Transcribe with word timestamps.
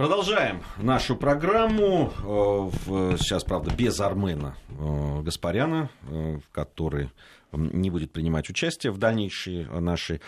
Продолжаем 0.00 0.62
нашу 0.78 1.14
программу. 1.14 2.10
Э, 2.24 3.16
сейчас, 3.18 3.44
правда, 3.44 3.70
без 3.70 4.00
Армена 4.00 4.56
э, 4.70 5.20
Гаспаряна, 5.20 5.90
э, 6.08 6.38
который 6.52 7.10
не 7.52 7.90
будет 7.90 8.12
принимать 8.12 8.48
участие 8.50 8.92
в 8.92 8.98
дальнейшей 8.98 9.64
нашей 9.64 10.20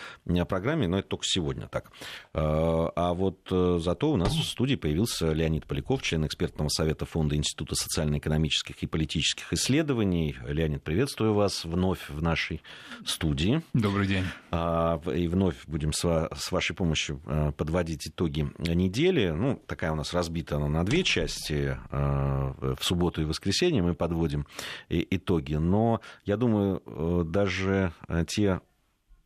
программе, 0.47 0.87
но 0.87 0.99
это 0.99 1.09
только 1.09 1.25
сегодня 1.25 1.67
так. 1.67 1.91
А 2.33 3.13
вот 3.13 3.39
зато 3.49 4.11
у 4.11 4.17
нас 4.17 4.33
в 4.33 4.43
студии 4.43 4.75
появился 4.75 5.31
Леонид 5.31 5.65
Поляков, 5.65 6.01
член 6.01 6.25
экспертного 6.25 6.69
совета 6.69 7.05
Фонда 7.05 7.35
Института 7.35 7.75
социально-экономических 7.75 8.81
и 8.83 8.87
политических 8.87 9.53
исследований. 9.53 10.35
Леонид, 10.47 10.83
приветствую 10.83 11.33
вас 11.33 11.65
вновь 11.65 12.09
в 12.09 12.21
нашей 12.21 12.61
студии. 13.05 13.61
Добрый 13.73 14.07
день. 14.07 14.25
А, 14.51 15.01
и 15.13 15.27
вновь 15.27 15.65
будем 15.67 15.93
с 15.93 16.51
вашей 16.51 16.75
помощью 16.75 17.21
подводить 17.57 18.07
итоги 18.07 18.51
недели. 18.59 19.29
Ну, 19.29 19.61
такая 19.67 19.91
у 19.91 19.95
нас 19.95 20.13
разбита 20.13 20.57
она 20.57 20.67
на 20.67 20.83
две 20.83 21.03
части. 21.03 21.77
В 21.91 22.77
субботу 22.81 23.21
и 23.21 23.25
воскресенье 23.25 23.81
мы 23.81 23.93
подводим 23.93 24.47
итоги. 24.89 25.55
Но 25.55 26.01
я 26.25 26.37
думаю, 26.37 26.81
даже 27.21 27.93
э, 28.07 28.25
те 28.27 28.61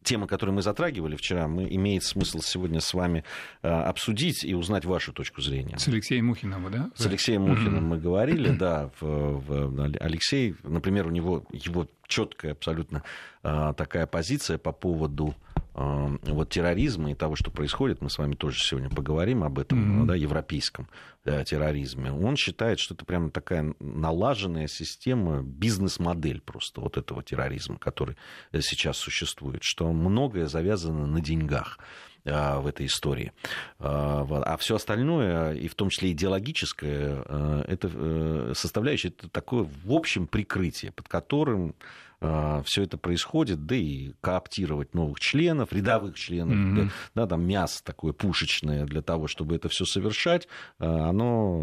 темы, 0.08 0.28
которые 0.28 0.56
мы 0.56 0.62
затрагивали 0.62 1.16
вчера, 1.16 1.48
мы, 1.48 1.68
имеет 1.70 2.04
смысл 2.04 2.40
сегодня 2.42 2.80
с 2.80 2.94
вами 2.94 3.24
э, 3.62 3.68
обсудить 3.68 4.44
и 4.44 4.56
узнать 4.56 4.86
вашу 4.86 5.12
точку 5.12 5.42
зрения. 5.42 5.78
С 5.78 5.88
Алексеем 5.88 6.28
Мухиным, 6.28 6.72
да? 6.72 6.90
С 6.96 7.06
Алексеем 7.06 7.44
Мухиным 7.44 7.88
мы 7.88 7.98
говорили, 8.00 8.50
да. 8.58 8.90
В, 9.00 9.42
в, 9.42 9.98
Алексей, 10.00 10.56
например, 10.64 11.08
у 11.08 11.12
него 11.12 11.46
его 11.52 11.88
четкая 12.08 12.54
абсолютно 12.54 13.04
э, 13.44 13.74
такая 13.76 14.08
позиция 14.08 14.58
по 14.58 14.72
поводу 14.72 15.36
вот 15.78 16.50
терроризма 16.50 17.12
и 17.12 17.16
того, 17.16 17.36
что 17.36 17.52
происходит, 17.52 18.02
мы 18.02 18.10
с 18.10 18.18
вами 18.18 18.34
тоже 18.34 18.60
сегодня 18.60 18.90
поговорим 18.90 19.44
об 19.44 19.60
этом, 19.60 20.04
mm-hmm. 20.04 20.06
да, 20.08 20.16
европейском 20.16 20.88
да, 21.24 21.44
терроризме. 21.44 22.12
Он 22.12 22.36
считает, 22.36 22.80
что 22.80 22.96
это 22.96 23.06
прямо 23.06 23.30
такая 23.30 23.76
налаженная 23.80 24.68
система, 24.68 25.44
бизнес-модель 25.44 26.42
просто 26.42 26.82
вот 26.82 26.98
этого 26.98 27.22
терроризма, 27.22 27.78
который 27.78 28.18
сейчас 28.60 28.98
существует, 28.98 29.62
что 29.62 29.92
многое 29.94 30.48
завязано 30.48 31.06
на 31.06 31.22
деньгах 31.22 31.78
э, 32.24 32.60
в 32.60 32.66
этой 32.66 32.88
истории. 32.88 33.32
Э, 33.80 34.26
а 34.30 34.58
все 34.58 34.78
остальное, 34.78 35.54
и 35.54 35.68
в 35.68 35.76
том 35.76 35.90
числе 35.90 36.12
идеологическое, 36.12 37.24
э, 37.24 37.64
это 37.68 38.56
составляющее 38.56 39.12
это 39.16 39.30
такое 39.30 39.70
в 39.86 39.92
общем 39.92 40.26
прикрытие, 40.26 40.92
под 40.92 41.08
которым 41.08 41.76
все 42.20 42.84
это 42.84 42.98
происходит, 42.98 43.66
да 43.66 43.76
и 43.76 44.14
кооптировать 44.22 44.96
новых 44.96 45.20
членов, 45.20 45.72
рядовых 45.72 46.16
членов, 46.16 46.56
mm-hmm. 46.56 46.86
да, 47.14 47.22
да, 47.24 47.28
там 47.28 47.46
мясо 47.46 47.84
такое 47.84 48.14
пушечное 48.14 48.86
для 48.86 49.02
того, 49.02 49.28
чтобы 49.28 49.56
это 49.56 49.70
все 49.70 49.86
совершать, 49.86 50.48
а, 50.80 51.10
оно, 51.10 51.60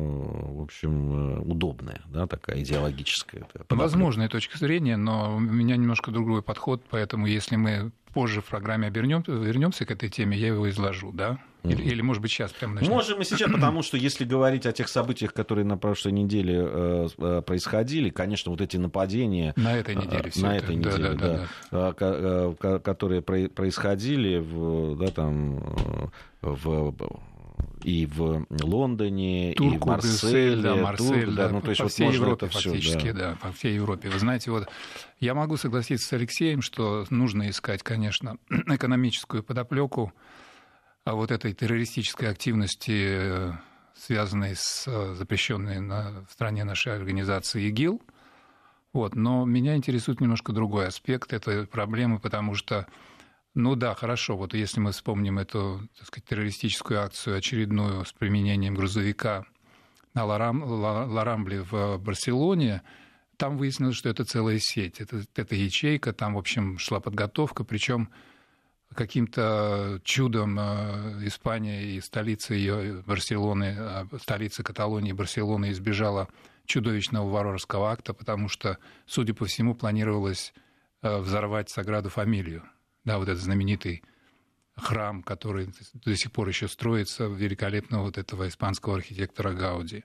в 0.59 0.63
общем, 0.63 1.43
удобное, 1.51 2.03
да, 2.07 2.27
такая 2.27 2.61
идеологическая. 2.61 3.47
Возможная 3.69 4.29
точка 4.29 4.59
зрения, 4.59 4.97
но 4.97 5.37
у 5.37 5.41
меня 5.41 5.77
немножко 5.77 6.11
другой 6.11 6.43
подход, 6.43 6.85
поэтому 6.89 7.27
если 7.27 7.57
мы 7.57 7.93
позже 8.15 8.41
в 8.41 8.47
программе 8.47 8.89
вернемся 8.91 9.85
к 9.85 9.91
этой 9.91 10.09
теме, 10.09 10.37
я 10.39 10.49
его 10.49 10.69
изложу, 10.71 11.13
да? 11.13 11.39
Или, 11.65 11.83
или 11.83 12.03
может 12.03 12.21
быть, 12.21 12.31
сейчас 12.31 12.53
прямо 12.53 12.75
начнем? 12.75 12.93
Можем 12.93 13.21
и 13.23 13.25
сейчас, 13.25 13.51
потому 13.51 13.83
что 13.83 13.97
если 13.97 14.25
говорить 14.25 14.67
о 14.67 14.73
тех 14.73 14.87
событиях, 14.89 15.33
которые 15.33 15.65
на 15.65 15.79
прошлой 15.79 16.13
неделе 16.13 16.57
э, 16.59 17.09
э 17.19 17.43
происходили, 17.45 18.11
конечно, 18.11 18.51
вот 18.51 18.61
эти 18.61 18.77
нападения... 18.77 19.55
На 19.57 19.75
этой 19.75 19.95
неделе 19.95 20.31
э, 20.35 20.41
На 20.41 20.57
этой 20.59 20.77
неделе, 20.77 21.15
да, 21.15 21.15
да, 21.15 21.47
да, 21.71 21.93
да. 21.93 21.95
Э, 22.01 22.79
которые 22.85 23.23
происходили 23.23 24.39
в, 24.39 24.97
да, 24.99 25.09
там, 25.09 26.11
в 26.43 26.95
и 27.85 28.07
в 28.07 28.47
Лондоне, 28.51 29.55
Турку, 29.55 29.75
и 29.75 29.79
в 29.79 29.87
Марселе, 29.87 30.63
да, 30.63 30.75
Марсель, 30.77 31.35
да, 31.35 31.49
ну, 31.51 31.61
то 31.61 31.69
есть 31.69 31.79
по 31.79 31.85
вот 31.85 31.93
всей 31.93 32.11
Европе 32.11 32.49
фактически, 32.49 32.99
все, 32.99 33.13
да. 33.13 33.31
да, 33.31 33.37
по 33.41 33.53
всей 33.53 33.75
Европе. 33.75 34.09
Вы 34.09 34.19
знаете, 34.19 34.51
вот 34.51 34.69
я 35.21 35.35
могу 35.35 35.57
согласиться 35.57 36.09
с 36.09 36.13
Алексеем, 36.13 36.63
что 36.63 37.05
нужно 37.11 37.49
искать, 37.51 37.83
конечно, 37.83 38.39
экономическую 38.51 39.43
подоплеку 39.43 40.13
а 41.05 41.15
вот 41.15 41.31
этой 41.31 41.53
террористической 41.53 42.31
активности, 42.31 43.55
связанной 43.95 44.55
с 44.57 44.85
э, 44.87 45.15
запрещенной 45.15 45.79
на, 45.81 46.25
в 46.27 46.33
стране 46.33 46.65
нашей 46.65 46.95
организации 46.95 47.69
ИГИЛ. 47.69 48.01
Вот. 48.95 49.15
Но 49.15 49.45
меня 49.45 49.77
интересует 49.77 50.21
немножко 50.21 50.53
другой 50.53 50.87
аспект 50.87 51.33
этой 51.33 51.67
проблемы, 51.67 52.19
потому 52.19 52.55
что, 52.55 52.87
ну 53.55 53.77
да, 53.77 53.95
хорошо, 53.95 54.37
вот 54.37 54.53
если 54.53 54.81
мы 54.81 54.91
вспомним 54.91 55.39
эту 55.39 55.89
так 55.97 56.09
сказать, 56.09 56.25
террористическую 56.25 57.01
акцию 57.01 57.39
очередную 57.39 58.05
с 58.05 58.13
применением 58.13 58.75
грузовика 58.75 59.45
на 60.13 60.25
Ларам, 60.25 60.63
Ларамбле 60.65 61.63
в 61.63 61.99
Барселоне, 61.99 62.83
там 63.37 63.57
выяснилось, 63.57 63.97
что 63.97 64.09
это 64.09 64.25
целая 64.25 64.59
сеть, 64.59 65.01
это, 65.01 65.23
это 65.37 65.55
ячейка, 65.55 66.13
там, 66.13 66.35
в 66.35 66.39
общем, 66.39 66.79
шла 66.79 66.99
подготовка, 67.01 67.65
причем 67.65 68.11
каким-то 68.95 70.01
чудом 70.05 70.59
э, 70.59 71.27
Испания 71.27 71.85
и 71.85 72.01
столица 72.01 72.55
ее 72.55 73.03
Барселоны, 73.07 73.77
а 73.79 74.09
столица 74.21 74.63
Каталонии 74.63 75.13
Барселоны 75.13 75.71
избежала 75.71 76.29
чудовищного 76.65 77.29
варварского 77.29 77.91
акта, 77.91 78.15
потому 78.15 78.49
что, 78.49 78.79
судя 79.07 79.35
по 79.35 79.45
всему, 79.45 79.75
планировалось 79.75 80.55
э, 81.03 81.19
взорвать 81.19 81.71
Саграду 81.71 82.09
Фамилию. 82.09 82.63
Да, 83.05 83.19
вот 83.19 83.29
этот 83.29 83.43
знаменитый 83.43 84.03
храм, 84.77 85.23
который 85.23 85.69
до 85.93 86.17
сих 86.17 86.33
пор 86.33 86.49
еще 86.49 86.69
строится, 86.69 87.25
великолепного 87.27 88.05
вот 88.05 88.19
этого 88.19 88.49
испанского 88.49 88.97
архитектора 88.97 89.53
Гауди. 89.53 90.05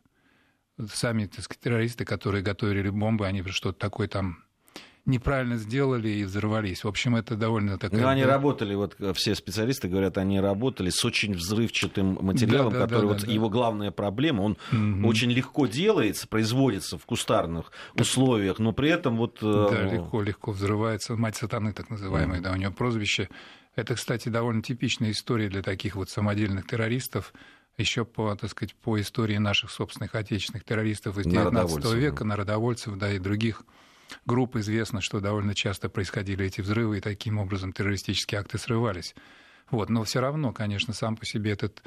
Сами 0.93 1.25
так 1.25 1.43
сказать, 1.43 1.61
террористы, 1.61 2.05
которые 2.05 2.43
готовили 2.43 2.89
бомбы, 2.89 3.25
они 3.25 3.43
что-то 3.43 3.79
такое 3.79 4.07
там 4.07 4.43
неправильно 5.09 5.57
сделали 5.57 6.09
и 6.09 6.23
взорвались. 6.23 6.83
В 6.83 6.87
общем, 6.87 7.15
это 7.15 7.35
довольно 7.35 7.77
такая... 7.77 8.01
Ну, 8.01 8.07
они 8.07 8.23
работали, 8.23 8.75
вот 8.75 8.95
все 9.15 9.35
специалисты 9.35 9.87
говорят, 9.87 10.17
они 10.17 10.39
работали 10.39 10.89
с 10.89 11.03
очень 11.03 11.33
взрывчатым 11.33 12.17
материалом, 12.21 12.73
да, 12.73 12.79
да, 12.79 12.85
который 12.85 13.01
да, 13.01 13.07
вот 13.07 13.21
да, 13.25 13.31
его 13.31 13.49
главная 13.49 13.91
проблема, 13.91 14.41
он 14.41 14.57
угу. 14.71 15.07
очень 15.07 15.31
легко 15.31 15.67
делается, 15.67 16.27
производится 16.27 16.97
в 16.97 17.05
кустарных 17.05 17.71
условиях, 17.95 18.59
но 18.59 18.71
при 18.71 18.89
этом 18.89 19.17
вот... 19.17 19.39
Э, 19.41 19.67
да, 19.71 19.83
легко, 19.83 20.21
легко 20.21 20.51
взрывается. 20.51 21.15
Мать 21.15 21.35
сатаны, 21.35 21.73
так 21.73 21.89
называемая, 21.89 22.41
да, 22.41 22.51
у 22.51 22.55
нее 22.55 22.71
прозвище. 22.71 23.29
Это, 23.75 23.95
кстати, 23.95 24.29
довольно 24.29 24.61
типичная 24.61 25.11
история 25.11 25.49
для 25.49 25.61
таких 25.61 25.95
вот 25.95 26.09
самодельных 26.09 26.67
террористов, 26.67 27.33
еще 27.77 28.03
по, 28.03 28.35
так 28.35 28.49
сказать, 28.49 28.75
по 28.75 28.99
истории 28.99 29.37
наших 29.37 29.71
собственных 29.71 30.15
отечественных 30.15 30.65
террористов 30.65 31.17
из 31.17 31.25
XIX 31.25 31.95
века, 31.95 32.25
народовольцев, 32.25 32.97
да, 32.97 33.11
и 33.13 33.19
других 33.19 33.63
групп 34.25 34.55
известно, 34.55 35.01
что 35.01 35.19
довольно 35.19 35.55
часто 35.55 35.89
происходили 35.89 36.45
эти 36.45 36.61
взрывы, 36.61 36.97
и 36.97 37.01
таким 37.01 37.37
образом 37.37 37.73
террористические 37.73 38.41
акты 38.41 38.57
срывались. 38.57 39.15
Вот. 39.71 39.89
Но 39.89 40.03
все 40.03 40.19
равно, 40.19 40.51
конечно, 40.51 40.93
сам 40.93 41.15
по 41.15 41.25
себе 41.25 41.51
этот 41.51 41.83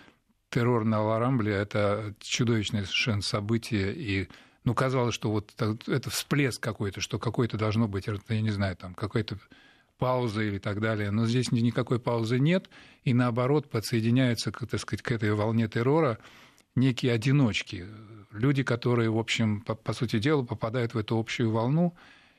террор 0.50 0.84
на 0.84 1.02
Ларамбле– 1.02 1.52
это 1.54 2.14
чудовищное 2.20 2.84
совершенно 2.84 3.22
событие, 3.22 3.94
и 3.94 4.28
ну, 4.64 4.74
казалось, 4.74 5.14
что 5.14 5.30
вот 5.30 5.52
это 5.58 6.10
всплеск 6.10 6.62
какой-то, 6.62 7.00
что 7.00 7.18
какой-то 7.18 7.56
должно 7.56 7.88
быть, 7.88 8.06
я 8.06 8.40
не 8.40 8.50
знаю, 8.50 8.76
там 8.76 8.94
какой-то 8.94 9.38
пауза 9.98 10.42
или 10.42 10.58
так 10.58 10.80
далее. 10.80 11.10
Но 11.10 11.26
здесь 11.26 11.50
никакой 11.52 11.98
паузы 11.98 12.38
нет, 12.38 12.68
и 13.04 13.14
наоборот 13.14 13.70
подсоединяются, 13.70 14.52
так 14.52 14.80
сказать, 14.80 15.02
к 15.02 15.10
этой 15.10 15.32
волне 15.32 15.68
террора 15.68 16.18
некие 16.74 17.12
одиночки, 17.12 17.86
люди, 18.32 18.62
которые, 18.62 19.10
в 19.10 19.18
общем, 19.18 19.60
по, 19.60 19.74
по 19.74 19.92
сути 19.92 20.18
дела, 20.18 20.42
попадают 20.42 20.94
в 20.94 20.98
эту 20.98 21.18
общую 21.18 21.50
волну. 21.50 21.94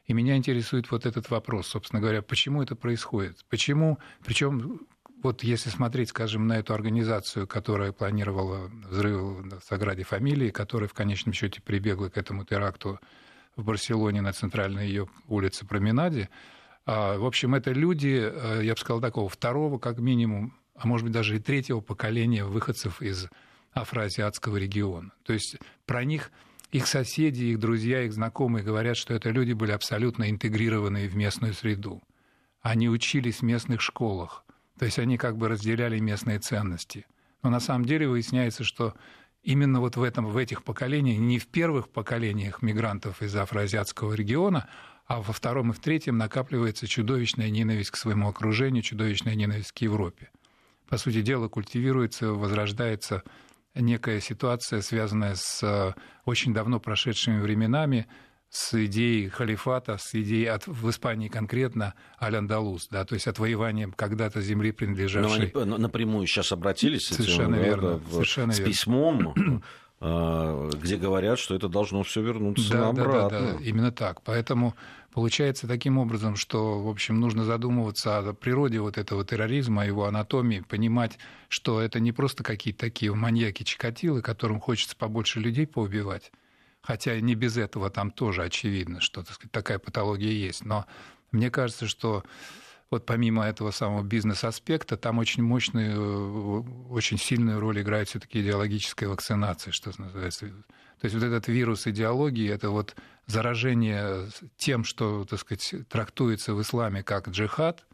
И 0.06 0.14
меня 0.14 0.36
интересует 0.36 0.92
вот 0.92 1.06
этот 1.06 1.30
вопрос, 1.30 1.68
собственно 1.68 2.02
говоря, 2.02 2.22
почему 2.22 2.62
это 2.62 2.76
происходит? 2.76 3.46
Почему, 3.50 4.00
причем 4.26 4.82
вот 5.22 5.44
если 5.44 5.70
смотреть, 5.70 6.10
скажем, 6.10 6.48
на 6.48 6.58
эту 6.58 6.74
организацию, 6.74 7.48
которая 7.48 7.94
планировала 7.94 8.70
взрыв 8.90 9.22
в 9.22 9.62
Саграде 9.64 10.04
фамилии, 10.04 10.50
которая 10.50 10.90
в 10.90 10.94
конечном 10.94 11.32
счете 11.34 11.62
прибегла 11.62 12.10
к 12.10 12.18
этому 12.18 12.44
теракту 12.44 13.00
в 13.56 13.64
Барселоне 13.64 14.22
на 14.22 14.34
центральной 14.34 14.88
ее 14.88 15.08
улице 15.28 15.66
Променаде, 15.66 16.30
а, 16.86 17.18
в 17.18 17.26
общем, 17.26 17.56
это 17.56 17.72
люди, 17.72 18.30
э, 18.30 18.62
я 18.64 18.74
бы 18.74 18.80
сказал, 18.80 19.00
такого 19.00 19.30
второго, 19.30 19.80
как 19.80 20.00
минимум, 20.00 20.54
а 20.76 20.86
может 20.86 21.06
быть 21.06 21.14
даже 21.14 21.38
и 21.38 21.40
третьего 21.40 21.80
поколения 21.80 22.44
выходцев 22.44 23.02
из 23.02 23.30
афроазиатского 23.74 24.58
региона. 24.58 25.12
То 25.24 25.34
есть 25.34 25.58
про 25.86 26.04
них 26.04 26.32
их 26.72 26.88
соседи, 26.88 27.46
их 27.46 27.60
друзья, 27.60 28.02
их 28.02 28.14
знакомые 28.14 28.64
говорят, 28.64 28.98
что 28.98 29.14
это 29.14 29.30
люди 29.30 29.54
были 29.54 29.72
абсолютно 29.72 30.30
интегрированы 30.30 31.08
в 31.08 31.16
местную 31.16 31.54
среду. 31.54 32.02
Они 32.62 32.90
учились 32.90 33.40
в 33.40 33.44
местных 33.44 33.82
школах, 33.82 34.44
то 34.80 34.86
есть 34.86 34.98
они 34.98 35.18
как 35.18 35.38
бы 35.38 35.50
разделяли 35.50 36.00
местные 36.00 36.40
ценности. 36.40 37.06
Но 37.44 37.50
на 37.50 37.60
самом 37.60 37.86
деле 37.86 38.08
выясняется, 38.08 38.64
что 38.64 38.96
именно 39.44 39.82
вот 39.82 39.98
в, 39.98 40.04
этом, 40.04 40.26
в 40.26 40.38
этих 40.38 40.64
поколениях, 40.64 41.20
не 41.20 41.38
в 41.38 41.48
первых 41.48 41.90
поколениях 41.90 42.62
мигрантов 42.62 43.22
из 43.22 43.36
афроазиатского 43.36 44.14
региона, 44.14 44.68
а 45.06 45.22
во 45.22 45.34
втором 45.34 45.72
и 45.72 45.74
в 45.74 45.80
третьем 45.80 46.18
накапливается 46.18 46.88
чудовищная 46.88 47.50
ненависть 47.50 47.92
к 47.92 47.98
своему 47.98 48.30
окружению, 48.30 48.82
чудовищная 48.82 49.36
ненависть 49.36 49.74
к 49.74 49.78
Европе. 49.80 50.32
По 50.88 50.98
сути 50.98 51.22
дела, 51.22 51.50
культивируется, 51.50 52.32
возрождается 52.32 53.24
некая 53.76 54.20
ситуация, 54.20 54.82
связанная 54.82 55.36
с 55.36 55.96
очень 56.26 56.54
давно 56.54 56.80
прошедшими 56.80 57.42
временами, 57.42 58.08
с 58.54 58.86
идеей 58.86 59.30
халифата, 59.30 59.98
с 59.98 60.14
идеей 60.14 60.46
от, 60.46 60.68
в 60.68 60.88
Испании 60.88 61.28
конкретно 61.28 61.96
Аль-Андалус, 62.22 62.88
да, 62.92 63.04
то 63.04 63.16
есть 63.16 63.28
отвоеванием 63.28 63.92
когда-то 63.92 64.42
земли, 64.42 64.72
принадлежавшей... 64.72 65.52
Но 65.56 65.62
они 65.62 65.78
напрямую 65.78 66.28
сейчас 66.28 66.52
обратились 66.52 67.08
Совершенно 67.08 67.56
этим, 67.56 67.66
верно. 67.66 67.98
Да, 67.98 68.12
Совершенно 68.12 68.54
с 68.54 68.60
верно. 68.60 68.72
письмом, 68.72 69.64
а, 70.00 70.70
где 70.70 70.98
говорят, 70.98 71.40
что 71.40 71.56
это 71.56 71.68
должно 71.68 72.04
все 72.04 72.22
вернуться 72.22 72.74
да, 72.74 72.90
обратно. 72.90 73.30
Да, 73.30 73.40
да, 73.40 73.54
да, 73.54 73.64
именно 73.64 73.92
так. 73.92 74.22
Поэтому 74.22 74.76
получается 75.14 75.68
таким 75.68 76.00
образом, 76.00 76.36
что, 76.36 76.82
в 76.82 76.90
общем, 76.90 77.20
нужно 77.20 77.46
задумываться 77.46 78.18
о 78.18 78.34
природе 78.34 78.80
вот 78.80 78.98
этого 78.98 79.24
терроризма, 79.24 79.84
о 79.84 79.86
его 79.86 80.06
анатомии, 80.06 80.62
понимать, 80.62 81.20
что 81.50 81.80
это 81.80 82.00
не 82.00 82.12
просто 82.12 82.44
какие-то 82.44 82.80
такие 82.80 83.14
маньяки-чикатилы, 83.14 84.22
которым 84.22 84.60
хочется 84.60 84.96
побольше 84.96 85.40
людей 85.40 85.68
поубивать, 85.68 86.32
хотя 86.82 87.20
не 87.20 87.36
без 87.36 87.58
этого 87.58 87.90
там 87.90 88.12
тоже 88.12 88.44
очевидно, 88.44 89.00
что 89.02 89.24
так 89.24 89.36
сказать, 89.36 89.52
такая 89.52 89.80
патология 89.80 90.32
есть. 90.32 90.66
Но 90.66 90.86
мне 91.32 91.52
кажется, 91.52 91.88
что 91.88 92.24
вот 92.90 93.06
помимо 93.06 93.44
этого 93.46 93.72
самого 93.72 94.04
бизнес-аспекта, 94.04 94.98
там 94.98 95.20
очень 95.20 95.44
мощную, 95.44 96.90
очень 96.90 97.18
сильную 97.18 97.60
роль 97.60 97.82
играет 97.82 98.10
все-таки 98.10 98.42
идеологическая 98.42 99.08
вакцинация, 99.08 99.72
что 99.72 99.92
называется. 99.98 100.48
То 100.48 101.06
есть 101.06 101.16
вот 101.16 101.24
этот 101.24 101.48
вирус 101.48 101.86
идеологии, 101.88 102.50
это 102.50 102.70
вот 102.70 102.96
заражение 103.28 104.28
тем, 104.58 104.84
что, 104.84 105.26
так 105.26 105.40
сказать, 105.40 105.74
трактуется 105.90 106.54
в 106.54 106.62
исламе 106.62 107.04
как 107.04 107.30
джихад, 107.30 107.86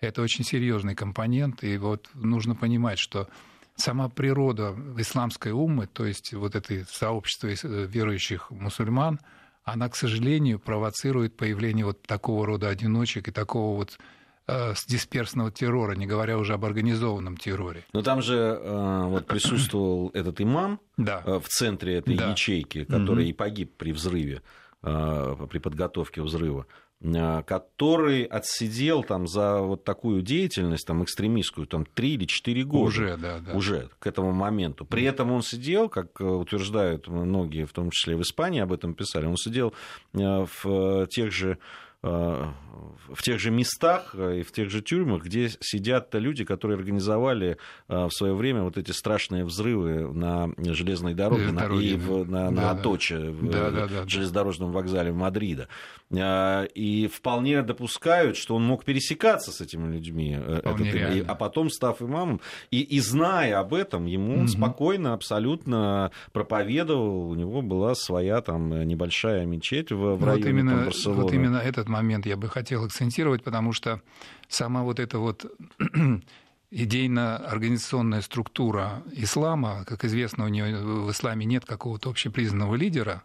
это 0.00 0.22
очень 0.22 0.44
серьезный 0.44 0.94
компонент, 0.94 1.64
и 1.64 1.78
вот 1.78 2.08
нужно 2.14 2.54
понимать, 2.54 2.98
что 2.98 3.28
сама 3.76 4.08
природа 4.08 4.76
исламской 4.98 5.52
уммы, 5.52 5.86
то 5.86 6.04
есть 6.04 6.32
вот 6.34 6.54
это 6.54 6.84
сообщество 6.90 7.48
верующих 7.48 8.50
мусульман, 8.50 9.20
она, 9.64 9.88
к 9.88 9.96
сожалению, 9.96 10.58
провоцирует 10.58 11.36
появление 11.36 11.86
вот 11.86 12.02
такого 12.02 12.46
рода 12.46 12.68
одиночек 12.68 13.28
и 13.28 13.30
такого 13.32 13.76
вот 13.76 13.98
э, 14.46 14.74
дисперсного 14.86 15.50
террора, 15.50 15.94
не 15.94 16.06
говоря 16.06 16.36
уже 16.36 16.52
об 16.52 16.66
организованном 16.66 17.38
терроре. 17.38 17.84
Но 17.94 18.02
там 18.02 18.20
же 18.20 18.34
э, 18.36 19.02
вот 19.06 19.26
присутствовал 19.26 20.10
этот 20.12 20.40
имам 20.42 20.80
да. 20.98 21.22
э, 21.24 21.38
в 21.38 21.48
центре 21.48 21.94
этой 21.96 22.14
Да. 22.16 22.30
ячейки, 22.32 22.84
который 22.84 23.24
Мгм. 23.24 23.30
и 23.30 23.32
погиб 23.32 23.72
при 23.78 23.92
взрыве, 23.92 24.36
э, 24.36 24.40
при 24.84 25.58
подготовке 25.58 26.22
взрыва, 26.22 26.66
э, 27.00 27.42
который 27.46 28.24
отсидел 28.24 29.02
там 29.02 29.26
за 29.26 29.60
вот 29.60 29.84
такую 29.84 30.22
деятельность, 30.22 30.86
там, 30.86 31.02
экстремистскую, 31.02 31.66
там, 31.66 31.86
3 31.86 32.14
или 32.14 32.24
4 32.26 32.64
года. 32.64 32.84
Уже, 32.84 33.16
да, 33.16 33.40
да. 33.40 33.52
уже 33.54 33.88
к 33.98 34.06
этому 34.06 34.32
моменту. 34.32 34.84
При 34.84 35.04
этом 35.04 35.32
он 35.32 35.42
сидел, 35.42 35.88
как 35.88 36.20
э, 36.20 36.24
утверждают 36.24 37.08
многие, 37.08 37.64
в 37.64 37.72
том 37.72 37.90
числе 37.90 38.16
в 38.16 38.22
Испании 38.22 38.60
об 38.60 38.72
этом 38.72 38.94
писали, 38.94 39.26
он 39.26 39.36
сидел 39.36 39.72
э, 40.12 40.46
в 40.62 41.06
тех 41.06 41.32
же 41.32 41.52
э, 41.52 41.83
в 42.04 43.22
тех 43.22 43.38
же 43.38 43.50
местах 43.50 44.14
э, 44.14 44.40
и 44.40 44.42
в 44.42 44.50
тех 44.52 44.70
же 44.70 44.80
тюрьмах, 44.82 45.24
где 45.24 45.50
сидят 45.60 46.14
люди, 46.14 46.44
которые 46.44 46.76
организовали 46.76 47.58
э, 47.88 48.06
в 48.06 48.10
свое 48.10 48.34
время 48.34 48.62
вот 48.62 48.76
эти 48.78 48.90
страшные 48.92 49.44
взрывы 49.44 50.12
на 50.12 50.48
железной 50.58 51.14
дороге, 51.14 51.44
Э, 51.48 51.52
на- 51.52 51.66
и 51.80 51.96
в- 51.96 52.28
на, 52.28 52.50
на 52.50 52.50
да, 52.50 52.74
да. 52.74 52.80
Аточе, 52.80 53.18
в 53.30 53.50
Да, 53.50 53.68
э, 53.68 53.70
да, 53.70 53.86
да. 53.88 54.08
железнодорожном 54.08 54.72
вокзале 54.72 55.12
Мадрида. 55.12 55.68
Э, 56.10 56.66
И 56.74 57.06
вполне 57.08 57.62
допускают, 57.62 58.36
что 58.36 58.54
он 58.54 58.64
мог 58.64 58.84
пересекаться 58.84 59.50
с 59.50 59.60
этими 59.60 59.90
людьми, 59.92 60.36
э, 60.38 60.58
Вполне 60.60 60.90
этот- 60.90 61.14
и- 61.16 61.20
а 61.26 61.34
потом, 61.34 61.70
став 61.70 62.00
имамом, 62.02 62.40
и, 62.70 62.82
и 62.82 63.00
зная 63.00 63.58
об 63.58 63.72
этом, 63.74 64.04
ему 64.06 64.36
Мгм. 64.40 64.48
спокойно 64.48 65.14
абсолютно 65.14 66.10
проповедовал, 66.32 67.30
у 67.30 67.34
него 67.34 67.62
была 67.62 67.94
своя 67.94 68.42
там 68.42 68.86
небольшая 68.86 69.46
мечеть 69.46 69.90
в, 69.92 69.96
в 69.96 70.18
Вот 70.18 70.24
районе 70.26 70.42
там, 70.44 70.50
именно, 70.50 70.84
Барселоны. 70.84 71.22
вот 71.22 71.32
именно 71.32 71.56
этот 71.56 71.88
момент 71.88 72.26
я 72.26 72.36
бы 72.36 72.48
хотел 72.48 72.84
акцентировать, 72.84 73.42
потому 73.42 73.72
что 73.72 74.00
сама 74.48 74.82
вот 74.82 75.00
эта 75.00 75.18
вот 75.18 75.46
идейно-организационная 76.70 78.20
структура 78.20 79.02
ислама, 79.12 79.84
как 79.86 80.04
известно, 80.04 80.44
у 80.44 80.48
нее 80.48 80.76
в 80.84 81.10
исламе 81.10 81.46
нет 81.46 81.64
какого-то 81.64 82.10
общепризнанного 82.10 82.74
лидера 82.74 83.22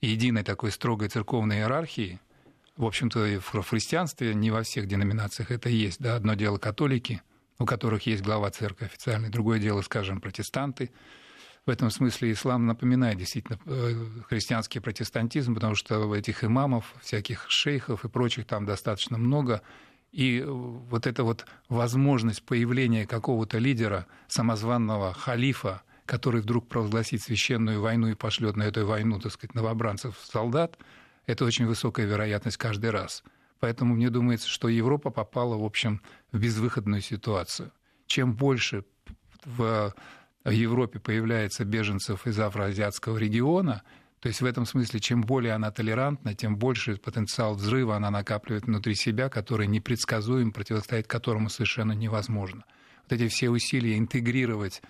единой 0.00 0.42
такой 0.42 0.70
строгой 0.70 1.08
церковной 1.08 1.58
иерархии. 1.58 2.20
В 2.76 2.84
общем-то, 2.84 3.26
и 3.26 3.38
в 3.38 3.62
христианстве 3.62 4.34
не 4.34 4.50
во 4.50 4.62
всех 4.62 4.86
деноминациях 4.86 5.50
это 5.50 5.68
есть. 5.68 6.00
Да? 6.00 6.16
Одно 6.16 6.34
дело 6.34 6.58
католики, 6.58 7.22
у 7.58 7.66
которых 7.66 8.06
есть 8.06 8.22
глава 8.22 8.50
церкви 8.50 8.86
официальный, 8.86 9.28
другое 9.28 9.58
дело, 9.58 9.82
скажем, 9.82 10.20
протестанты. 10.20 10.90
В 11.66 11.70
этом 11.70 11.90
смысле 11.90 12.32
ислам 12.32 12.66
напоминает 12.66 13.18
действительно 13.18 13.58
э, 13.66 14.06
христианский 14.28 14.80
протестантизм, 14.80 15.54
потому 15.54 15.74
что 15.74 16.14
этих 16.14 16.42
имамов, 16.42 16.94
всяких 17.02 17.50
шейхов 17.50 18.04
и 18.04 18.08
прочих 18.08 18.46
там 18.46 18.64
достаточно 18.64 19.18
много. 19.18 19.60
И 20.10 20.40
э, 20.40 20.44
вот 20.46 21.06
эта 21.06 21.22
вот 21.22 21.44
возможность 21.68 22.42
появления 22.42 23.06
какого-то 23.06 23.58
лидера, 23.58 24.06
самозванного 24.26 25.12
халифа, 25.12 25.82
который 26.10 26.40
вдруг 26.40 26.66
провозгласит 26.66 27.22
священную 27.22 27.80
войну 27.80 28.08
и 28.08 28.14
пошлет 28.14 28.56
на 28.56 28.64
эту 28.64 28.84
войну, 28.84 29.20
так 29.20 29.30
сказать, 29.30 29.54
новобранцев 29.54 30.16
солдат, 30.24 30.76
это 31.26 31.44
очень 31.44 31.66
высокая 31.66 32.04
вероятность 32.04 32.56
каждый 32.56 32.90
раз. 32.90 33.22
Поэтому 33.60 33.94
мне 33.94 34.10
думается, 34.10 34.48
что 34.48 34.68
Европа 34.68 35.10
попала, 35.10 35.56
в 35.56 35.64
общем, 35.64 36.02
в 36.32 36.40
безвыходную 36.40 37.00
ситуацию. 37.00 37.70
Чем 38.08 38.34
больше 38.34 38.84
в 39.44 39.94
Европе 40.44 40.98
появляется 40.98 41.64
беженцев 41.64 42.26
из 42.26 42.40
афроазиатского 42.40 43.16
региона, 43.16 43.82
то 44.18 44.26
есть 44.26 44.40
в 44.40 44.46
этом 44.46 44.66
смысле, 44.66 44.98
чем 44.98 45.22
более 45.22 45.52
она 45.52 45.70
толерантна, 45.70 46.34
тем 46.34 46.56
больше 46.56 46.96
потенциал 46.96 47.54
взрыва 47.54 47.94
она 47.94 48.10
накапливает 48.10 48.66
внутри 48.66 48.96
себя, 48.96 49.28
который 49.28 49.68
непредсказуем, 49.68 50.50
противостоять 50.50 51.06
которому 51.06 51.50
совершенно 51.50 51.92
невозможно. 51.92 52.64
Вот 53.04 53.12
эти 53.12 53.28
все 53.28 53.48
усилия 53.48 53.96
интегрировать 53.96 54.82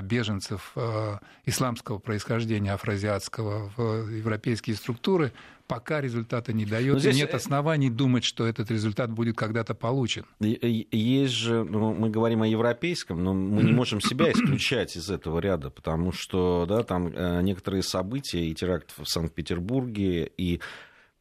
беженцев 0.00 0.72
э, 0.76 1.18
исламского 1.46 1.98
происхождения, 1.98 2.72
афроазиатского, 2.72 3.70
в 3.76 4.08
европейские 4.08 4.76
структуры, 4.76 5.32
пока 5.66 6.00
результата 6.00 6.52
не 6.52 6.66
дает. 6.66 6.94
Но 6.94 6.98
здесь, 6.98 7.16
И 7.16 7.18
нет 7.18 7.32
э, 7.32 7.36
оснований 7.36 7.90
думать, 7.90 8.24
что 8.24 8.46
этот 8.46 8.70
результат 8.70 9.10
будет 9.10 9.36
когда-то 9.36 9.74
получен. 9.74 10.24
Есть 10.40 11.34
же, 11.34 11.64
ну, 11.64 11.94
мы 11.94 12.10
говорим 12.10 12.42
о 12.42 12.46
европейском, 12.46 13.22
но 13.22 13.32
мы 13.32 13.62
не 13.62 13.72
можем 13.72 14.00
себя 14.00 14.30
исключать 14.32 14.96
из 14.96 15.10
этого 15.10 15.38
ряда, 15.38 15.70
потому 15.70 16.12
что 16.12 16.66
да, 16.68 16.82
там 16.82 17.08
э, 17.08 17.42
некоторые 17.42 17.82
события 17.82 18.44
и 18.44 18.54
теракт 18.54 18.92
в 18.96 19.06
Санкт-Петербурге, 19.06 20.30
и 20.36 20.60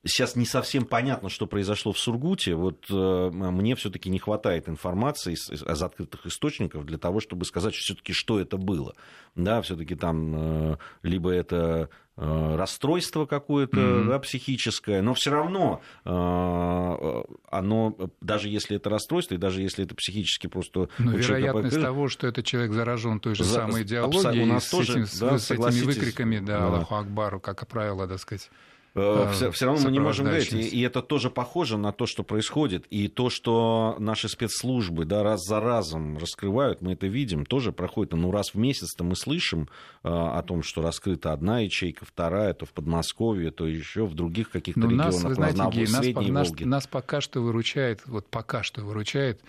сейчас 0.03 0.36
не 0.36 0.46
совсем 0.46 0.86
понятно, 0.86 1.29
что 1.29 1.46
произошло 1.48 1.91
в 1.93 2.00
Сургуте. 2.00 2.55
Вот 2.55 2.86
э, 2.89 3.29
мне 3.31 3.75
все-таки 3.75 4.10
не 4.10 4.20
хватает 4.20 4.67
информации 4.67 5.34
из, 5.34 5.50
из- 5.50 5.62
из 5.63 5.81
открытых 5.84 6.25
источников 6.25 6.86
для 6.86 6.98
того, 6.98 7.20
чтобы 7.20 7.46
сказать 7.46 7.74
все-таки, 7.75 8.12
что 8.13 8.39
это 8.39 8.58
было. 8.58 8.96
Да, 9.36 9.62
все-таки 9.62 9.96
там 9.96 10.72
э, 10.74 10.77
либо 11.03 11.31
это 11.31 11.89
э, 12.17 12.55
расстройство 12.55 13.25
какое-то 13.25 13.77
Мгм. 13.79 14.10
да, 14.10 14.20
психическое, 14.20 15.01
но 15.01 15.13
все 15.13 15.29
равно 15.31 15.81
э, 16.03 17.24
оно, 17.50 17.96
даже 18.22 18.50
если 18.50 18.77
это 18.77 18.89
расстройство, 18.89 19.36
и 19.36 19.38
даже 19.38 19.62
если 19.62 19.86
это 19.86 19.96
психически 19.96 20.48
просто 20.48 20.89
Но 20.98 21.12
человека 21.20 21.27
вероятность 21.34 21.75
покрыто- 21.77 21.81
того, 21.81 22.08
что 22.10 22.27
этот 22.27 22.46
человек 22.46 22.74
заражен 22.74 23.20
той 23.20 23.36
же 23.36 23.43
За- 23.43 23.53
самой 23.55 23.81
абсо- 23.81 23.84
идеологией, 23.84 24.43
у 24.43 24.46
нас 24.48 24.65
с, 24.67 24.70
тоже, 24.72 24.93
этим- 24.93 25.05
с- 25.08 25.20
да, 25.20 25.38
с 25.38 25.46
этими 25.46 25.55
согласитесь, 25.58 25.86
выкриками, 25.86 26.39
да, 26.39 26.60
да. 26.60 26.65
Аллаху 26.67 26.96
Акбару, 26.96 27.39
как 27.39 27.67
правило, 27.67 28.08
так 28.08 28.20
сказать. 28.20 28.50
Все, 28.93 29.50
э, 29.50 29.65
равно 29.65 29.81
мы 29.86 29.91
не 29.91 30.00
можем 30.00 30.25
говорить. 30.25 30.51
И, 30.51 30.60
и 30.60 30.81
это 30.81 31.01
тоже 31.01 31.29
похоже 31.29 31.77
на 31.77 31.91
то, 31.91 32.05
что 32.05 32.24
происходит. 32.24 32.86
И 32.89 33.07
то, 33.07 33.29
что 33.29 33.95
наши 34.00 34.27
спецслужбы 34.27 35.05
да, 35.05 35.24
раз 35.24 35.45
за 35.45 35.60
разом 35.60 36.17
раскрывают, 36.17 36.81
мы 36.81 36.93
это 36.93 37.07
видим, 37.07 37.45
тоже 37.45 37.71
проходит. 37.71 38.13
Ну, 38.13 38.31
раз 38.31 38.53
в 38.53 38.57
месяц-то 38.57 39.03
мы 39.03 39.15
слышим 39.15 39.69
э, 40.03 40.10
о 40.10 40.41
том, 40.43 40.63
что 40.63 40.81
раскрыта 40.81 41.31
одна 41.31 41.60
ячейка, 41.60 42.05
вторая, 42.05 42.53
то 42.53 42.65
в 42.65 42.74
Подмосковье, 42.74 43.51
то 43.51 43.65
еще 43.65 44.05
в 44.05 44.13
других 44.13 44.50
каких-то 44.50 44.81
Но 44.81 44.88
регионах. 44.88 45.13
нас, 45.13 45.24
вы 45.24 45.29
на- 45.29 45.36
знаете, 45.36 45.57
на 45.57 45.69
Гей, 45.71 45.88
нас, 46.31 46.50
нас, 46.50 46.60
нас 46.60 46.88
пока 46.88 47.21
что 47.21 47.41
выручает, 47.41 48.01
вот 48.05 48.27
пока 48.27 48.63
что 48.63 48.81
выручает 48.81 49.41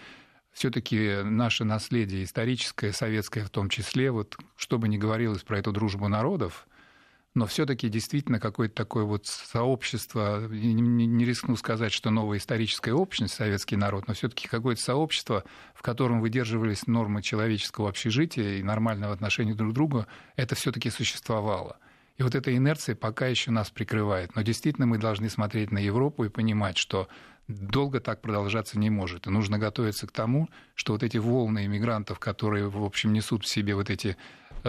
все-таки 0.53 1.23
наше 1.25 1.65
наследие 1.65 2.25
историческое, 2.25 2.93
советское 2.93 3.45
в 3.45 3.51
том 3.51 3.69
числе, 3.69 4.11
вот 4.11 4.37
что 4.57 4.79
бы 4.79 4.89
ни 4.89 4.99
говорилось 4.99 5.43
про 5.43 5.59
эту 5.59 5.73
дружбу 5.73 6.09
народов, 6.09 6.67
но 7.35 7.47
все-таки 7.47 7.89
действительно 7.89 8.39
какое-то 8.39 8.75
такое 8.75 9.05
вот 9.05 9.27
сообщество, 9.27 10.47
не, 10.49 11.25
рискну 11.25 11.57
сказать, 11.57 11.93
что 11.93 12.11
новая 12.11 12.39
историческая 12.39 12.93
общность, 12.93 13.35
советский 13.35 13.77
народ, 13.77 14.07
но 14.07 14.15
все-таки 14.15 14.49
какое-то 14.49 14.83
сообщество, 14.83 15.45
в 15.75 15.83
котором 15.83 16.21
выдерживались 16.21 16.87
нормы 16.87 17.23
человеческого 17.23 17.89
общежития 17.89 18.59
и 18.59 18.63
нормального 18.63 19.15
отношения 19.15 19.55
друг 19.55 19.71
к 19.73 19.75
другу, 19.75 20.07
это 20.37 20.55
все-таки 20.55 20.91
существовало. 20.91 21.79
И 22.19 22.23
вот 22.23 22.35
эта 22.35 22.55
инерция 22.55 22.95
пока 22.95 23.27
еще 23.27 23.51
нас 23.51 23.71
прикрывает. 23.71 24.37
Но 24.37 24.43
действительно 24.43 24.87
мы 24.87 24.99
должны 24.99 25.31
смотреть 25.31 25.73
на 25.73 25.79
Европу 25.79 26.25
и 26.25 26.29
понимать, 26.29 26.77
что 26.77 27.09
долго 27.49 28.01
так 28.01 28.21
продолжаться 28.21 28.79
не 28.79 28.91
может. 28.91 29.27
И 29.27 29.31
нужно 29.31 29.59
готовиться 29.59 30.07
к 30.07 30.13
тому, 30.13 30.49
что 30.75 30.93
вот 30.93 31.03
эти 31.03 31.17
волны 31.17 31.65
иммигрантов, 31.65 32.19
которые, 32.19 32.69
в 32.69 32.85
общем, 32.85 33.13
несут 33.13 33.45
в 33.45 33.49
себе 33.49 33.75
вот 33.75 33.91
эти 33.91 34.17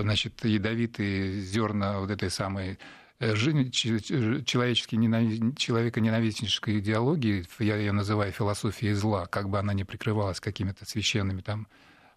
значит, 0.02 0.44
ядовитые 0.44 1.42
зерна 1.42 2.00
вот 2.00 2.12
этой 2.12 2.30
самой 2.30 2.80
э, 3.20 3.36
человеческой 3.36 4.96
ненавист... 4.96 5.58
человеконенавистнической 5.58 6.80
идеологии, 6.80 7.46
я 7.60 7.76
ее 7.78 7.92
называю 7.92 8.32
философией 8.32 8.94
зла, 8.94 9.26
как 9.26 9.50
бы 9.50 9.60
она 9.60 9.74
ни 9.74 9.84
прикрывалась 9.84 10.40
какими-то 10.40 10.86
священными 10.86 11.42
там 11.42 11.68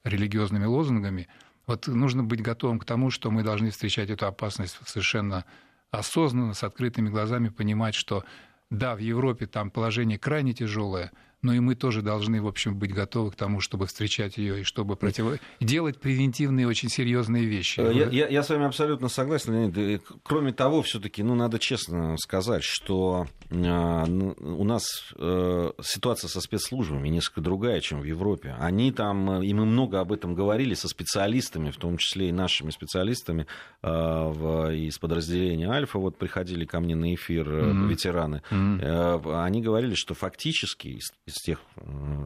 религиозными 0.05 0.65
лозунгами, 0.65 1.29
вот 1.67 1.89
нужно 1.89 2.23
быть 2.23 2.43
готовым 2.43 2.79
к 2.79 2.85
тому, 2.85 3.11
что 3.11 3.31
мы 3.31 3.43
должны 3.43 3.71
встречать 3.71 4.09
эту 4.09 4.27
опасность 4.27 4.79
совершенно 4.87 5.45
осознанно, 5.91 6.55
с 6.55 6.63
открытыми 6.63 7.09
глазами, 7.09 7.49
понимать, 7.49 7.95
что 7.95 8.25
да, 8.71 8.95
в 8.95 8.99
Европе 8.99 9.47
там 9.47 9.71
положение 9.71 10.19
крайне 10.19 10.53
тяжелое, 10.53 11.13
но 11.43 11.53
и 11.53 11.61
мы 11.61 11.75
тоже 11.75 12.03
должны, 12.03 12.43
в 12.43 12.47
общем, 12.47 12.77
быть 12.79 12.93
готовы 12.93 13.31
к 13.31 13.37
тому, 13.37 13.61
чтобы 13.61 13.87
встречать 13.87 14.37
ее 14.37 14.61
и 14.61 14.65
чтобы 14.65 14.97
против... 14.97 15.41
делать 15.61 16.01
превентивные 16.01 16.67
очень 16.67 16.89
серьезные 16.89 17.45
вещи. 17.45 17.81
Э, 17.81 17.93
я, 17.95 18.09
я, 18.09 18.29
я 18.29 18.43
с 18.43 18.49
вами 18.49 18.67
абсолютно 18.67 19.09
согласен, 19.09 19.53
Леонид. 19.53 20.03
Кроме 20.23 20.53
того, 20.53 20.83
все-таки, 20.83 21.23
ну, 21.23 21.35
надо 21.35 21.59
честно 21.59 22.17
сказать, 22.17 22.65
что 22.65 23.27
э, 23.51 23.55
у 23.55 24.65
нас 24.65 24.85
э, 25.17 25.71
ситуация 25.83 26.29
со 26.29 26.41
спецслужбами 26.41 27.09
несколько 27.09 27.41
другая, 27.41 27.81
чем 27.81 28.01
в 28.01 28.05
Европе. 28.05 28.57
Они 28.59 28.91
там, 28.91 29.43
и 29.43 29.53
мы 29.53 29.67
много 29.67 30.01
об 30.01 30.13
этом 30.13 30.35
говорили 30.35 30.75
со 30.75 30.89
специалистами, 30.89 31.71
в 31.71 31.77
том 31.77 31.97
числе 31.99 32.31
и 32.31 32.33
нашими 32.33 32.71
специалистами 32.71 33.47
э, 33.83 33.89
в, 33.89 34.75
из 34.75 34.99
подразделения 34.99 35.71
Альфа, 35.71 35.99
вот 35.99 36.17
приходили 36.17 36.65
ко 36.65 36.81
мне 36.81 36.97
на 36.97 37.15
эфир 37.15 37.49
mm-hmm. 37.49 37.89
ветераны. 37.89 38.43
Mm-hmm. 38.51 38.81
Э, 38.83 39.45
они 39.45 39.63
говорили, 39.63 39.95
что 39.95 40.15
фактически 40.15 40.99
из, 41.27 41.35
тех, 41.43 41.61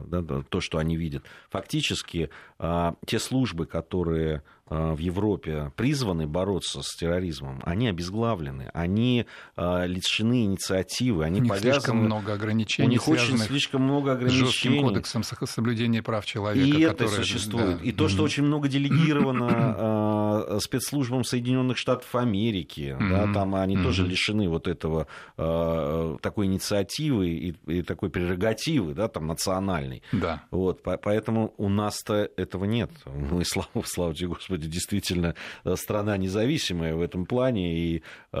да, 0.07 0.43
то, 0.47 0.61
что 0.61 0.77
они 0.77 0.95
видят. 0.95 1.25
Фактически 1.49 2.29
а, 2.59 2.95
те 3.05 3.17
службы, 3.17 3.65
которые 3.65 4.43
в 4.71 4.97
Европе 4.99 5.71
призваны 5.75 6.27
бороться 6.27 6.81
с 6.81 6.95
терроризмом, 6.95 7.61
они 7.65 7.89
обезглавлены, 7.89 8.69
они 8.73 9.25
э, 9.57 9.87
лишены 9.87 10.45
инициативы, 10.45 11.25
они 11.25 11.41
у 11.41 11.43
них 11.43 11.49
повязаны... 11.49 11.73
слишком 11.73 11.97
много 11.97 12.33
ограничений, 12.33 12.87
у 12.87 12.91
них 12.91 13.07
очень 13.07 13.37
слишком 13.37 13.81
много 13.81 14.13
ограничений. 14.13 14.45
жестким 14.45 14.81
кодексом 14.81 15.23
соблюдения 15.23 16.01
прав 16.01 16.25
человека. 16.25 16.65
И 16.65 16.83
который... 16.83 17.07
это 17.07 17.07
существует. 17.07 17.79
Да. 17.79 17.83
И 17.83 17.91
то, 17.91 18.07
что 18.07 18.23
очень 18.23 18.43
много 18.43 18.69
делегировано 18.69 20.47
э, 20.47 20.59
спецслужбам 20.61 21.25
Соединенных 21.25 21.77
Штатов 21.77 22.15
Америки, 22.15 22.95
да, 22.97 23.31
там 23.33 23.55
они 23.55 23.77
тоже 23.77 24.05
лишены 24.05 24.47
вот 24.47 24.67
этого 24.67 25.07
такой 25.35 26.45
инициативы 26.45 27.29
и, 27.29 27.55
и 27.67 27.81
такой 27.81 28.09
прерогативы, 28.09 28.93
да, 28.93 29.07
там 29.07 29.27
национальной. 29.27 30.01
Да. 30.11 30.43
Вот, 30.51 30.81
поэтому 30.83 31.53
у 31.57 31.69
нас-то 31.69 32.29
этого 32.37 32.65
нет. 32.65 32.91
Мы, 33.05 33.45
слава, 33.45 33.69
слава 33.85 34.13
тебе, 34.13 34.29
Господи, 34.29 34.60
вроде 34.61 34.71
действительно 34.71 35.35
э, 35.63 35.75
страна 35.75 36.17
независимая 36.17 36.95
в 36.95 37.01
этом 37.01 37.25
плане, 37.25 37.77
и 37.77 38.03
э, 38.31 38.37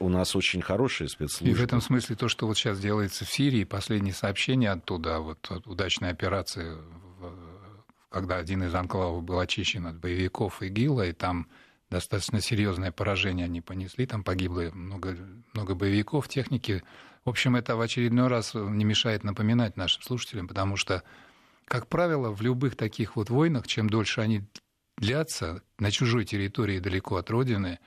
у 0.00 0.08
нас 0.08 0.36
очень 0.36 0.60
хорошие 0.60 1.08
спецслужбы. 1.08 1.50
И 1.50 1.54
в 1.54 1.62
этом 1.62 1.80
смысле 1.80 2.16
то, 2.16 2.28
что 2.28 2.46
вот 2.46 2.56
сейчас 2.56 2.80
делается 2.80 3.24
в 3.24 3.30
Сирии, 3.30 3.64
последние 3.64 4.14
сообщения 4.14 4.70
оттуда, 4.70 5.20
вот 5.20 5.50
удачная 5.66 6.10
операция, 6.10 6.76
когда 8.10 8.36
один 8.36 8.64
из 8.64 8.74
анклавов 8.74 9.22
был 9.22 9.38
очищен 9.38 9.86
от 9.86 9.98
боевиков 9.98 10.62
ИГИЛа, 10.62 11.08
и 11.08 11.12
там 11.12 11.46
достаточно 11.90 12.40
серьезное 12.40 12.92
поражение 12.92 13.44
они 13.44 13.60
понесли, 13.60 14.06
там 14.06 14.24
погибло 14.24 14.70
много, 14.72 15.16
много 15.54 15.74
боевиков, 15.74 16.28
техники. 16.28 16.82
В 17.24 17.30
общем, 17.30 17.54
это 17.56 17.76
в 17.76 17.80
очередной 17.80 18.28
раз 18.28 18.54
не 18.54 18.84
мешает 18.84 19.24
напоминать 19.24 19.76
нашим 19.76 20.02
слушателям, 20.02 20.48
потому 20.48 20.76
что, 20.76 21.02
как 21.66 21.86
правило, 21.86 22.30
в 22.30 22.40
любых 22.42 22.76
таких 22.76 23.16
вот 23.16 23.28
войнах, 23.30 23.66
чем 23.66 23.90
дольше 23.90 24.22
они 24.22 24.44
длятся 25.00 25.62
на 25.78 25.90
чужой 25.90 26.24
территории 26.24 26.78
далеко 26.78 27.16
от 27.16 27.30
родины, 27.30 27.78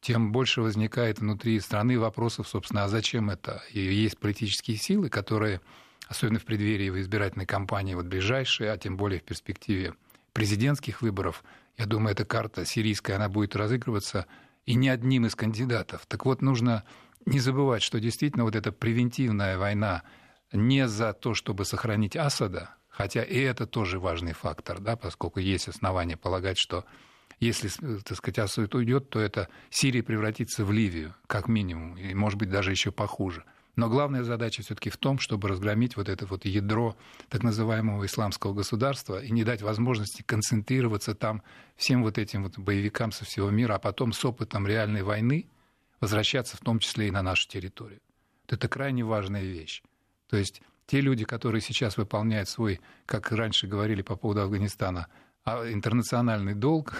тем 0.00 0.30
больше 0.30 0.60
возникает 0.60 1.18
внутри 1.18 1.58
страны 1.60 1.98
вопросов, 1.98 2.46
собственно, 2.46 2.84
а 2.84 2.88
зачем 2.88 3.30
это? 3.30 3.62
И 3.72 3.80
есть 3.80 4.18
политические 4.18 4.76
силы, 4.76 5.08
которые, 5.08 5.60
особенно 6.06 6.38
в 6.38 6.44
преддверии 6.44 6.90
избирательной 7.00 7.46
кампании, 7.46 7.94
вот 7.94 8.06
ближайшие, 8.06 8.70
а 8.70 8.78
тем 8.78 8.96
более 8.96 9.18
в 9.18 9.24
перспективе 9.24 9.94
президентских 10.34 11.02
выборов, 11.02 11.42
я 11.78 11.86
думаю, 11.86 12.12
эта 12.12 12.24
карта 12.24 12.64
сирийская, 12.64 13.16
она 13.16 13.28
будет 13.28 13.56
разыгрываться 13.56 14.26
и 14.66 14.74
не 14.74 14.90
одним 14.90 15.26
из 15.26 15.34
кандидатов. 15.34 16.04
Так 16.06 16.26
вот, 16.26 16.42
нужно 16.42 16.84
не 17.24 17.40
забывать, 17.40 17.82
что 17.82 17.98
действительно 17.98 18.44
вот 18.44 18.54
эта 18.54 18.72
превентивная 18.72 19.56
война 19.56 20.02
не 20.52 20.86
за 20.86 21.12
то, 21.14 21.34
чтобы 21.34 21.64
сохранить 21.64 22.16
Асада, 22.16 22.74
Хотя 22.98 23.22
и 23.22 23.38
это 23.38 23.64
тоже 23.64 24.00
важный 24.00 24.32
фактор, 24.32 24.80
да, 24.80 24.96
поскольку 24.96 25.38
есть 25.38 25.68
основания 25.68 26.16
полагать, 26.16 26.58
что 26.58 26.84
если, 27.38 27.68
так 28.02 28.18
сказать, 28.18 28.40
Асад 28.40 28.74
уйдет, 28.74 29.08
то 29.08 29.20
это 29.20 29.48
Сирия 29.70 30.02
превратится 30.02 30.64
в 30.64 30.72
Ливию, 30.72 31.14
как 31.28 31.46
минимум, 31.46 31.96
и, 31.96 32.12
может 32.14 32.40
быть, 32.40 32.50
даже 32.50 32.72
еще 32.72 32.90
похуже. 32.90 33.44
Но 33.76 33.88
главная 33.88 34.24
задача 34.24 34.62
все-таки 34.62 34.90
в 34.90 34.96
том, 34.96 35.20
чтобы 35.20 35.46
разгромить 35.46 35.96
вот 35.96 36.08
это 36.08 36.26
вот 36.26 36.44
ядро 36.44 36.96
так 37.28 37.44
называемого 37.44 38.04
исламского 38.04 38.52
государства 38.52 39.22
и 39.22 39.30
не 39.30 39.44
дать 39.44 39.62
возможности 39.62 40.22
концентрироваться 40.22 41.14
там 41.14 41.44
всем 41.76 42.02
вот 42.02 42.18
этим 42.18 42.42
вот 42.42 42.58
боевикам 42.58 43.12
со 43.12 43.24
всего 43.24 43.48
мира, 43.48 43.74
а 43.74 43.78
потом 43.78 44.12
с 44.12 44.24
опытом 44.24 44.66
реальной 44.66 45.04
войны 45.04 45.46
возвращаться 46.00 46.56
в 46.56 46.60
том 46.62 46.80
числе 46.80 47.06
и 47.06 47.12
на 47.12 47.22
нашу 47.22 47.46
территорию. 47.46 48.00
Вот 48.42 48.54
это 48.54 48.66
крайне 48.66 49.04
важная 49.04 49.44
вещь. 49.44 49.82
То 50.28 50.36
есть 50.36 50.62
те 50.88 51.02
люди, 51.02 51.24
которые 51.24 51.60
сейчас 51.60 51.98
выполняют 51.98 52.48
свой, 52.48 52.80
как 53.06 53.30
раньше 53.30 53.66
говорили 53.66 54.02
по 54.02 54.16
поводу 54.16 54.40
Афганистана, 54.40 55.06
а 55.44 55.70
интернациональный 55.70 56.54
долг, 56.54 56.94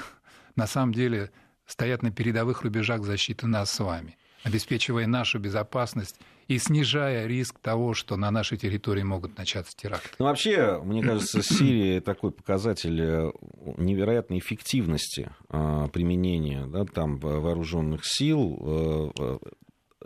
на 0.56 0.66
самом 0.66 0.92
деле 0.92 1.30
стоят 1.66 2.02
на 2.02 2.12
передовых 2.12 2.62
рубежах 2.62 3.02
защиты 3.02 3.46
нас 3.46 3.72
с 3.72 3.80
вами, 3.80 4.18
обеспечивая 4.44 5.06
нашу 5.06 5.38
безопасность 5.38 6.16
и 6.48 6.58
снижая 6.58 7.26
риск 7.26 7.58
того, 7.60 7.94
что 7.94 8.16
на 8.16 8.30
нашей 8.30 8.58
территории 8.58 9.02
могут 9.02 9.38
начаться 9.38 9.74
теракты. 9.74 10.10
Ну, 10.18 10.26
вообще, 10.26 10.80
мне 10.82 11.02
кажется, 11.02 11.42
Сирия 11.42 12.02
такой 12.02 12.30
показатель 12.30 13.00
э, 13.00 13.30
невероятной 13.78 14.38
эффективности 14.38 15.30
э, 15.48 15.88
применения 15.92 16.66
да, 16.66 16.84
там 16.84 17.18
вооруженных 17.18 18.02
сил, 18.04 19.12
э, 19.16 19.38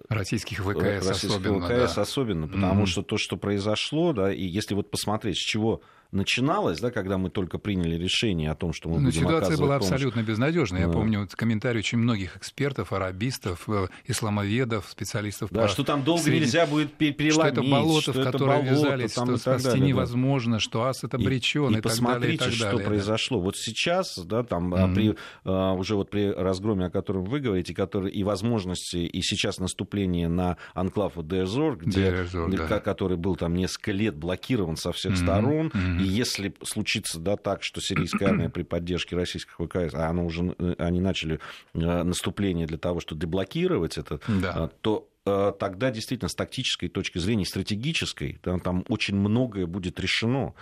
Российских 0.09 0.61
ВКС 0.61 1.06
Российских 1.06 1.30
особенно. 1.30 1.66
ВКС 1.66 1.94
да. 1.94 2.02
особенно, 2.02 2.49
потому 2.49 2.82
mm-hmm. 2.82 2.87
что 2.87 3.02
то, 3.02 3.16
что 3.16 3.37
произошло, 3.37 4.12
да, 4.12 4.32
и 4.32 4.44
если 4.44 4.75
вот 4.75 4.90
посмотреть, 4.90 5.37
с 5.37 5.40
чего 5.40 5.82
начиналось, 6.12 6.78
да, 6.81 6.90
когда 6.90 7.19
мы 7.19 7.31
только 7.31 7.59
приняли 7.59 7.97
решение 7.97 8.50
о 8.50 8.54
том, 8.54 8.73
что 8.73 8.88
мы 8.88 8.97
Но 8.97 9.00
ну, 9.00 9.07
будем 9.07 9.23
ситуация 9.23 9.57
была 9.57 9.78
помощь. 9.78 9.92
абсолютно 9.92 10.23
безнадежная. 10.23 10.83
Я 10.83 10.88
помню 10.88 11.21
вот 11.21 11.35
комментарий 11.35 11.81
очень 11.81 11.99
многих 11.99 12.37
экспертов, 12.37 12.92
арабистов, 12.92 13.69
э, 13.69 13.88
исламоведов, 14.07 14.87
специалистов. 14.88 15.50
Да, 15.50 15.62
по 15.62 15.69
что 15.69 15.85
там 15.85 16.04
долго 16.04 16.23
среди... 16.23 16.40
нельзя 16.40 16.66
будет 16.66 16.92
переломить. 16.92 17.33
Что 17.33 17.47
это 17.47 17.62
болото, 17.62 18.00
что 18.02 18.12
в 18.12 18.25
которое 18.25 18.62
болото, 18.62 18.71
вязались, 18.71 19.12
что 19.12 19.37
спасти 19.38 19.69
далее, 19.69 19.87
невозможно, 19.87 20.57
да. 20.57 20.61
что 20.61 20.85
ас 20.85 21.02
это 21.02 21.16
обречен 21.16 21.71
и, 21.71 21.76
и, 21.76 21.78
и 21.78 21.81
посмотрите, 21.81 22.21
далее, 22.21 22.35
и 22.35 22.38
так 22.38 22.49
далее, 22.49 22.69
что 22.69 22.78
да. 22.78 22.85
произошло. 22.85 23.40
Вот 23.40 23.57
сейчас, 23.57 24.19
да, 24.19 24.42
там 24.42 24.75
mm-hmm. 24.75 24.95
при, 24.95 25.14
а, 25.45 25.73
уже 25.73 25.97
вот 25.97 26.11
при 26.11 26.31
разгроме, 26.31 26.87
о 26.87 26.90
котором 26.90 27.25
вы 27.25 27.40
говорите, 27.40 27.75
который, 27.75 28.11
и 28.11 28.23
возможности, 28.23 28.99
и 28.99 29.23
сейчас 29.23 29.59
наступление 29.59 30.28
на 30.28 30.59
анклав 30.75 31.14
Дезор, 31.16 31.78
где, 31.78 32.11
Дезор, 32.11 32.50
да. 32.50 32.81
который 32.81 33.16
был 33.16 33.37
там 33.37 33.54
несколько 33.54 33.92
лет 33.92 34.14
блокирован 34.14 34.76
со 34.76 34.92
всех 34.92 35.14
mm-hmm. 35.14 35.16
сторон, 35.16 35.66
mm-hmm. 35.69 36.01
И 36.02 36.09
если 36.09 36.54
случится 36.62 37.18
да, 37.18 37.37
так, 37.37 37.62
что 37.62 37.80
сирийская 37.80 38.28
армия 38.28 38.49
при 38.49 38.62
поддержке 38.62 39.16
российских 39.16 39.54
ВКС, 39.54 39.94
а 39.94 40.09
оно 40.09 40.26
уже, 40.26 40.54
э, 40.59 40.75
они 40.78 41.00
начали 41.00 41.40
э, 41.75 42.02
наступление 42.02 42.66
для 42.66 42.78
того, 42.78 43.00
чтобы 43.00 43.21
деблокировать 43.21 43.99
это, 43.99 44.21
да. 44.26 44.64
Э, 44.64 44.68
то 44.80 45.09
тогда 45.25 45.92
действительно 45.92 46.28
с 46.28 46.35
тактической 46.35 46.88
точки 46.88 47.18
зрения, 47.18 47.47
стратегической, 47.47 48.40
там, 48.42 48.59
там 48.59 48.85
очень 48.88 49.14
многое 49.14 49.66
будет 49.66 50.00
решено 50.00 50.52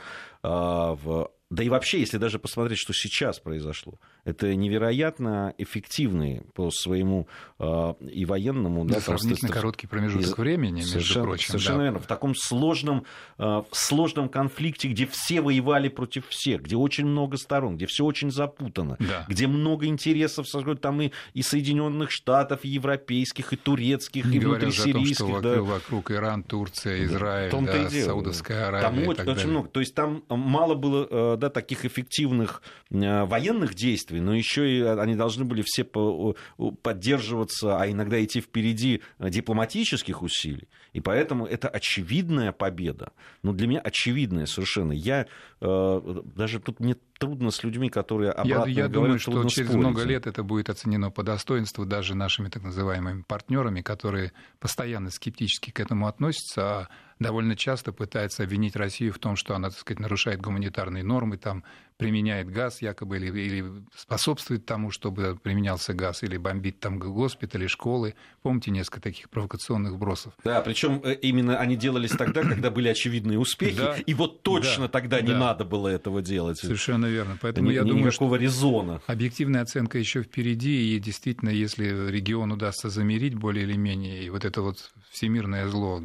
в 0.43 1.31
да 1.51 1.65
и 1.65 1.69
вообще, 1.69 1.99
если 1.99 2.17
даже 2.17 2.39
посмотреть, 2.39 2.79
что 2.79 2.93
сейчас 2.93 3.41
произошло, 3.41 3.99
это 4.25 4.55
невероятно 4.55 5.55
эффективные 5.59 6.43
по 6.55 6.71
своему 6.71 7.27
э, 7.59 7.95
и 8.13 8.25
военному... 8.25 8.85
Да, 8.85 8.95
да 8.95 9.01
сравнительно 9.01 9.49
там, 9.49 9.57
короткий 9.57 9.87
промежуток 9.87 10.39
и, 10.39 10.41
времени, 10.41 10.77
между 10.77 10.91
совершенно, 10.91 11.25
прочим. 11.25 11.47
Совершенно 11.49 11.79
да. 11.79 11.85
верно. 11.85 11.99
В 12.01 12.07
таком 12.07 12.35
сложном, 12.35 13.05
э, 13.39 13.63
сложном 13.73 14.29
конфликте, 14.29 14.89
где 14.89 15.07
все 15.07 15.41
воевали 15.41 15.89
против 15.89 16.29
всех, 16.29 16.63
где 16.63 16.77
очень 16.77 17.07
много 17.07 17.37
сторон, 17.37 17.77
где 17.77 17.87
все 17.87 18.05
очень 18.05 18.31
запутано, 18.31 18.97
да. 18.99 19.25
где 19.29 19.47
много 19.47 19.87
интересов, 19.87 20.47
там 20.81 21.01
и, 21.01 21.13
и 21.35 21.43
Соединенных 21.43 22.11
Штатов, 22.11 22.61
и 22.65 22.69
европейских, 22.69 23.53
и 23.53 23.57
турецких, 23.57 24.27
Не 24.27 24.37
и 24.37 24.41
внутрисирийских. 24.41 25.19
Том, 25.19 25.41
что 25.41 25.41
да. 25.41 25.63
вокруг 25.63 26.11
Иран, 26.11 26.43
Турция, 26.43 27.05
Израиль, 27.05 27.51
да, 27.51 27.91
Саудовская 27.91 28.69
Аравия. 28.69 28.83
Там 28.83 29.09
очень, 29.09 29.31
очень 29.31 29.49
много. 29.49 29.69
То 29.69 29.81
есть 29.81 29.95
там 29.95 30.23
мало 30.29 30.75
было 30.75 31.37
да, 31.37 31.49
таких 31.49 31.85
эффективных 31.85 32.63
военных 32.91 33.75
действий, 33.75 34.10
но 34.19 34.35
еще 34.35 34.69
и 34.71 34.83
они 34.83 35.15
должны 35.15 35.45
были 35.45 35.63
все 35.65 35.85
поддерживаться, 35.85 37.81
а 37.81 37.89
иногда 37.89 38.23
идти 38.23 38.41
впереди 38.41 39.03
э, 39.19 39.31
дипломатических 39.31 40.23
усилий. 40.23 40.69
И 40.93 41.01
поэтому 41.01 41.47
это 41.47 41.69
очевидная 41.69 42.53
победа. 42.53 43.13
Ну, 43.43 43.53
для 43.53 43.67
меня 43.67 43.81
очевидная 43.81 44.47
совершенно. 44.47 44.93
Я 44.93 45.27
э, 45.61 46.23
даже 46.37 46.61
тут 46.61 46.81
мне 46.81 46.97
трудно 47.19 47.51
с 47.51 47.63
людьми, 47.63 47.91
которые 47.91 48.31
обратно 48.31 48.71
Я, 48.71 48.83
я 48.83 48.89
говорят, 48.89 48.93
думаю, 48.93 49.19
что 49.19 49.45
через 49.49 49.69
спорить. 49.69 49.87
много 49.87 50.03
лет 50.05 50.27
это 50.27 50.43
будет 50.43 50.71
оценено 50.71 51.11
по 51.11 51.23
достоинству 51.23 51.85
даже 51.85 52.15
нашими 52.15 52.49
так 52.49 52.63
называемыми 52.63 53.23
партнерами, 53.23 53.83
которые 53.83 54.33
постоянно 54.59 55.11
скептически 55.11 55.71
к 55.71 55.81
этому 55.81 56.09
относятся, 56.09 56.63
а 56.63 56.89
довольно 57.19 57.55
часто 57.57 57.93
пытается 57.93 58.43
обвинить 58.43 58.75
Россию 58.75 59.13
в 59.13 59.19
том, 59.19 59.37
что 59.37 59.55
она, 59.55 59.69
так 59.69 59.79
сказать, 59.79 60.01
нарушает 60.01 60.41
гуманитарные 60.41 61.05
нормы, 61.05 61.37
там, 61.37 61.63
применяет 61.99 62.51
газ 62.51 62.81
якобы 62.81 63.19
или, 63.19 63.39
или 63.39 63.85
способствует 63.95 64.65
тому, 64.65 64.91
чтобы 64.91 65.39
применялся 65.41 65.93
газ, 65.93 66.23
или 66.23 66.39
бомбит 66.39 66.81
там 66.81 66.99
госпитали, 66.99 67.67
школы. 67.67 68.15
Помните 68.41 68.71
несколько 68.71 69.03
таких 69.03 69.29
провокационных 69.29 69.99
бросов? 69.99 70.33
Да, 70.43 70.63
причем 70.63 70.80
э, 70.89 71.15
именно 71.23 71.59
они 71.59 71.77
делались 71.77 72.11
тогда, 72.11 72.43
когда 72.43 72.71
были 72.71 72.89
очевидные 72.89 73.39
успехи, 73.39 73.77
да, 73.77 73.97
и 73.97 74.15
вот 74.15 74.43
точно 74.43 74.85
да, 74.85 74.89
тогда 74.89 75.21
не 75.21 75.33
да. 75.33 75.39
надо 75.39 75.65
было 75.65 75.89
этого 75.89 76.23
делать. 76.23 76.59
Совершенно 76.59 77.07
верно. 77.07 77.39
Поэтому 77.41 77.71
Ни, 77.71 77.75
я 77.75 77.83
думаю, 77.83 78.07
никакого 78.07 78.37
что 78.37 78.45
резона. 78.45 79.03
объективная 79.07 79.63
оценка 79.63 79.99
еще 79.99 80.23
впереди, 80.23 80.97
и 80.97 80.99
действительно, 80.99 81.51
если 81.51 82.11
регион 82.11 82.53
удастся 82.53 82.89
замерить 82.89 83.35
более 83.35 83.65
или 83.65 83.77
менее, 83.77 84.25
и 84.25 84.31
вот 84.31 84.45
это 84.45 84.63
вот 84.63 84.91
всемирное 85.11 85.69
зло, 85.69 86.03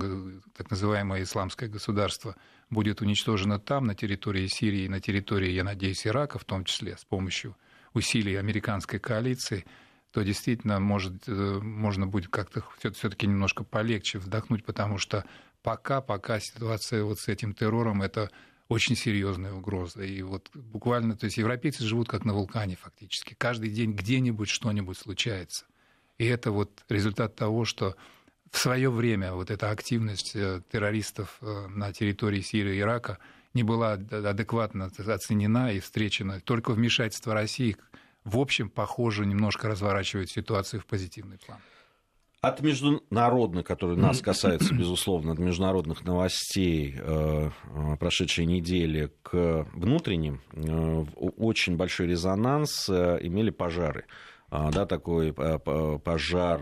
так 0.57 0.69
называемое 0.69 1.23
исламское 1.23 1.69
государство, 1.69 2.35
будет 2.69 3.01
уничтожено 3.01 3.59
там, 3.59 3.85
на 3.85 3.95
территории 3.95 4.47
Сирии, 4.47 4.87
на 4.87 4.99
территории, 4.99 5.51
я 5.51 5.63
надеюсь, 5.63 6.05
Ирака, 6.05 6.39
в 6.39 6.43
том 6.45 6.65
числе, 6.65 6.97
с 6.97 7.05
помощью 7.05 7.55
усилий 7.93 8.35
американской 8.35 8.99
коалиции, 8.99 9.65
то 10.15 10.23
действительно 10.23 10.79
может, 10.79 11.27
можно 11.27 12.07
будет 12.07 12.29
как-то 12.29 12.63
все-таки 12.93 13.27
немножко 13.27 13.65
полегче 13.65 14.17
вдохнуть, 14.17 14.63
потому 14.63 14.97
что 14.97 15.25
пока, 15.61 15.99
пока 15.99 16.39
ситуация 16.39 17.03
вот 17.03 17.19
с 17.19 17.27
этим 17.27 17.53
террором 17.53 18.01
это 18.01 18.31
очень 18.69 18.95
серьезная 18.95 19.51
угроза. 19.51 20.03
И 20.03 20.21
вот 20.21 20.49
буквально, 20.53 21.17
то 21.17 21.25
есть 21.25 21.35
европейцы 21.35 21.83
живут 21.83 22.07
как 22.07 22.23
на 22.23 22.33
вулкане 22.33 22.77
фактически. 22.77 23.35
Каждый 23.37 23.71
день 23.71 23.91
где-нибудь 23.91 24.47
что-нибудь 24.47 24.97
случается. 24.97 25.65
И 26.17 26.23
это 26.23 26.51
вот 26.51 26.85
результат 26.87 27.35
того, 27.35 27.65
что 27.65 27.97
в 28.49 28.57
свое 28.57 28.89
время 28.89 29.33
вот 29.33 29.51
эта 29.51 29.69
активность 29.69 30.31
террористов 30.31 31.39
на 31.41 31.91
территории 31.91 32.39
Сирии 32.39 32.77
и 32.77 32.79
Ирака 32.79 33.17
не 33.53 33.63
была 33.63 33.95
адекватно 33.95 34.85
оценена 34.85 35.73
и 35.73 35.81
встречена. 35.81 36.39
Только 36.39 36.71
вмешательство 36.71 37.33
России, 37.33 37.75
в 38.25 38.39
общем, 38.39 38.69
похоже, 38.69 39.25
немножко 39.25 39.67
разворачивает 39.67 40.29
ситуацию 40.29 40.81
в 40.81 40.85
позитивный 40.85 41.37
план. 41.37 41.59
От 42.41 42.61
международных, 42.61 43.65
которые 43.65 43.97
нас 43.97 44.21
касаются, 44.21 44.73
безусловно, 44.75 45.31
от 45.31 45.39
международных 45.39 46.03
новостей 46.03 46.95
прошедшей 47.99 48.45
недели 48.45 49.11
к 49.23 49.67
внутренним, 49.73 50.41
очень 51.17 51.77
большой 51.77 52.07
резонанс 52.07 52.89
имели 52.89 53.51
пожары 53.51 54.05
да, 54.71 54.85
такой 54.85 55.33
пожар 55.33 56.61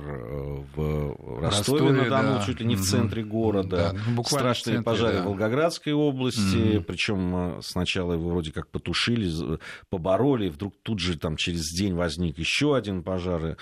в 0.75 1.39
Ростове-на-Дону, 1.41 2.35
да. 2.35 2.43
чуть 2.45 2.59
ли 2.59 2.65
не 2.65 2.75
в 2.75 2.81
центре 2.81 3.23
города, 3.23 3.93
да, 3.93 3.99
ну, 4.07 4.23
страшные 4.23 4.75
центре, 4.75 4.83
пожары 4.83 5.17
да. 5.17 5.21
в 5.23 5.25
Волгоградской 5.25 5.93
области, 5.93 6.39
mm-hmm. 6.39 6.81
причем 6.81 7.61
сначала 7.61 8.13
его 8.13 8.29
вроде 8.29 8.51
как 8.51 8.69
потушили, 8.69 9.59
побороли, 9.89 10.49
вдруг 10.49 10.75
тут 10.83 10.99
же 10.99 11.17
там 11.17 11.35
через 11.35 11.69
день 11.71 11.93
возник 11.93 12.37
еще 12.37 12.75
один 12.75 13.03
пожар, 13.03 13.57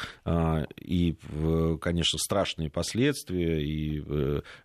и, 0.80 1.18
конечно, 1.82 2.20
страшные 2.20 2.70
последствия, 2.70 3.64
и 3.64 4.04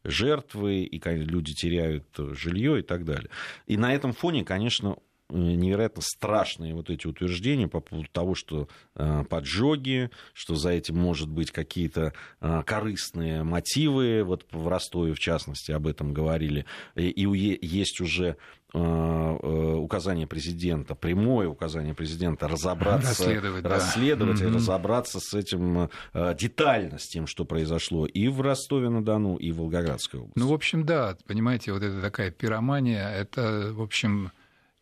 жертвы, 0.04 0.82
и 0.82 1.00
люди 1.06 1.52
теряют 1.54 2.04
жилье 2.16 2.80
и 2.80 2.82
так 2.82 3.04
далее. 3.04 3.30
И 3.66 3.76
на 3.76 3.94
этом 3.94 4.12
фоне, 4.12 4.44
конечно, 4.44 4.96
невероятно 5.28 6.02
страшные 6.02 6.74
вот 6.74 6.90
эти 6.90 7.06
утверждения 7.06 7.68
по 7.68 7.80
поводу 7.80 8.08
того, 8.10 8.34
что 8.34 8.68
э, 8.94 9.24
поджоги, 9.28 10.10
что 10.32 10.54
за 10.54 10.70
этим 10.70 10.96
может 10.96 11.28
быть 11.28 11.50
какие-то 11.50 12.12
э, 12.40 12.62
корыстные 12.64 13.42
мотивы, 13.42 14.22
вот 14.24 14.46
в 14.52 14.68
Ростове 14.68 15.14
в 15.14 15.18
частности 15.18 15.72
об 15.72 15.86
этом 15.86 16.12
говорили, 16.12 16.64
и, 16.94 17.26
есть 17.60 18.00
уже 18.00 18.36
э, 18.72 18.78
указание 18.78 20.28
президента, 20.28 20.94
прямое 20.94 21.48
указание 21.48 21.94
президента 21.94 22.46
разобраться, 22.46 23.08
расследовать, 23.08 23.62
да. 23.64 23.70
расследовать 23.70 24.40
mm-hmm. 24.40 24.50
и 24.50 24.54
разобраться 24.54 25.18
с 25.20 25.34
этим 25.34 25.90
детально, 26.38 26.98
с 26.98 27.08
тем, 27.08 27.26
что 27.26 27.44
произошло 27.44 28.06
и 28.06 28.28
в 28.28 28.40
Ростове-на-Дону, 28.40 29.36
и 29.36 29.50
в 29.50 29.56
Волгоградской 29.56 30.20
области. 30.20 30.38
Ну, 30.38 30.48
в 30.48 30.52
общем, 30.52 30.86
да, 30.86 31.16
понимаете, 31.26 31.72
вот 31.72 31.82
это 31.82 32.00
такая 32.00 32.30
пиромания, 32.30 33.08
это, 33.08 33.70
в 33.72 33.82
общем, 33.82 34.30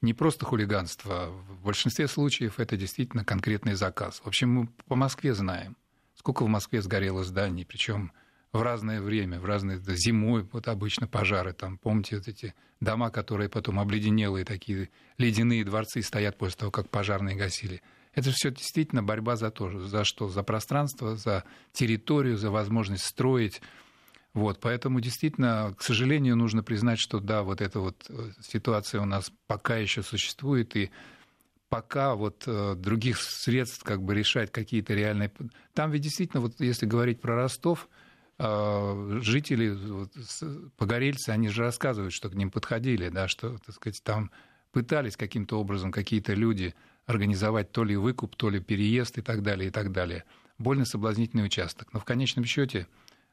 не 0.04 0.14
просто 0.14 0.44
хулиганство. 0.44 1.30
В 1.48 1.64
большинстве 1.64 2.06
случаев 2.06 2.60
это 2.60 2.76
действительно 2.76 3.24
конкретный 3.24 3.74
заказ. 3.74 4.20
В 4.22 4.28
общем, 4.28 4.50
мы 4.50 4.68
по 4.86 4.94
Москве 4.94 5.34
знаем, 5.34 5.76
сколько 6.14 6.44
в 6.44 6.48
Москве 6.48 6.82
сгорело 6.82 7.24
зданий, 7.24 7.64
причем 7.64 8.12
в 8.52 8.62
разное 8.62 9.00
время, 9.00 9.40
в 9.40 9.44
разные 9.44 9.80
зимой, 9.80 10.46
вот 10.52 10.68
обычно 10.68 11.08
пожары, 11.08 11.52
там, 11.52 11.76
помните, 11.76 12.18
вот 12.18 12.28
эти 12.28 12.54
дома, 12.80 13.10
которые 13.10 13.48
потом 13.48 13.80
обледенелые 13.80 14.44
такие 14.44 14.90
ледяные 15.18 15.64
дворцы 15.64 16.02
стоят 16.02 16.38
после 16.38 16.58
того, 16.58 16.70
как 16.70 16.88
пожарные 16.88 17.34
гасили. 17.34 17.82
Это 18.14 18.30
все 18.30 18.52
действительно 18.52 19.02
борьба 19.02 19.34
за 19.34 19.50
то, 19.50 19.80
за 19.80 20.04
что? 20.04 20.28
За 20.28 20.44
пространство, 20.44 21.16
за 21.16 21.42
территорию, 21.72 22.36
за 22.36 22.52
возможность 22.52 23.04
строить, 23.04 23.60
вот, 24.34 24.58
поэтому 24.60 25.00
действительно, 25.00 25.74
к 25.78 25.82
сожалению, 25.82 26.36
нужно 26.36 26.64
признать, 26.64 26.98
что 26.98 27.20
да, 27.20 27.44
вот 27.44 27.60
эта 27.60 27.78
вот 27.78 28.04
э, 28.08 28.32
ситуация 28.42 29.00
у 29.00 29.04
нас 29.04 29.30
пока 29.46 29.76
еще 29.76 30.02
существует, 30.02 30.74
и 30.74 30.90
пока 31.68 32.16
вот 32.16 32.42
э, 32.46 32.74
других 32.76 33.20
средств 33.20 33.84
как 33.84 34.02
бы 34.02 34.12
решать 34.12 34.50
какие-то 34.50 34.92
реальные... 34.92 35.32
Там 35.72 35.92
ведь 35.92 36.02
действительно, 36.02 36.40
вот 36.40 36.58
если 36.58 36.84
говорить 36.84 37.20
про 37.20 37.36
Ростов, 37.36 37.88
э, 38.40 39.18
жители, 39.22 39.70
вот, 39.70 40.12
погорельцы, 40.76 41.30
они 41.30 41.48
же 41.48 41.62
рассказывают, 41.62 42.12
что 42.12 42.28
к 42.28 42.34
ним 42.34 42.50
подходили, 42.50 43.10
да, 43.10 43.28
что, 43.28 43.58
так 43.58 43.76
сказать, 43.76 44.02
там 44.02 44.32
пытались 44.72 45.16
каким-то 45.16 45.60
образом 45.60 45.92
какие-то 45.92 46.34
люди 46.34 46.74
организовать 47.06 47.70
то 47.70 47.84
ли 47.84 47.94
выкуп, 47.96 48.34
то 48.34 48.50
ли 48.50 48.58
переезд 48.58 49.16
и 49.18 49.22
так 49.22 49.42
далее, 49.44 49.68
и 49.68 49.70
так 49.70 49.92
далее. 49.92 50.24
Больно 50.58 50.84
соблазнительный 50.84 51.44
участок. 51.44 51.92
Но 51.92 52.00
в 52.00 52.04
конечном 52.04 52.44
счете 52.44 52.88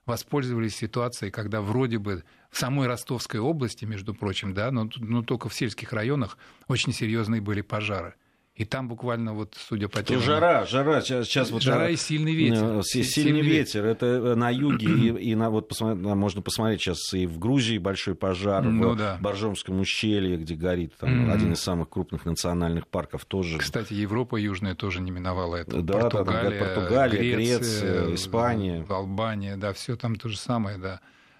воспользовались 0.05 0.75
ситуацией, 0.75 1.31
когда 1.31 1.61
вроде 1.61 1.97
бы 1.99 2.23
в 2.49 2.57
самой 2.57 2.87
Ростовской 2.87 3.39
области, 3.39 3.85
между 3.85 4.13
прочим, 4.13 4.53
да, 4.53 4.71
но, 4.71 4.89
но 4.97 5.21
только 5.23 5.49
в 5.49 5.53
сельских 5.53 5.93
районах 5.93 6.37
очень 6.67 6.93
серьезные 6.93 7.41
были 7.41 7.61
пожары. 7.61 8.15
И 8.53 8.65
там 8.65 8.89
буквально 8.89 9.33
вот, 9.33 9.55
судя 9.57 9.87
по 9.87 10.03
тем... 10.03 10.19
Жара, 10.19 10.65
жара, 10.65 11.01
сейчас, 11.01 11.25
сейчас 11.25 11.51
вот... 11.51 11.61
Жара 11.61 11.89
и 11.89 11.95
сильный 11.95 12.35
ветер. 12.35 12.79
Э, 12.79 12.81
сильный, 12.83 13.07
сильный 13.07 13.41
ветер. 13.41 13.85
Это 13.85 14.05
э, 14.05 14.35
на 14.35 14.49
юге, 14.49 14.87
и, 14.87 15.31
и 15.31 15.35
на, 15.35 15.49
вот 15.49 15.69
посмотри, 15.69 15.97
можно 16.03 16.41
посмотреть 16.41 16.81
сейчас 16.81 17.13
и 17.13 17.25
в 17.25 17.39
Грузии 17.39 17.77
большой 17.77 18.13
пожар, 18.13 18.61
ну, 18.63 18.89
в 18.89 18.97
да. 18.97 19.17
Боржомском 19.21 19.79
ущелье, 19.79 20.35
где 20.35 20.55
горит 20.55 20.93
там, 20.99 21.29
mm-hmm. 21.29 21.33
один 21.33 21.53
из 21.53 21.61
самых 21.61 21.89
крупных 21.89 22.25
национальных 22.25 22.87
парков 22.89 23.23
тоже. 23.23 23.57
Кстати, 23.57 23.93
Европа 23.93 24.35
Южная 24.35 24.75
тоже 24.75 24.99
не 24.99 25.11
миновала 25.11 25.55
это. 25.55 25.81
Да, 25.81 26.01
Португалия, 26.01 26.59
да, 26.59 26.65
Португалия 26.65 27.35
Греция, 27.35 28.01
Греция, 28.01 28.15
Испания. 28.15 28.85
Албания, 28.89 29.55
да, 29.55 29.71
все 29.71 29.95
там 29.95 30.17
то 30.17 30.27
же 30.27 30.37
самое, 30.37 30.77
да. 30.77 30.99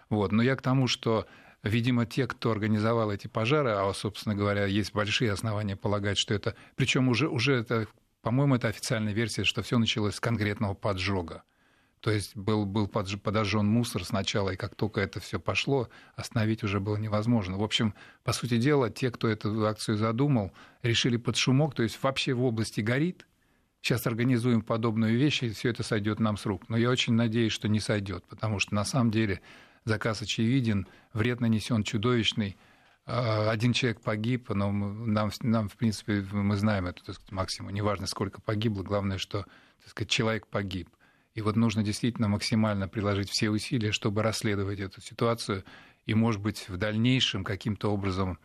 Вот. 0.09 0.31
Но 0.31 0.41
я 0.41 0.55
к 0.55 0.61
тому, 0.61 0.87
что 0.87 1.25
Видимо, 1.63 2.05
те, 2.05 2.25
кто 2.25 2.51
организовал 2.51 3.11
эти 3.11 3.27
пожары, 3.27 3.71
а, 3.71 3.93
собственно 3.93 4.35
говоря, 4.35 4.65
есть 4.65 4.93
большие 4.93 5.31
основания 5.31 5.75
полагать, 5.75 6.17
что 6.17 6.33
это... 6.33 6.55
Причем 6.75 7.07
уже, 7.07 7.29
уже 7.29 7.53
это, 7.53 7.87
по-моему, 8.21 8.55
это 8.55 8.67
официальная 8.67 9.13
версия, 9.13 9.43
что 9.43 9.61
все 9.61 9.77
началось 9.77 10.15
с 10.15 10.19
конкретного 10.19 10.73
поджога. 10.73 11.43
То 11.99 12.09
есть 12.09 12.35
был, 12.35 12.65
был 12.65 12.87
подожжен 12.87 13.67
мусор 13.67 14.03
сначала, 14.03 14.49
и 14.49 14.55
как 14.55 14.73
только 14.73 15.01
это 15.01 15.19
все 15.19 15.39
пошло, 15.39 15.87
остановить 16.15 16.63
уже 16.63 16.79
было 16.79 16.97
невозможно. 16.97 17.57
В 17.59 17.63
общем, 17.63 17.93
по 18.23 18.33
сути 18.33 18.57
дела, 18.57 18.89
те, 18.89 19.11
кто 19.11 19.27
эту 19.27 19.67
акцию 19.67 19.97
задумал, 19.97 20.51
решили 20.81 21.17
под 21.17 21.37
шумок, 21.37 21.75
то 21.75 21.83
есть 21.83 22.01
вообще 22.01 22.33
в 22.33 22.43
области 22.43 22.81
горит, 22.81 23.27
сейчас 23.81 24.07
организуем 24.07 24.63
подобную 24.63 25.15
вещь, 25.15 25.43
и 25.43 25.49
все 25.51 25.69
это 25.69 25.83
сойдет 25.83 26.19
нам 26.19 26.37
с 26.37 26.45
рук. 26.47 26.69
Но 26.69 26.77
я 26.77 26.89
очень 26.89 27.13
надеюсь, 27.13 27.53
что 27.53 27.67
не 27.67 27.79
сойдет, 27.79 28.25
потому 28.27 28.57
что 28.57 28.73
на 28.73 28.83
самом 28.83 29.11
деле 29.11 29.39
заказ 29.85 30.21
очевиден, 30.21 30.87
вред 31.13 31.39
нанесен 31.39 31.83
чудовищный. 31.83 32.57
А, 33.05 33.49
один 33.49 33.73
человек 33.73 34.01
погиб, 34.01 34.49
но 34.49 34.71
нам, 34.71 35.31
нам, 35.41 35.69
в 35.69 35.75
принципе, 35.75 36.25
мы 36.31 36.55
знаем 36.55 36.87
это, 36.87 37.03
так 37.03 37.15
сказать, 37.15 37.31
максимум. 37.31 37.73
Неважно, 37.73 38.07
сколько 38.07 38.41
погибло, 38.41 38.83
главное, 38.83 39.17
что 39.17 39.45
так 39.79 39.89
сказать, 39.89 40.09
человек 40.09 40.47
погиб. 40.47 40.89
И 41.33 41.41
вот 41.41 41.55
нужно 41.55 41.83
действительно 41.83 42.27
максимально 42.27 42.87
приложить 42.87 43.29
все 43.29 43.49
усилия, 43.49 43.91
чтобы 43.91 44.21
расследовать 44.21 44.79
эту 44.79 45.01
ситуацию 45.01 45.63
и, 46.05 46.13
может 46.13 46.41
быть, 46.41 46.67
в 46.67 46.77
дальнейшем 46.77 47.43
каким-то 47.43 47.91
образом 47.91 48.37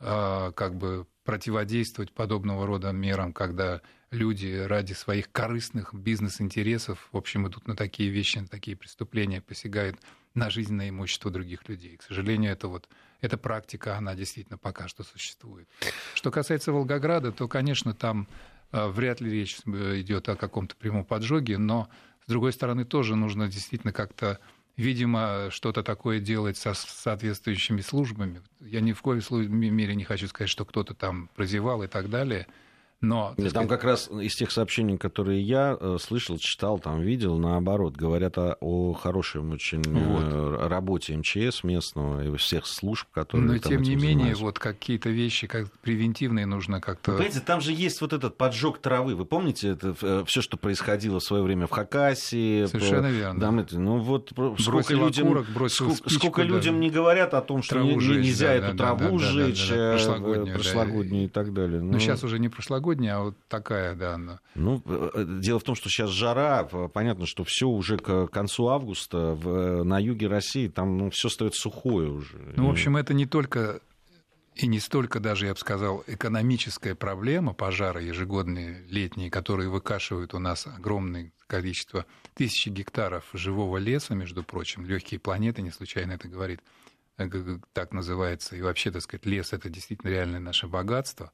а, 0.00 0.50
как 0.52 0.76
бы 0.76 1.06
противодействовать 1.24 2.12
подобного 2.12 2.66
рода 2.66 2.90
мерам, 2.92 3.32
когда 3.32 3.80
люди 4.10 4.64
ради 4.66 4.92
своих 4.92 5.30
корыстных 5.30 5.94
бизнес-интересов, 5.94 7.08
в 7.12 7.16
общем, 7.16 7.48
идут 7.48 7.66
на 7.66 7.76
такие 7.76 8.10
вещи, 8.10 8.38
на 8.38 8.46
такие 8.46 8.76
преступления, 8.76 9.40
посягают 9.40 9.98
на 10.34 10.50
жизнь, 10.50 10.74
на 10.74 10.88
имущество 10.88 11.30
других 11.30 11.68
людей. 11.68 11.96
К 11.96 12.02
сожалению, 12.02 12.52
это 12.52 12.68
вот 12.68 12.88
эта 13.20 13.38
практика, 13.38 13.96
она 13.96 14.14
действительно 14.14 14.58
пока 14.58 14.88
что 14.88 15.02
существует. 15.02 15.68
Что 16.14 16.30
касается 16.30 16.72
Волгограда, 16.72 17.32
то, 17.32 17.48
конечно, 17.48 17.94
там 17.94 18.28
а, 18.72 18.88
вряд 18.88 19.20
ли 19.20 19.30
речь 19.30 19.58
э, 19.66 20.00
идет 20.00 20.28
о 20.28 20.36
каком-то 20.36 20.74
прямом 20.76 21.04
поджоге, 21.04 21.58
но, 21.58 21.88
с 22.26 22.28
другой 22.28 22.52
стороны, 22.52 22.84
тоже 22.84 23.16
нужно 23.16 23.48
действительно 23.48 23.92
как-то 23.92 24.40
видимо, 24.76 25.50
что-то 25.50 25.82
такое 25.82 26.20
делать 26.20 26.56
со 26.56 26.74
соответствующими 26.74 27.80
службами. 27.80 28.42
Я 28.60 28.80
ни 28.80 28.92
в 28.92 29.02
коем 29.02 29.20
мере 29.52 29.94
не 29.94 30.04
хочу 30.04 30.26
сказать, 30.26 30.50
что 30.50 30.64
кто-то 30.64 30.94
там 30.94 31.28
прозевал 31.34 31.82
и 31.82 31.86
так 31.86 32.10
далее. 32.10 32.46
Но, 33.00 33.34
Нет, 33.36 33.52
там 33.52 33.68
как 33.68 33.84
раз 33.84 34.10
из 34.10 34.34
тех 34.34 34.50
сообщений, 34.50 34.96
которые 34.96 35.42
я 35.42 35.76
э, 35.78 35.98
слышал, 36.00 36.38
читал, 36.38 36.78
там 36.78 37.00
видел, 37.00 37.38
наоборот, 37.38 37.96
говорят 37.96 38.38
о, 38.38 38.56
о 38.60 38.92
хорошей 38.94 39.42
очень 39.42 39.82
э, 39.84 40.58
вот. 40.58 40.68
работе 40.68 41.16
МЧС 41.16 41.64
местного 41.64 42.24
и 42.24 42.36
всех 42.36 42.66
служб, 42.66 43.06
которые 43.12 43.52
Но 43.52 43.58
там 43.58 43.72
тем 43.72 43.82
не 43.82 43.96
менее, 43.96 44.10
занимаются. 44.10 44.44
вот 44.44 44.58
какие-то 44.58 45.10
вещи 45.10 45.46
как 45.46 45.70
превентивные 45.82 46.46
нужно 46.46 46.80
как-то. 46.80 47.12
Понимаете, 47.12 47.40
там 47.40 47.60
же 47.60 47.72
есть 47.72 48.00
вот 48.00 48.12
этот 48.12 48.36
поджог 48.36 48.78
травы. 48.78 49.14
Вы 49.14 49.24
помните 49.24 49.68
это 49.68 49.94
э, 50.00 50.24
все, 50.26 50.42
что 50.42 50.56
происходило 50.56 51.20
в 51.20 51.24
свое 51.24 51.42
время 51.42 51.66
в 51.66 51.70
Хакасии? 51.70 52.66
Совершенно 52.66 53.10
верно. 53.10 53.40
Там, 53.40 53.58
это, 53.58 53.78
ну 53.78 53.98
вот 53.98 54.32
бросил 54.32 54.58
сколько 54.58 54.94
людям, 54.94 55.26
окурок, 55.26 55.46
бросил 55.50 55.86
сколько, 55.86 56.10
спичку, 56.10 56.18
сколько 56.18 56.42
да. 56.42 56.48
людям 56.48 56.80
не 56.80 56.90
говорят 56.90 57.34
о 57.34 57.40
том, 57.40 57.62
что 57.62 57.74
Траву 57.76 57.90
не- 57.90 58.00
жечь, 58.00 58.26
нельзя 58.26 58.48
да, 58.48 58.54
эту 58.54 58.76
да, 58.76 58.84
траву 58.84 58.98
да, 58.98 59.08
да, 59.08 59.10
да, 59.18 59.18
сжечь, 59.18 59.68
да, 59.68 59.76
да, 59.76 59.82
э, 59.82 59.92
прошлогоднюю, 59.92 60.46
да, 60.46 60.52
прошлогоднюю 60.54 61.24
и 61.24 61.28
так 61.28 61.52
далее. 61.52 61.80
Ну, 61.80 61.98
сейчас 61.98 62.24
уже 62.24 62.38
не 62.38 62.48
прошлогодняя, 62.84 63.16
а 63.16 63.20
вот 63.20 63.36
такая, 63.48 63.94
да, 63.94 64.14
она. 64.14 64.40
Ну, 64.54 64.82
э, 64.84 65.24
дело 65.40 65.58
в 65.58 65.64
том, 65.64 65.74
что 65.74 65.88
сейчас 65.88 66.10
жара, 66.10 66.68
э, 66.70 66.88
понятно, 66.92 67.26
что 67.26 67.44
все 67.44 67.66
уже 67.66 67.96
к 67.96 68.26
концу 68.28 68.68
августа 68.68 69.34
в, 69.34 69.48
э, 69.48 69.82
на 69.84 69.98
юге 69.98 70.28
России, 70.28 70.68
там 70.68 70.98
ну, 70.98 71.10
все 71.10 71.28
стоит 71.28 71.54
сухое 71.54 72.10
уже. 72.10 72.36
Ну, 72.56 72.68
в 72.68 72.70
общем, 72.70 72.96
это 72.96 73.14
не 73.14 73.26
только 73.26 73.80
и 74.54 74.68
не 74.68 74.78
столько 74.78 75.18
даже, 75.18 75.46
я 75.46 75.54
бы 75.54 75.58
сказал, 75.58 76.04
экономическая 76.06 76.94
проблема 76.94 77.54
пожара 77.54 78.00
ежегодные 78.00 78.84
летние, 78.88 79.30
которые 79.30 79.68
выкашивают 79.68 80.32
у 80.34 80.38
нас 80.38 80.66
огромное 80.66 81.32
количество, 81.48 82.06
тысячи 82.34 82.68
гектаров 82.68 83.24
живого 83.32 83.78
леса, 83.78 84.14
между 84.14 84.44
прочим, 84.44 84.86
легкие 84.86 85.18
планеты, 85.18 85.62
не 85.62 85.70
случайно 85.70 86.12
это 86.12 86.28
говорит, 86.28 86.60
э, 87.18 87.28
так 87.72 87.92
называется, 87.92 88.56
и 88.56 88.62
вообще, 88.62 88.90
так 88.90 89.02
сказать, 89.02 89.26
лес 89.26 89.52
это 89.52 89.68
действительно 89.68 90.10
реальное 90.10 90.40
наше 90.40 90.68
богатство. 90.68 91.32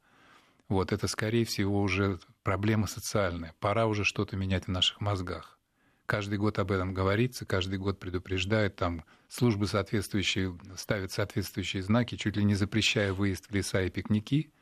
Вот 0.71 0.93
это, 0.93 1.05
скорее 1.09 1.43
всего, 1.43 1.81
уже 1.81 2.17
проблема 2.43 2.87
социальная. 2.87 3.53
Пора 3.59 3.87
уже 3.87 4.05
что-то 4.05 4.37
менять 4.37 4.67
в 4.67 4.69
наших 4.69 5.01
мозгах. 5.01 5.59
Каждый 6.05 6.37
год 6.37 6.59
об 6.59 6.71
этом 6.71 6.93
говорится, 6.93 7.45
каждый 7.45 7.77
год 7.77 7.99
предупреждают, 7.99 8.77
там 8.77 9.03
службы 9.27 9.67
соответствующие 9.67 10.57
ставят 10.77 11.11
соответствующие 11.11 11.83
знаки, 11.83 12.15
чуть 12.15 12.37
ли 12.37 12.45
не 12.45 12.55
запрещая 12.55 13.11
выезд 13.11 13.47
в 13.47 13.53
леса 13.53 13.81
и 13.81 13.89
пикники. 13.89 14.53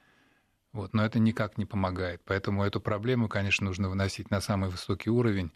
Вот, 0.71 0.95
но 0.95 1.05
это 1.05 1.19
никак 1.19 1.59
не 1.59 1.67
помогает. 1.67 2.21
Поэтому 2.25 2.63
эту 2.63 2.81
проблему, 2.81 3.29
конечно, 3.29 3.67
нужно 3.67 3.87
выносить 3.87 4.31
на 4.31 4.41
самый 4.41 4.71
высокий 4.71 5.11
уровень 5.11 5.51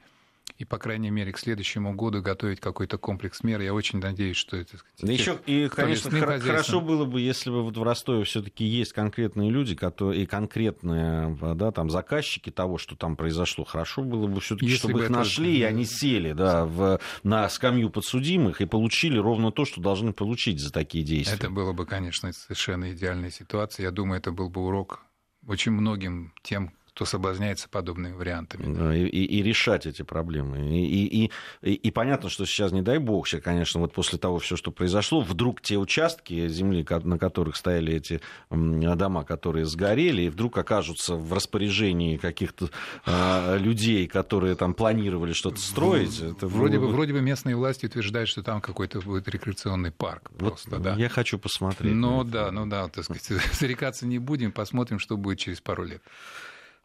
и, 0.58 0.66
по 0.66 0.78
крайней 0.78 1.10
мере, 1.10 1.32
к 1.32 1.39
следующему 1.39 1.94
году 1.96 2.22
готовить 2.22 2.60
какой-то 2.60 2.98
комплекс 2.98 3.44
мер. 3.44 3.60
Я 3.62 3.74
очень 3.74 4.00
надеюсь, 4.00 4.38
что 4.38 4.56
это... 4.56 4.78
сказать, 4.78 4.96
Да 5.02 5.12
еще, 5.12 5.39
и, 5.46 5.68
конечно, 5.68 6.12
хор- 6.12 6.39
хорошо 6.39 6.80
было 6.80 7.06
бы, 7.06 7.20
если 7.22 7.50
бы 7.50 7.63
вот 7.63 7.76
в 7.78 7.84
Ростове 7.84 8.24
все-таки 8.24 8.63
есть 8.63 8.94
конкретные 8.94 9.50
люди, 9.50 9.76
которые, 9.76 10.24
и 10.24 10.26
конкретные 10.26 11.38
да, 11.56 11.72
там, 11.72 11.89
заказчики 11.89 12.50
того, 12.50 12.78
что 12.78 12.96
там 12.96 13.16
произошло. 13.16 13.63
Хорошо 13.63 14.04
было 14.04 14.28
бы 14.28 14.39
все-таки, 14.42 14.68
Если 14.68 14.80
чтобы 14.80 14.94
бы 14.94 15.00
их 15.00 15.06
это- 15.06 15.13
нашли, 15.13 15.58
и 15.60 15.63
они 15.63 15.86
сели 15.86 16.34
да, 16.34 16.66
в, 16.66 17.00
на 17.24 17.50
скамью 17.50 17.89
подсудимых 17.89 18.62
и 18.62 18.66
получили 18.66 19.18
ровно 19.18 19.52
то, 19.52 19.66
что 19.66 19.82
должны 19.82 20.13
получить 20.13 20.60
за 20.60 20.72
такие 20.72 21.04
действия. 21.04 21.36
Это 21.38 21.50
было 21.50 21.74
бы, 21.74 21.86
конечно, 21.86 22.32
совершенно 22.32 22.92
идеальная 22.94 23.32
ситуация. 23.32 23.84
Я 23.86 23.92
думаю, 23.92 24.20
это 24.20 24.32
был 24.32 24.50
бы 24.50 24.62
урок 24.66 25.02
очень 25.48 25.72
многим 25.72 26.34
тем, 26.42 26.74
кто 26.94 27.06
соблазняется 27.06 27.68
подобными 27.70 28.14
вариантами. 28.14 28.72
Да, 28.76 28.96
И, 28.96 29.06
и- 29.06 29.40
и 29.40 29.42
решать 29.42 29.88
эти 29.88 30.04
проблемы. 30.04 30.78
И, 30.78 30.86
и- 30.86 31.32
и- 31.64 31.74
и- 31.74 31.92
понятно, 31.92 32.30
что 32.30 32.46
сейчас, 32.46 32.72
не 32.72 32.84
дай 32.84 33.00
бог, 33.00 33.28
сейчас, 33.28 33.42
конечно, 33.42 33.80
вот 33.80 33.94
после 33.94 34.20
того, 34.20 34.38
все, 34.38 34.56
что 34.56 34.72
произошло, 34.72 35.22
вдруг 35.22 35.60
те 35.62 35.78
участки 35.78 36.48
земли, 36.48 36.86
на 37.04 37.18
которых 37.18 37.56
стояли 37.56 37.94
эти 37.94 38.22
дома, 38.52 39.24
которые 39.24 39.66
сгорели, 39.66 40.24
и 40.24 40.30
вдруг 40.30 40.56
окажутся 40.58 41.16
в 41.16 41.34
распоряжении 41.34 42.18
каких-то 42.18 42.70
а, 43.06 43.58
людей, 43.58 44.06
которые 44.08 44.56
там 44.56 44.76
планировали 44.76 45.34
что-то 45.34 45.58
строить. 45.60 46.20
Это 46.20 46.46
Вроде 46.48 46.78
было 46.78 46.88
бы, 46.90 46.94
вроде 46.94 47.14
бы 47.14 47.22
местные 47.22 47.56
власти 47.56 47.88
утверждают, 47.88 48.30
что 48.30 48.44
там 48.44 48.62
какой-то 48.62 49.02
будет 49.02 49.28
рекреационный 49.28 49.92
парк. 49.92 50.30
Вот 50.34 50.38
Просто, 50.50 50.78
да. 50.78 50.94
Я 50.96 51.10
хочу 51.10 51.40
посмотреть. 51.40 51.94
Ну 51.96 52.24
да, 52.24 52.52
ну 52.52 52.68
да, 52.68 52.88
так 52.88 53.04
сказать, 53.04 53.26
зарекаться 53.60 54.06
не 54.06 54.20
будем, 54.20 54.52
посмотрим, 54.52 55.00
что 55.00 55.18
будет 55.18 55.40
через 55.40 55.60
пару 55.60 55.86
лет. 55.86 56.04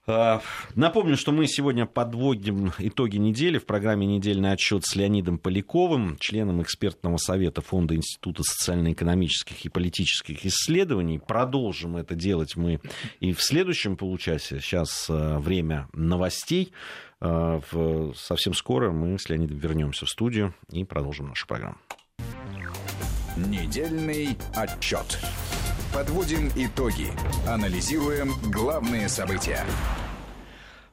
А, 0.08 0.40
Напомню, 0.74 1.18
что 1.18 1.32
мы 1.32 1.46
сегодня 1.46 1.84
подводим 1.84 2.72
итоги 2.78 3.18
недели 3.18 3.58
в 3.58 3.66
программе 3.66 4.06
«Недельный 4.06 4.52
отчет» 4.52 4.86
с 4.86 4.96
Леонидом 4.96 5.38
Поляковым, 5.38 6.16
членом 6.18 6.62
экспертного 6.62 7.18
совета 7.18 7.60
Фонда 7.60 7.94
Института 7.94 8.42
социально-экономических 8.42 9.66
и 9.66 9.68
политических 9.68 10.46
исследований. 10.46 11.18
Продолжим 11.18 11.98
это 11.98 12.14
делать 12.14 12.56
мы 12.56 12.80
и 13.20 13.34
в 13.34 13.42
следующем 13.42 13.98
получасе. 13.98 14.60
Сейчас 14.60 15.08
а, 15.10 15.38
время 15.38 15.88
новостей. 15.92 16.72
А, 17.20 17.60
Совсем 18.16 18.54
скоро 18.54 18.90
мы 18.92 19.18
с 19.18 19.28
Леонидом 19.28 19.58
вернемся 19.58 20.06
в 20.06 20.08
студию 20.08 20.54
и 20.72 20.84
продолжим 20.84 21.28
нашу 21.28 21.46
программу. 21.46 21.76
Недельный 23.36 24.38
отчет. 24.54 25.18
Подводим 25.92 26.50
итоги. 26.56 27.12
Анализируем 27.46 28.32
главные 28.52 29.08
события. 29.08 29.64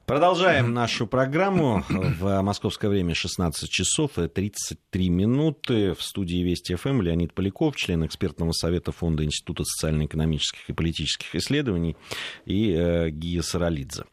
Продолжаем 0.05 0.71
нашу 0.71 1.07
программу. 1.07 1.83
В 1.89 2.41
московское 2.41 2.91
время 2.91 3.15
16 3.15 3.67
часов 3.69 4.19
и 4.19 4.27
33 4.27 5.09
минуты. 5.09 5.93
В 5.95 6.03
студии 6.03 6.43
Вести 6.43 6.75
ФМ 6.75 7.01
Леонид 7.01 7.33
Поляков, 7.33 7.75
член 7.75 8.05
экспертного 8.05 8.51
совета 8.51 8.91
Фонда 8.91 9.23
Института 9.23 9.63
социально-экономических 9.63 10.69
и 10.69 10.73
политических 10.73 11.33
исследований, 11.35 11.97
и 12.45 12.71
э, 12.71 13.09
Гия 13.09 13.41
Саралидзе. 13.41 14.03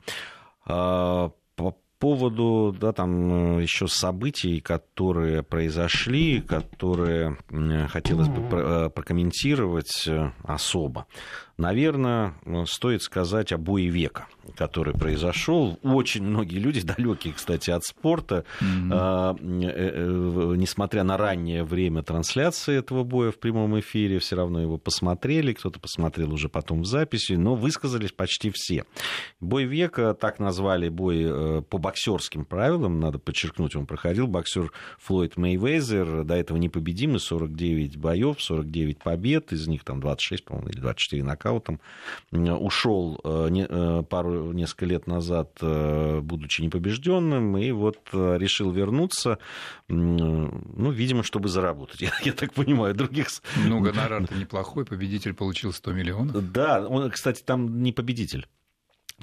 А, 0.64 1.30
поводу 2.03 2.77
да, 2.81 2.93
там 2.93 3.61
еще 3.61 3.87
событий, 3.87 4.61
которые 4.61 5.45
произошли, 5.45 6.41
которые 6.41 7.38
хотелось 7.88 8.27
бы 8.27 8.43
э, 8.51 8.91
прокомментировать 8.91 10.09
э, 10.09 10.33
особо. 10.43 11.07
Наверное, 11.59 12.35
э, 12.45 12.65
стоит 12.67 13.03
сказать 13.03 13.53
о 13.53 13.59
бое 13.59 13.88
века, 13.88 14.27
который 14.57 14.95
произошел. 14.95 15.79
Очень 15.83 16.25
многие 16.25 16.59
люди, 16.59 16.81
далекие, 16.85 17.35
кстати, 17.35 17.71
от 17.71 17.85
спорта, 17.85 18.45
э, 18.61 18.65
несмотря 19.41 21.05
на 21.05 21.17
раннее 21.17 21.65
время 21.65 22.03
трансляции 22.03 22.77
этого 22.77 23.05
боя 23.05 23.31
в 23.31 23.38
прямом 23.38 23.79
эфире, 23.81 24.19
все 24.19 24.37
равно 24.37 24.61
его 24.61 24.79
посмотрели. 24.79 25.53
Кто-то 25.53 25.79
посмотрел 25.79 26.33
уже 26.33 26.49
потом 26.49 26.83
в 26.83 26.87
записи, 26.87 27.35
но 27.35 27.55
высказались 27.55 28.12
почти 28.12 28.51
все. 28.55 28.85
Бой 29.41 29.65
века, 29.65 30.15
так 30.15 30.38
назвали 30.38 30.88
бой 30.88 31.62
по 31.65 31.79
боксерским 31.79 32.45
правилам, 32.45 33.01
надо 33.01 33.19
подчеркнуть, 33.19 33.77
он 33.77 33.87
проходил. 33.87 34.27
Боксер 34.27 34.73
Флойд 34.99 35.37
Мейвезер, 35.37 36.25
до 36.25 36.35
этого 36.35 36.57
непобедимый, 36.57 37.21
49 37.21 37.97
боев, 37.97 38.41
49 38.41 38.99
побед, 38.99 39.53
из 39.53 39.67
них 39.69 39.85
там 39.85 40.01
26, 40.01 40.45
по-моему, 40.45 40.69
или 40.71 40.81
24 40.81 41.23
нокаутом. 41.42 41.81
Ушел 42.31 43.20
э, 43.24 43.48
э, 43.50 44.02
пару, 44.09 44.52
несколько 44.52 44.87
лет 44.87 45.07
назад, 45.07 45.59
э, 45.61 46.20
будучи 46.20 46.62
непобежденным, 46.62 47.57
и 47.59 47.70
вот 47.72 47.98
решил 48.12 48.70
вернуться, 48.70 49.38
ну, 49.88 50.90
видимо, 50.90 51.22
чтобы 51.22 51.48
заработать. 51.48 52.00
Я, 52.00 52.12
я 52.24 52.33
так 52.33 52.52
понимаю, 52.52 52.94
других... 52.94 53.28
Ну, 53.66 53.81
гонорар-то 53.81 54.35
неплохой, 54.35 54.85
победитель 54.85 55.35
получил 55.35 55.72
100 55.72 55.92
миллионов. 55.92 56.52
Да, 56.52 56.87
он, 56.87 57.11
кстати, 57.11 57.42
там 57.42 57.83
не 57.83 57.92
победитель. 57.92 58.46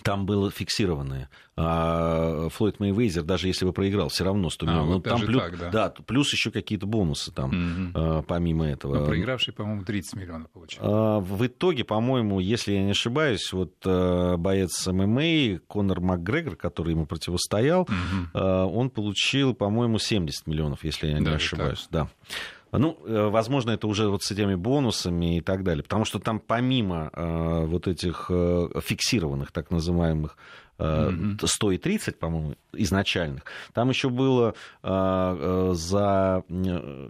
Там 0.04 0.26
было 0.26 0.50
фиксированное. 0.52 1.30
А 1.56 2.48
Флойд 2.50 2.80
Мейвезер, 2.80 3.24
даже 3.24 3.48
если 3.48 3.66
бы 3.66 3.74
проиграл, 3.74 4.08
все 4.10 4.24
равно 4.24 4.50
100 4.50 4.66
А, 4.66 4.70
миллионов. 4.70 4.88
вот 4.88 5.06
Ну, 5.06 5.12
там 5.12 5.22
плюс, 5.22 5.42
так, 5.44 5.72
да. 5.72 5.94
плюс 6.06 6.32
еще 6.32 6.52
какие-то 6.52 6.86
бонусы 6.86 7.32
там, 7.34 7.92
а, 7.94 8.22
помимо 8.22 8.66
этого. 8.66 9.00
Ну, 9.00 9.06
проигравший, 9.08 9.54
по-моему, 9.54 9.84
30 9.84 10.16
миллионов 10.16 10.50
получил. 10.52 10.80
А, 10.84 11.20
В 11.20 11.46
итоге, 11.46 11.84
по-моему, 11.84 12.40
если 12.40 12.74
я 12.74 12.84
не 12.84 12.92
ошибаюсь, 12.92 13.52
вот 13.52 13.74
э, 13.86 14.38
боец 14.38 14.88
ММА 14.88 15.60
Конор 15.68 16.00
Макгрегор, 16.00 16.56
который 16.56 16.94
ему 16.94 17.06
противостоял, 17.06 17.88
э, 18.34 18.40
он 18.40 18.90
получил, 18.90 19.54
по-моему, 19.54 20.00
70 20.00 20.48
миллионов, 20.48 20.84
если 20.86 21.08
я 21.08 21.20
не 21.20 21.26
Даже 21.26 21.36
ошибаюсь. 21.36 21.88
Да. 21.92 22.08
Ну, 22.72 22.98
э, 23.06 23.30
возможно, 23.30 23.72
это 23.72 23.88
уже 23.88 24.10
вот 24.10 24.24
с 24.24 24.32
этими 24.32 24.56
бонусами 24.56 25.38
и 25.38 25.42
так 25.42 25.64
далее. 25.64 25.84
Потому 25.84 26.06
что 26.06 26.20
там 26.20 26.40
помимо 26.40 27.10
э, 27.14 27.66
вот 27.66 27.88
этих 27.88 28.28
э, 28.30 28.70
фиксированных 28.82 29.52
так 29.52 29.72
называемых 29.72 30.38
100 30.80 31.72
и 31.72 31.78
30, 31.78 32.20
по-моему, 32.20 32.56
изначальных. 32.74 33.44
Там 33.74 33.90
еще 33.90 34.10
было 34.10 34.54
э, 34.84 35.72
за 35.74 36.44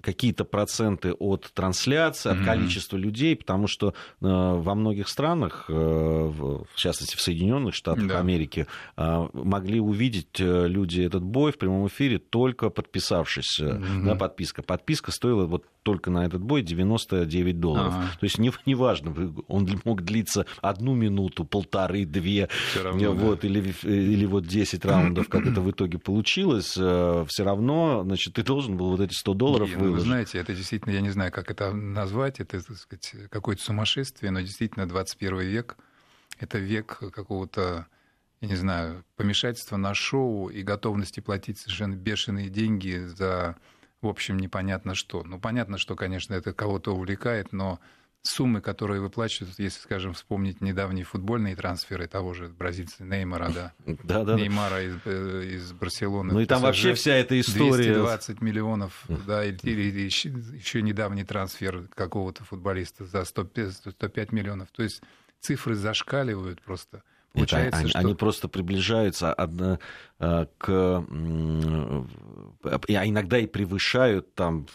какие-то 0.02 0.46
проценты 0.46 1.14
от 1.14 1.52
трансляции, 1.54 2.32
от 2.32 2.46
количества 2.46 2.98
людей, 2.98 3.36
потому 3.36 3.68
что 3.68 3.90
э, 3.90 3.94
во 4.22 4.76
многих 4.76 5.08
странах, 5.08 5.66
э, 5.70 5.74
в 5.74 6.76
частности 6.76 7.16
в 7.16 7.22
Соединенных 7.22 7.76
Штатах 7.76 8.08
да. 8.08 8.20
Америки, 8.20 8.68
могли 8.96 9.80
увидеть 9.80 10.40
люди 10.40 11.02
этот 11.02 11.24
бой 11.24 11.52
в 11.52 11.58
прямом 11.58 11.88
эфире 11.88 12.18
только 12.20 12.70
подписавшись. 12.70 13.60
Mm-hmm. 13.60 14.04
Да, 14.06 14.16
подписка. 14.16 14.64
Подписка 14.64 15.12
стоила 15.12 15.46
вот 15.46 15.66
только 15.84 16.12
на 16.12 16.26
этот 16.26 16.42
бой 16.42 16.62
99 16.62 17.60
долларов. 17.60 17.94
Ага. 17.96 18.12
То 18.20 18.24
есть 18.24 18.38
неважно, 18.38 19.10
не 19.10 19.44
он 19.48 19.82
мог 19.86 20.04
длиться 20.04 20.46
одну 20.62 20.94
минуту, 20.94 21.46
полторы, 21.46 22.06
две, 22.06 22.50
равно, 22.82 23.14
вот, 23.14 23.42
да. 23.42 23.48
или, 23.48 23.59
или 23.60 24.26
вот 24.26 24.46
10 24.46 24.86
раундов, 24.86 25.30
как 25.30 25.46
это 25.46 25.62
в 25.62 25.72
итоге 25.72 26.00
получилось, 26.00 26.76
э, 26.78 27.26
все 27.28 27.44
равно, 27.44 28.04
значит, 28.04 28.34
ты 28.34 28.44
должен 28.44 28.78
был 28.78 28.90
вот 28.92 29.00
эти 29.00 29.14
100 29.14 29.34
долларов 29.34 29.70
не, 29.70 29.76
выложить. 29.76 29.94
Ну, 29.94 30.00
вы 30.00 30.06
знаете, 30.06 30.38
это 30.40 30.54
действительно, 30.56 30.94
я 30.94 31.02
не 31.02 31.10
знаю, 31.10 31.32
как 31.32 31.52
это 31.52 31.72
назвать, 31.72 32.40
это, 32.40 32.62
так 32.62 32.78
сказать, 32.78 33.16
какое-то 33.30 33.62
сумасшествие, 33.62 34.32
но 34.32 34.42
действительно 34.42 34.88
21 34.88 35.40
век, 35.42 35.78
это 36.40 36.58
век 36.58 37.00
какого-то 37.12 37.88
я 38.42 38.48
не 38.48 38.56
знаю, 38.56 39.04
помешательства 39.18 39.76
на 39.76 39.94
шоу 39.94 40.48
и 40.48 40.64
готовности 40.64 41.20
платить 41.20 41.60
совершенно 41.60 41.96
бешеные 41.96 42.48
деньги 42.48 43.04
за 43.06 43.58
в 44.02 44.08
общем, 44.08 44.38
непонятно 44.38 44.96
что. 44.96 45.24
Ну, 45.24 45.40
понятно, 45.40 45.78
что, 45.78 45.96
конечно, 45.96 46.34
это 46.34 46.54
кого-то 46.54 46.96
увлекает, 46.96 47.52
но 47.52 47.80
суммы, 48.22 48.62
которые 48.62 49.02
выплачивают, 49.02 49.58
если, 49.60 49.80
скажем, 49.80 50.14
вспомнить 50.14 50.62
недавние 50.62 51.06
футбольные 51.06 51.56
трансферы 51.56 52.08
того 52.08 52.34
же 52.34 52.50
бразильца 52.50 53.04
Неймара, 53.04 53.50
да, 53.50 53.74
да, 54.04 54.24
да 54.24 54.36
Неймара 54.36 54.84
из, 54.84 54.98
э, 55.06 55.44
из 55.46 55.72
Барселоны. 55.72 56.34
Ну 56.34 56.40
и 56.42 56.46
там 56.46 56.62
вообще 56.62 56.94
вся 56.94 57.14
эта 57.14 57.40
история. 57.40 57.94
220 57.94 58.42
миллионов, 58.42 59.06
да, 59.26 59.46
или, 59.46 59.58
или 59.64 60.02
еще 60.02 60.82
недавний 60.82 61.24
трансфер 61.24 61.88
какого-то 61.96 62.44
футболиста 62.44 63.06
за 63.06 63.24
105, 63.24 63.74
105 63.74 64.32
миллионов. 64.32 64.70
То 64.72 64.84
есть 64.84 65.02
цифры 65.40 65.76
зашкаливают 65.76 66.62
просто. 66.62 67.04
Получается, 67.34 67.78
Нет, 67.78 67.82
они, 67.82 67.90
что... 67.90 68.00
они 68.00 68.14
просто 68.16 68.48
приближаются 68.48 69.34
одно, 69.34 69.80
э, 70.20 70.46
к... 70.58 71.06
А 72.64 73.08
иногда 73.08 73.38
и 73.38 73.46
превышают 73.46 74.34
там 74.34 74.68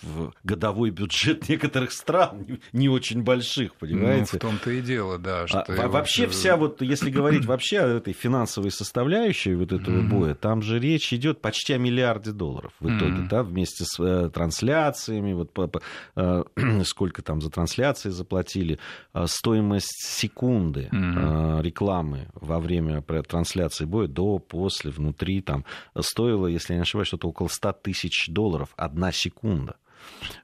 годовой 0.45 0.91
бюджет 0.91 1.49
некоторых 1.49 1.93
стран, 1.93 2.61
не 2.73 2.89
очень 2.89 3.23
больших, 3.23 3.75
понимаете? 3.75 4.31
Ну, 4.35 4.39
в 4.39 4.41
том-то 4.41 4.71
и 4.71 4.81
дело, 4.81 5.19
да. 5.19 5.43
А, 5.43 5.47
что 5.49 5.65
а, 5.67 5.89
вообще 5.89 6.27
вот... 6.27 6.35
вся 6.35 6.57
вот, 6.57 6.81
если 6.81 7.11
говорить 7.15 7.45
вообще 7.45 7.81
о 7.81 7.89
этой 7.89 8.13
финансовой 8.13 8.71
составляющей 8.71 9.55
вот 9.55 9.73
этого 9.73 9.97
mm-hmm. 9.97 10.09
боя, 10.09 10.35
там 10.35 10.63
же 10.63 10.79
речь 10.79 11.13
идет 11.13 11.41
почти 11.41 11.73
о 11.73 11.79
миллиарде 11.79 12.31
долларов 12.31 12.73
в 12.79 12.87
итоге, 12.87 13.23
mm-hmm. 13.23 13.29
да, 13.29 13.43
вместе 13.43 13.85
с 13.85 13.99
э, 13.99 14.31
трансляциями, 14.31 15.33
вот 15.33 15.53
по, 15.53 15.67
по, 15.67 15.83
э, 16.15 16.45
сколько 16.85 17.23
там 17.23 17.41
за 17.41 17.51
трансляции 17.51 18.11
заплатили, 18.11 18.79
э, 19.13 19.27
стоимость 19.27 20.07
секунды 20.07 20.89
mm-hmm. 20.93 21.59
э, 21.59 21.63
рекламы 21.63 22.29
во 22.45 22.61
время 22.61 23.03
трансляции 23.03 23.85
боя, 23.85 24.09
до, 24.09 24.39
после, 24.39 24.91
внутри, 24.91 25.41
там, 25.41 25.65
стоило, 25.99 26.47
если 26.47 26.75
я 26.75 26.79
не 26.79 26.83
ошибаюсь, 26.83 27.09
что-то 27.09 27.29
около 27.29 27.49
100 27.49 27.73
тысяч 27.73 28.29
долларов 28.29 28.71
одна 28.77 29.13
секунда 29.13 29.77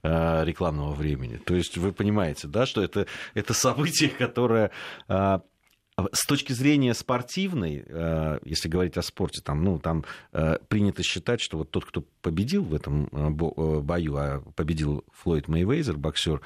э, 0.03 0.45
рекламного 0.45 0.93
времени. 0.93 1.37
То 1.37 1.55
есть 1.55 1.77
вы 1.77 1.93
понимаете, 1.93 2.49
да, 2.49 2.67
что 2.67 2.83
это, 2.83 3.07
это 3.35 3.55
событие, 3.55 4.11
которое 4.11 4.71
э, 5.09 5.39
с 6.13 6.27
точки 6.27 6.53
зрения 6.53 6.95
спортивной, 6.95 7.85
э, 7.87 8.39
если 8.45 8.69
говорить 8.69 8.97
о 8.97 9.03
спорте, 9.03 9.43
там, 9.45 9.63
ну, 9.63 9.79
там 9.79 10.05
принято 10.69 11.03
считать, 11.03 11.41
что 11.41 11.59
вот 11.59 11.71
тот, 11.71 11.85
кто 11.85 12.05
победил 12.23 12.65
в 12.65 12.75
этом 12.75 13.09
бою, 13.13 14.17
а 14.17 14.41
победил 14.57 15.05
Флойд 15.13 15.49
Мейвейзер, 15.49 15.97
боксер, 15.97 16.41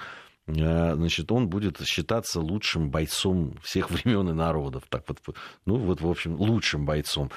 значит, 0.47 1.33
он 1.33 1.49
будет 1.49 1.81
считаться 1.87 2.41
лучшим 2.41 2.91
бойцом 2.91 3.55
всех 3.63 3.91
времен 3.93 4.29
и 4.29 4.33
народов. 4.33 4.85
Так 4.89 5.05
вот, 5.09 5.19
ну 5.67 5.77
вот, 5.77 6.01
в 6.01 6.09
общем, 6.09 6.35
лучшим 6.37 6.85
бойцом. 6.85 7.31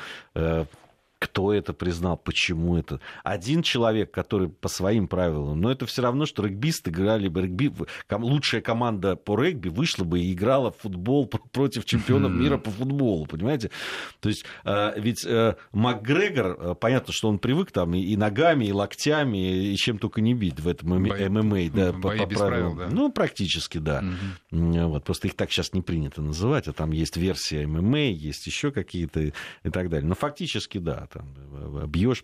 Кто 1.19 1.51
это 1.53 1.73
признал, 1.73 2.17
почему 2.17 2.77
это. 2.77 2.99
Один 3.23 3.63
человек, 3.63 4.11
который 4.11 4.49
по 4.49 4.67
своим 4.67 5.07
правилам, 5.07 5.59
но 5.59 5.71
это 5.71 5.85
все 5.85 6.01
равно, 6.03 6.25
что 6.25 6.43
регбисты 6.43 6.91
играли 6.91 7.27
бы, 7.27 7.41
регби, 7.41 7.73
лучшая 8.11 8.61
команда 8.61 9.15
по 9.15 9.35
регби 9.41 9.69
вышла 9.69 10.03
бы 10.03 10.19
и 10.19 10.33
играла 10.33 10.71
в 10.71 10.77
футбол 10.77 11.27
против 11.27 11.85
чемпионов 11.85 12.31
мира 12.31 12.57
по 12.57 12.69
футболу, 12.69 13.25
понимаете? 13.25 13.71
То 14.19 14.29
есть, 14.29 14.45
э, 14.63 14.93
ведь 14.99 15.25
э, 15.25 15.55
Макгрегор, 15.71 16.57
э, 16.59 16.75
понятно, 16.79 17.13
что 17.13 17.29
он 17.29 17.39
привык 17.39 17.71
там 17.71 17.93
и 17.95 18.15
ногами, 18.15 18.65
и 18.65 18.71
локтями, 18.71 19.71
и 19.71 19.75
чем 19.75 19.97
только 19.97 20.21
не 20.21 20.33
бить 20.33 20.59
в 20.59 20.67
этом 20.67 20.89
ММА, 20.89 21.69
да, 21.73 21.93
по, 21.93 22.11
по 22.11 22.27
правилам. 22.27 22.77
да. 22.77 22.87
Ну, 22.91 23.11
практически, 23.11 23.79
да. 23.79 24.03
Вот, 24.51 25.03
просто 25.03 25.27
их 25.27 25.35
так 25.35 25.51
сейчас 25.51 25.73
не 25.73 25.81
принято 25.81 26.21
называть, 26.21 26.67
а 26.67 26.73
там 26.73 26.91
есть 26.91 27.17
версия 27.17 27.65
ММА, 27.65 28.11
есть 28.11 28.45
еще 28.45 28.71
какие-то 28.71 29.21
и 29.21 29.69
так 29.71 29.89
далее. 29.89 30.07
Но 30.07 30.15
фактически, 30.15 30.77
да, 30.77 31.06
там, 31.07 31.87
бьешь, 31.87 32.23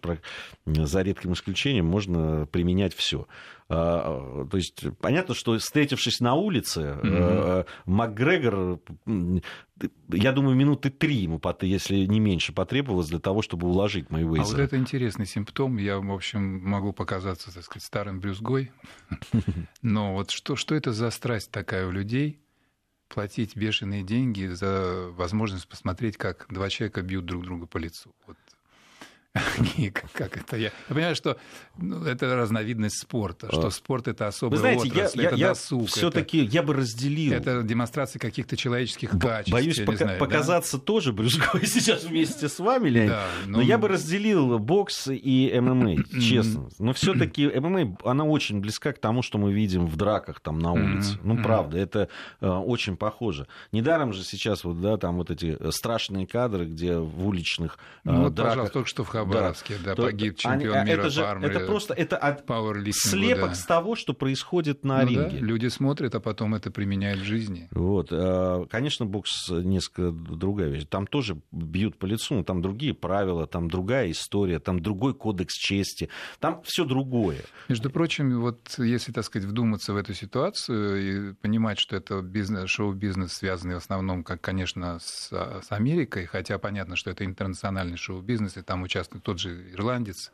за 0.65 1.01
редким 1.01 1.33
исключением 1.33 1.85
можно 1.85 2.45
применять 2.47 2.93
все. 2.93 3.27
А, 3.69 4.45
то 4.49 4.57
есть 4.57 4.83
понятно, 4.99 5.33
что 5.33 5.57
встретившись 5.57 6.19
на 6.19 6.35
улице, 6.35 6.97
mm-hmm. 7.01 7.67
Макгрегор, 7.85 8.79
я 10.09 10.31
думаю, 10.31 10.55
минуты 10.55 10.89
три 10.89 11.15
ему, 11.15 11.41
если 11.61 12.05
не 12.05 12.19
меньше, 12.19 12.53
потребовалось 12.53 13.07
для 13.07 13.19
того, 13.19 13.41
чтобы 13.41 13.67
уложить 13.67 14.09
Мэйвейзера. 14.09 14.55
А 14.55 14.57
вот 14.57 14.59
это 14.59 14.77
интересный 14.77 15.25
симптом. 15.25 15.77
Я, 15.77 15.99
в 15.99 16.11
общем, 16.11 16.61
могу 16.63 16.93
показаться, 16.93 17.53
так 17.53 17.63
сказать, 17.63 17.83
старым 17.83 18.19
брюзгой. 18.19 18.71
Но 19.81 20.13
вот 20.13 20.31
что, 20.31 20.55
что 20.55 20.75
это 20.75 20.91
за 20.91 21.09
страсть 21.09 21.51
такая 21.51 21.87
у 21.87 21.91
людей? 21.91 22.39
платить 23.13 23.55
бешеные 23.55 24.03
деньги 24.03 24.47
за 24.47 25.09
возможность 25.11 25.67
посмотреть, 25.67 26.17
как 26.17 26.47
два 26.49 26.69
человека 26.69 27.03
бьют 27.03 27.25
друг 27.25 27.43
друга 27.43 27.67
по 27.67 27.77
лицу. 27.77 28.11
Вот 28.25 28.37
как 30.13 30.37
это 30.37 30.57
я? 30.57 30.65
Я 30.65 30.71
понимаю, 30.89 31.15
что 31.15 31.37
ну, 31.77 32.03
это 32.05 32.35
разновидность 32.35 32.99
спорта, 32.99 33.47
что 33.47 33.67
а. 33.67 33.71
спорт 33.71 34.07
это 34.07 34.27
особая 34.27 34.51
Вы 34.51 34.57
знаете, 34.57 34.89
отрасль, 34.89 35.21
я, 35.21 35.27
это 35.27 35.35
я, 35.35 35.47
досуг. 35.49 35.87
Все-таки 35.87 36.43
я 36.43 36.61
бы 36.61 36.75
разделил. 36.75 37.33
Это 37.33 37.63
демонстрация 37.63 38.19
каких-то 38.19 38.55
человеческих 38.55 39.17
качеств. 39.19 39.51
Боюсь 39.51 39.79
пока, 39.79 39.97
знаю, 39.97 40.19
показаться 40.19 40.77
да? 40.77 40.83
тоже 40.83 41.13
брюзгой 41.13 41.65
сейчас 41.65 42.03
вместе 42.03 42.47
с 42.47 42.59
вами, 42.59 42.89
Леонид. 42.89 43.09
Да, 43.09 43.25
но... 43.47 43.57
но 43.57 43.63
я 43.63 43.79
бы 43.79 43.87
разделил 43.87 44.59
бокс 44.59 45.07
и 45.07 45.51
ММА, 45.59 46.03
честно. 46.21 46.69
Но 46.77 46.93
все-таки 46.93 47.47
ММА, 47.47 47.97
она 48.03 48.25
очень 48.25 48.59
близка 48.59 48.93
к 48.93 48.99
тому, 48.99 49.23
что 49.23 49.39
мы 49.39 49.51
видим 49.51 49.87
в 49.87 49.95
драках 49.95 50.41
там 50.41 50.59
на 50.59 50.73
улице. 50.73 51.17
Ну, 51.23 51.41
правда, 51.41 51.79
это 51.79 52.07
э, 52.39 52.47
очень 52.47 52.97
похоже. 52.97 53.47
Недаром 53.71 54.13
же 54.13 54.23
сейчас 54.23 54.63
вот, 54.63 54.79
да, 54.79 54.97
там 54.97 55.17
вот 55.17 55.31
эти 55.31 55.57
страшные 55.71 56.27
кадры, 56.27 56.65
где 56.65 56.97
в 56.97 57.27
уличных 57.27 57.79
э, 58.05 58.11
ну, 58.11 58.23
вот, 58.23 58.35
драках... 58.35 58.51
пожалуйста, 58.51 58.73
только 58.73 58.89
что 58.89 59.03
в 59.03 59.09
Хабаровске, 59.25 59.75
да, 59.83 59.95
да 59.95 60.03
погиб 60.03 60.37
чемпион 60.37 60.77
они, 60.77 60.91
мира 60.91 61.01
это 61.01 61.09
же, 61.09 61.21
по 61.21 61.29
армии. 61.29 61.47
Это 61.47 61.59
просто 61.61 61.93
это 61.93 62.17
от 62.17 62.43
слепок 62.91 63.49
да. 63.49 63.55
с 63.55 63.65
того, 63.65 63.95
что 63.95 64.13
происходит 64.13 64.83
на 64.83 65.01
ну, 65.01 65.09
ринге. 65.09 65.39
Да, 65.39 65.45
люди 65.45 65.67
смотрят, 65.67 66.15
а 66.15 66.19
потом 66.19 66.55
это 66.55 66.71
применяют 66.71 67.21
в 67.21 67.23
жизни. 67.23 67.67
Вот. 67.71 68.09
Э, 68.11 68.65
конечно, 68.69 69.05
бокс 69.05 69.49
несколько 69.49 70.11
другая 70.11 70.69
вещь. 70.69 70.85
Там 70.89 71.07
тоже 71.07 71.37
бьют 71.51 71.97
по 71.97 72.05
лицу, 72.05 72.35
но 72.35 72.43
там 72.43 72.61
другие 72.61 72.93
правила, 72.93 73.47
там 73.47 73.69
другая 73.69 74.11
история, 74.11 74.59
там 74.59 74.79
другой 74.79 75.13
кодекс 75.13 75.53
чести, 75.53 76.09
там 76.39 76.61
все 76.63 76.85
другое. 76.85 77.41
Между 77.69 77.89
прочим, 77.89 78.41
вот 78.41 78.75
если, 78.77 79.11
так 79.11 79.25
сказать, 79.25 79.47
вдуматься 79.47 79.93
в 79.93 79.97
эту 79.97 80.13
ситуацию 80.13 81.31
и 81.31 81.33
понимать, 81.33 81.79
что 81.79 81.95
это 81.95 82.21
бизнес, 82.21 82.69
шоу-бизнес, 82.69 83.33
связанный 83.33 83.75
в 83.75 83.79
основном, 83.79 84.23
как, 84.23 84.41
конечно, 84.41 84.99
с, 84.99 85.29
с 85.31 85.71
Америкой, 85.71 86.25
хотя 86.25 86.57
понятно, 86.57 86.95
что 86.95 87.11
это 87.11 87.25
интернациональный 87.25 87.97
шоу-бизнес, 87.97 88.57
и 88.57 88.61
там 88.61 88.83
участвуют 88.83 89.12
тот 89.19 89.39
же 89.39 89.71
ирландец. 89.71 90.31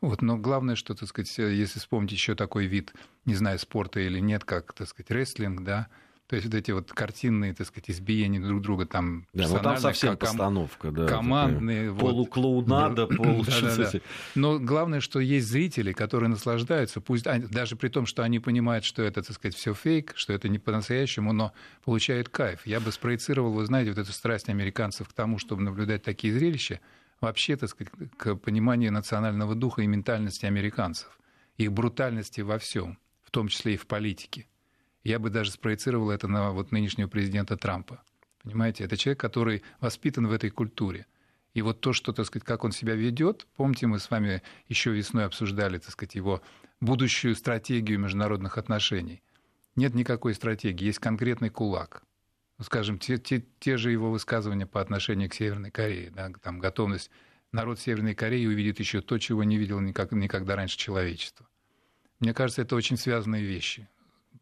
Вот, 0.00 0.22
но 0.22 0.36
главное, 0.36 0.76
что, 0.76 0.94
так 0.94 1.08
сказать, 1.08 1.36
если 1.38 1.78
вспомнить 1.78 2.12
еще 2.12 2.34
такой 2.34 2.66
вид, 2.66 2.92
не 3.24 3.34
знаю, 3.34 3.58
спорта 3.58 4.00
или 4.00 4.20
нет, 4.20 4.44
как, 4.44 4.72
так 4.72 4.88
сказать, 4.88 5.10
рестлинг, 5.10 5.64
да, 5.64 5.88
то 6.28 6.36
есть 6.36 6.46
вот 6.46 6.54
эти 6.54 6.70
вот 6.72 6.92
картинные, 6.92 7.54
так 7.54 7.66
сказать, 7.66 7.88
избиения 7.90 8.38
друг 8.38 8.60
друга 8.60 8.84
там 8.84 9.26
Да, 9.32 9.48
ну 9.48 9.58
там 9.60 9.78
совсем 9.78 10.10
ком- 10.10 10.18
постановка, 10.18 10.90
да. 10.90 11.06
Командные. 11.06 11.90
Вот, 11.90 12.00
полуклоунада, 12.00 13.06
полу... 13.06 13.42
да, 13.46 13.60
да, 13.62 13.90
да. 13.90 14.00
Но 14.34 14.58
главное, 14.58 15.00
что 15.00 15.20
есть 15.20 15.48
зрители, 15.48 15.92
которые 15.92 16.28
наслаждаются, 16.28 17.00
пусть 17.00 17.24
даже 17.24 17.76
при 17.76 17.88
том, 17.88 18.04
что 18.04 18.22
они 18.22 18.40
понимают, 18.40 18.84
что 18.84 19.02
это, 19.02 19.22
так 19.22 19.34
сказать, 19.34 19.56
все 19.56 19.72
фейк, 19.72 20.12
что 20.16 20.34
это 20.34 20.50
не 20.50 20.58
по-настоящему, 20.58 21.32
но 21.32 21.54
получают 21.82 22.28
кайф. 22.28 22.60
Я 22.66 22.80
бы 22.80 22.92
спроецировал, 22.92 23.52
вы 23.52 23.64
знаете, 23.64 23.90
вот 23.90 23.98
эту 23.98 24.12
страсть 24.12 24.50
американцев 24.50 25.08
к 25.08 25.12
тому, 25.14 25.38
чтобы 25.38 25.62
наблюдать 25.62 26.02
такие 26.02 26.34
зрелища, 26.34 26.80
вообще, 27.20 27.56
так 27.56 27.70
сказать, 27.70 27.92
к 28.16 28.36
пониманию 28.36 28.92
национального 28.92 29.54
духа 29.54 29.82
и 29.82 29.86
ментальности 29.86 30.46
американцев, 30.46 31.18
их 31.56 31.72
брутальности 31.72 32.40
во 32.40 32.58
всем 32.58 32.98
в 33.28 33.30
том 33.30 33.48
числе 33.48 33.74
и 33.74 33.76
в 33.76 33.86
политике. 33.86 34.46
Я 35.04 35.18
бы 35.18 35.28
даже 35.28 35.50
спроецировал 35.50 36.10
это 36.10 36.28
на 36.28 36.50
вот 36.50 36.72
нынешнего 36.72 37.08
президента 37.08 37.58
Трампа. 37.58 38.02
Понимаете, 38.42 38.84
это 38.84 38.96
человек, 38.96 39.20
который 39.20 39.62
воспитан 39.78 40.26
в 40.26 40.32
этой 40.32 40.48
культуре. 40.48 41.04
И 41.52 41.60
вот 41.60 41.82
то, 41.82 41.92
что, 41.92 42.14
так 42.14 42.24
сказать, 42.24 42.46
как 42.46 42.64
он 42.64 42.72
себя 42.72 42.94
ведет, 42.94 43.46
помните, 43.54 43.86
мы 43.86 43.98
с 43.98 44.10
вами 44.10 44.42
еще 44.66 44.92
весной 44.92 45.26
обсуждали, 45.26 45.76
так 45.76 45.90
сказать, 45.90 46.14
его 46.14 46.40
будущую 46.80 47.34
стратегию 47.34 47.98
международных 47.98 48.56
отношений. 48.56 49.22
Нет 49.76 49.94
никакой 49.94 50.32
стратегии, 50.32 50.86
есть 50.86 50.98
конкретный 50.98 51.50
кулак. 51.50 52.02
Скажем, 52.60 52.98
те, 52.98 53.18
те, 53.18 53.44
те 53.60 53.76
же 53.76 53.92
его 53.92 54.10
высказывания 54.10 54.66
по 54.66 54.80
отношению 54.80 55.30
к 55.30 55.34
Северной 55.34 55.70
Корее, 55.70 56.10
да, 56.10 56.30
там 56.42 56.58
готовность 56.58 57.10
народ 57.52 57.78
Северной 57.78 58.14
Кореи 58.14 58.46
увидит 58.46 58.80
еще 58.80 59.00
то, 59.00 59.18
чего 59.18 59.44
не 59.44 59.56
видел 59.56 59.80
никак, 59.80 60.12
никогда 60.12 60.56
раньше 60.56 60.76
человечество. 60.76 61.46
Мне 62.18 62.34
кажется, 62.34 62.62
это 62.62 62.74
очень 62.74 62.96
связанные 62.96 63.44
вещи. 63.44 63.88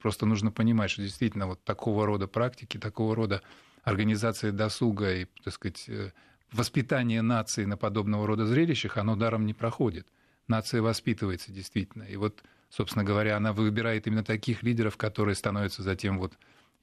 Просто 0.00 0.24
нужно 0.24 0.50
понимать, 0.50 0.90
что 0.90 1.02
действительно 1.02 1.46
вот 1.46 1.62
такого 1.64 2.06
рода 2.06 2.26
практики, 2.26 2.78
такого 2.78 3.14
рода 3.14 3.42
организация 3.84 4.50
досуга 4.50 5.14
и, 5.14 5.26
так 5.44 5.52
сказать, 5.52 5.84
э, 5.88 6.12
воспитание 6.52 7.22
нации 7.22 7.64
на 7.64 7.76
подобного 7.76 8.26
рода 8.26 8.46
зрелищах, 8.46 8.96
оно 8.96 9.14
даром 9.16 9.46
не 9.46 9.54
проходит. 9.54 10.08
Нация 10.48 10.80
воспитывается 10.80 11.52
действительно. 11.52 12.04
И 12.04 12.16
вот, 12.16 12.42
собственно 12.70 13.04
говоря, 13.04 13.36
она 13.36 13.52
выбирает 13.52 14.06
именно 14.06 14.24
таких 14.24 14.62
лидеров, 14.62 14.96
которые 14.96 15.34
становятся 15.34 15.82
затем, 15.82 16.18
вот, 16.18 16.34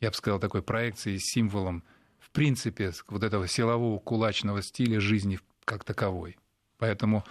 я 0.03 0.09
бы 0.09 0.15
сказал, 0.15 0.39
такой 0.39 0.61
проекцией, 0.61 1.17
символом, 1.17 1.83
в 2.19 2.29
принципе, 2.31 2.91
вот 3.07 3.23
этого 3.23 3.47
силового 3.47 3.99
кулачного 3.99 4.61
стиля 4.61 4.99
жизни 4.99 5.39
как 5.63 5.85
таковой. 5.85 6.37
Поэтому 6.77 7.23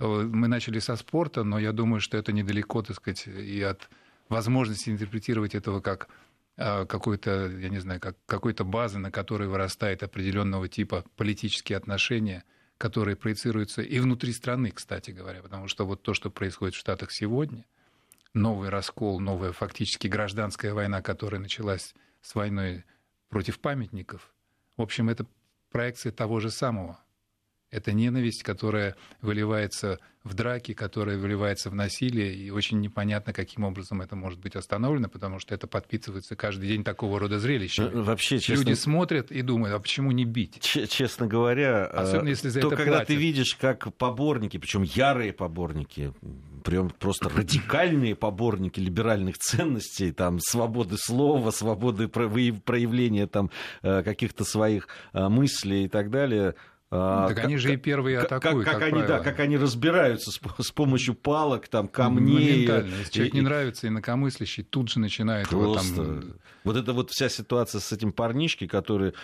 э, 0.00 0.04
мы 0.06 0.48
начали 0.48 0.80
со 0.80 0.96
спорта, 0.96 1.44
но 1.44 1.58
я 1.58 1.70
думаю, 1.70 2.00
что 2.00 2.16
это 2.16 2.32
недалеко, 2.32 2.82
так 2.82 2.96
сказать, 2.96 3.28
и 3.28 3.62
от 3.62 3.88
возможности 4.28 4.90
интерпретировать 4.90 5.54
этого 5.54 5.80
как 5.80 6.08
а, 6.56 6.84
какой-то, 6.84 7.48
я 7.48 7.68
не 7.68 7.78
знаю, 7.78 8.00
как, 8.00 8.16
какой-то 8.26 8.64
базы, 8.64 8.98
на 8.98 9.12
которой 9.12 9.46
вырастает 9.46 10.02
определенного 10.02 10.68
типа 10.68 11.04
политические 11.14 11.78
отношения, 11.78 12.42
которые 12.76 13.14
проецируются 13.14 13.82
и 13.82 14.00
внутри 14.00 14.32
страны, 14.32 14.72
кстати 14.72 15.12
говоря, 15.12 15.42
потому 15.42 15.68
что 15.68 15.86
вот 15.86 16.02
то, 16.02 16.12
что 16.12 16.30
происходит 16.30 16.74
в 16.74 16.78
Штатах 16.78 17.12
сегодня, 17.12 17.64
новый 18.34 18.68
раскол, 18.68 19.20
новая 19.20 19.52
фактически 19.52 20.08
гражданская 20.08 20.74
война, 20.74 21.02
которая 21.02 21.40
началась 21.40 21.94
с 22.26 22.34
войной 22.34 22.84
против 23.28 23.60
памятников, 23.60 24.34
в 24.76 24.82
общем, 24.82 25.08
это 25.08 25.26
проекция 25.70 26.10
того 26.10 26.40
же 26.40 26.50
самого. 26.50 26.98
Это 27.70 27.92
ненависть, 27.92 28.42
которая 28.42 28.94
выливается 29.20 29.98
в 30.26 30.34
драки, 30.34 30.74
которая 30.74 31.18
выливается 31.18 31.70
в 31.70 31.74
насилие, 31.74 32.34
и 32.34 32.50
очень 32.50 32.80
непонятно, 32.80 33.32
каким 33.32 33.64
образом 33.64 34.02
это 34.02 34.16
может 34.16 34.40
быть 34.40 34.56
остановлено, 34.56 35.08
потому 35.08 35.38
что 35.38 35.54
это 35.54 35.66
подпитывается 35.66 36.34
каждый 36.34 36.68
день 36.68 36.84
такого 36.84 37.20
рода 37.20 37.38
зрелищами. 37.38 37.90
Ну, 37.92 38.02
вообще, 38.02 38.40
честно... 38.40 38.62
Люди 38.62 38.74
смотрят 38.74 39.30
и 39.30 39.42
думают, 39.42 39.74
а 39.74 39.78
почему 39.78 40.10
не 40.12 40.24
бить? 40.24 40.60
Честно 40.60 41.26
говоря, 41.26 41.86
Особенно, 41.86 42.28
если 42.28 42.48
за 42.48 42.60
то, 42.60 42.68
это 42.68 42.76
когда 42.76 42.92
платят. 42.92 43.08
ты 43.08 43.14
видишь, 43.14 43.54
как 43.54 43.94
поборники, 43.94 44.58
причем 44.58 44.82
ярые 44.82 45.32
поборники, 45.32 46.12
прям 46.64 46.90
просто 46.90 47.28
радикальные 47.28 48.16
поборники 48.16 48.80
либеральных 48.80 49.38
ценностей, 49.38 50.10
там, 50.12 50.40
свободы 50.40 50.96
слова, 50.98 51.52
свободы 51.52 52.08
проявления 52.08 53.28
там, 53.28 53.50
э, 53.82 54.02
каких-то 54.02 54.44
своих 54.44 54.88
э, 55.12 55.28
мыслей 55.28 55.84
и 55.84 55.88
так 55.88 56.10
далее, 56.10 56.56
так 56.88 57.34
как, 57.34 57.44
они 57.44 57.56
же 57.56 57.74
и 57.74 57.76
первые 57.76 58.18
атакуют, 58.18 58.64
как, 58.64 58.74
как, 58.74 58.80
как 58.80 58.82
они, 58.82 59.00
правило. 59.00 59.18
да, 59.18 59.24
как 59.24 59.40
они 59.40 59.56
разбираются 59.56 60.30
с, 60.30 60.40
с 60.64 60.70
помощью 60.70 61.14
палок, 61.14 61.66
там, 61.68 61.88
камней. 61.88 62.52
Моментально. 62.52 62.94
Если 62.94 63.12
человек 63.12 63.34
и, 63.34 63.36
не 63.36 63.42
нравится 63.42 63.88
инакомыслящий, 63.88 64.62
тут 64.62 64.90
же 64.90 65.00
начинает 65.00 65.48
просто... 65.48 66.02
его 66.02 66.20
там... 66.20 66.34
Вот 66.62 66.76
эта 66.76 66.92
вот 66.92 67.10
вся 67.10 67.28
ситуация 67.28 67.80
с 67.80 67.92
этим 67.92 68.10
парнишкой, 68.10 68.66
который 68.66 69.14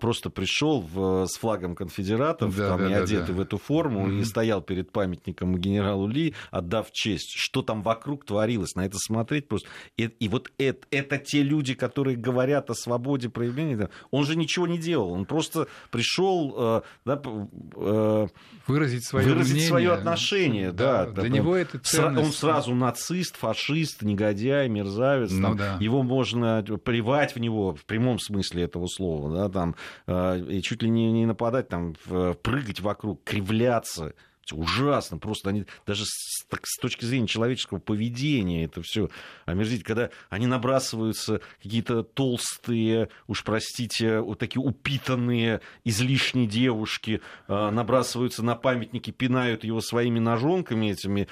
просто 0.00 0.30
пришел 0.30 0.80
в, 0.80 1.26
с 1.26 1.36
флагом 1.36 1.74
конфедератов, 1.74 2.56
да, 2.56 2.68
там, 2.68 2.78
да, 2.78 2.86
и 2.86 2.90
да, 2.90 3.02
одетый 3.02 3.26
да. 3.28 3.32
в 3.32 3.40
эту 3.40 3.58
форму, 3.58 4.08
mm-hmm. 4.08 4.20
и 4.20 4.24
стоял 4.24 4.62
перед 4.62 4.92
памятником 4.92 5.56
генералу 5.58 6.06
Ли, 6.06 6.34
отдав 6.52 6.92
честь. 6.92 7.32
Что 7.34 7.62
там 7.62 7.82
вокруг 7.82 8.24
творилось, 8.24 8.76
на 8.76 8.86
это 8.86 8.98
смотреть 8.98 9.48
просто. 9.48 9.68
И, 9.96 10.04
и 10.04 10.28
вот 10.28 10.52
это, 10.58 10.86
это 10.92 11.18
те 11.18 11.42
люди, 11.42 11.74
которые 11.74 12.16
говорят 12.16 12.70
о 12.70 12.74
свободе 12.74 13.30
проявления. 13.30 13.90
Он 14.12 14.24
же 14.24 14.36
ничего 14.36 14.68
не 14.68 14.78
делал, 14.78 15.10
он 15.10 15.24
просто 15.24 15.66
пришел 15.90 16.54
э, 16.56 16.82
да, 17.06 17.22
э, 17.24 18.26
выразить 18.66 19.04
свое 19.06 19.28
выразить 19.28 19.52
мнение. 19.52 19.68
свое 19.68 19.92
отношение, 19.92 20.72
да. 20.72 21.06
да 21.06 21.12
для 21.12 21.22
да, 21.22 21.28
него 21.28 21.54
это 21.54 21.78
ценность. 21.78 22.26
Он 22.26 22.32
сразу 22.32 22.74
нацист, 22.74 23.36
фашист, 23.36 24.02
негодяй, 24.02 24.68
мерзавец. 24.68 25.30
Ну, 25.30 25.42
там, 25.42 25.56
да. 25.56 25.76
Его 25.80 26.02
можно 26.02 26.64
плевать 26.84 27.36
в 27.36 27.38
него 27.38 27.76
в 27.76 27.84
прямом 27.84 28.18
смысле 28.18 28.64
этого 28.64 28.88
слова, 28.88 29.32
да, 29.32 29.48
там, 29.48 29.76
э, 30.08 30.40
и 30.50 30.60
чуть 30.62 30.82
ли 30.82 30.90
не, 30.90 31.12
не 31.12 31.26
нападать, 31.26 31.68
там, 31.68 31.94
прыгать 32.42 32.80
вокруг, 32.80 33.22
кривляться 33.22 34.12
ужасно, 34.54 35.18
просто 35.18 35.50
они 35.50 35.66
даже 35.86 36.04
с, 36.04 36.44
так, 36.48 36.60
с 36.64 36.78
точки 36.78 37.04
зрения 37.04 37.26
человеческого 37.26 37.78
поведения 37.78 38.64
это 38.64 38.82
все 38.82 39.08
омерзить, 39.44 39.82
когда 39.82 40.10
они 40.28 40.46
набрасываются 40.46 41.40
какие-то 41.62 42.02
толстые, 42.02 43.08
уж 43.26 43.44
простите, 43.44 44.20
вот 44.20 44.38
такие 44.38 44.62
упитанные, 44.62 45.60
излишние 45.84 46.46
девушки, 46.46 47.20
э, 47.48 47.70
набрасываются 47.70 48.42
на 48.42 48.54
памятники, 48.54 49.10
пинают 49.10 49.64
его 49.64 49.80
своими 49.80 50.18
ножонками 50.18 50.92
этими, 50.92 51.28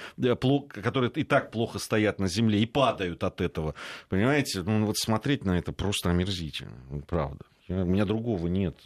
которые 0.68 1.10
и 1.14 1.24
так 1.24 1.50
плохо 1.50 1.78
стоят 1.78 2.18
на 2.18 2.28
земле 2.28 2.60
и 2.60 2.66
падают 2.66 3.24
от 3.24 3.40
этого, 3.40 3.74
понимаете? 4.08 4.62
Ну 4.62 4.86
вот 4.86 4.96
смотреть 4.98 5.44
на 5.44 5.58
это 5.58 5.72
просто 5.72 6.10
омерзительно, 6.10 7.02
правда. 7.06 7.44
У 7.68 7.72
меня 7.72 8.04
другого 8.04 8.46
нет. 8.46 8.76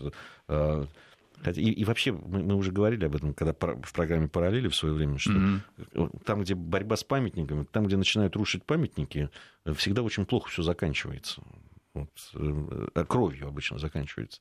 Э, 1.44 1.52
и, 1.52 1.70
и 1.70 1.84
вообще, 1.84 2.12
мы, 2.12 2.42
мы 2.42 2.54
уже 2.54 2.72
говорили 2.72 3.04
об 3.04 3.16
этом, 3.16 3.34
когда 3.34 3.52
в 3.52 3.92
программе 3.92 4.28
«Параллели» 4.28 4.68
в 4.68 4.74
свое 4.74 4.94
время, 4.94 5.18
что 5.18 5.32
mm-hmm. 5.32 6.22
там, 6.24 6.42
где 6.42 6.54
борьба 6.54 6.96
с 6.96 7.04
памятниками, 7.04 7.64
там, 7.64 7.86
где 7.86 7.96
начинают 7.96 8.36
рушить 8.36 8.64
памятники, 8.64 9.30
всегда 9.74 10.02
очень 10.02 10.26
плохо 10.26 10.50
все 10.50 10.62
заканчивается. 10.62 11.42
Вот, 11.94 12.10
э, 12.34 13.04
кровью 13.06 13.48
обычно 13.48 13.78
заканчивается. 13.78 14.40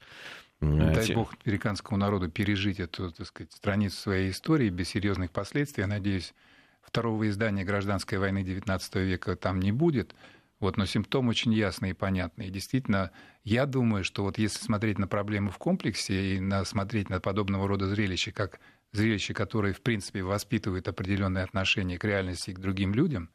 Дай 0.59 1.05
Те... 1.05 1.13
бог 1.13 1.33
американскому 1.45 1.97
народу 1.97 2.29
пережить 2.29 2.79
эту, 2.79 3.11
так 3.11 3.27
сказать, 3.27 3.51
страницу 3.53 3.97
своей 3.97 4.31
истории 4.31 4.69
без 4.69 4.89
серьезных 4.89 5.31
последствий. 5.31 5.81
Я 5.81 5.87
надеюсь, 5.87 6.33
второго 6.81 7.27
издания 7.29 7.63
гражданской 7.63 8.17
войны 8.17 8.39
XIX 8.39 9.03
века 9.03 9.35
там 9.35 9.59
не 9.59 9.71
будет. 9.71 10.15
Вот, 10.59 10.75
но 10.75 10.85
симптом 10.85 11.27
очень 11.27 11.53
ясный 11.53 11.91
и 11.91 11.93
понятный. 11.93 12.47
И 12.47 12.51
действительно, 12.51 13.11
я 13.43 13.65
думаю, 13.65 14.03
что 14.03 14.23
вот 14.23 14.39
если 14.39 14.59
смотреть 14.59 14.97
на 14.97 15.07
проблему 15.07 15.51
в 15.51 15.57
комплексе 15.57 16.35
и 16.35 16.39
на, 16.39 16.65
смотреть 16.65 17.09
на 17.09 17.19
подобного 17.19 17.67
рода 17.67 17.87
зрелища, 17.87 18.31
как 18.31 18.59
зрелища, 18.91 19.33
которые, 19.33 19.73
в 19.73 19.81
принципе, 19.81 20.23
воспитывают 20.23 20.87
определенные 20.87 21.43
отношения 21.43 21.99
к 21.99 22.03
реальности 22.03 22.49
и 22.49 22.53
к 22.53 22.59
другим 22.59 22.93
людям, 22.95 23.29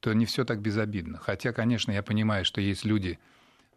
то 0.00 0.12
не 0.12 0.26
все 0.26 0.44
так 0.44 0.60
безобидно. 0.60 1.18
Хотя, 1.18 1.52
конечно, 1.52 1.92
я 1.92 2.02
понимаю, 2.02 2.44
что 2.44 2.60
есть 2.60 2.84
люди, 2.84 3.20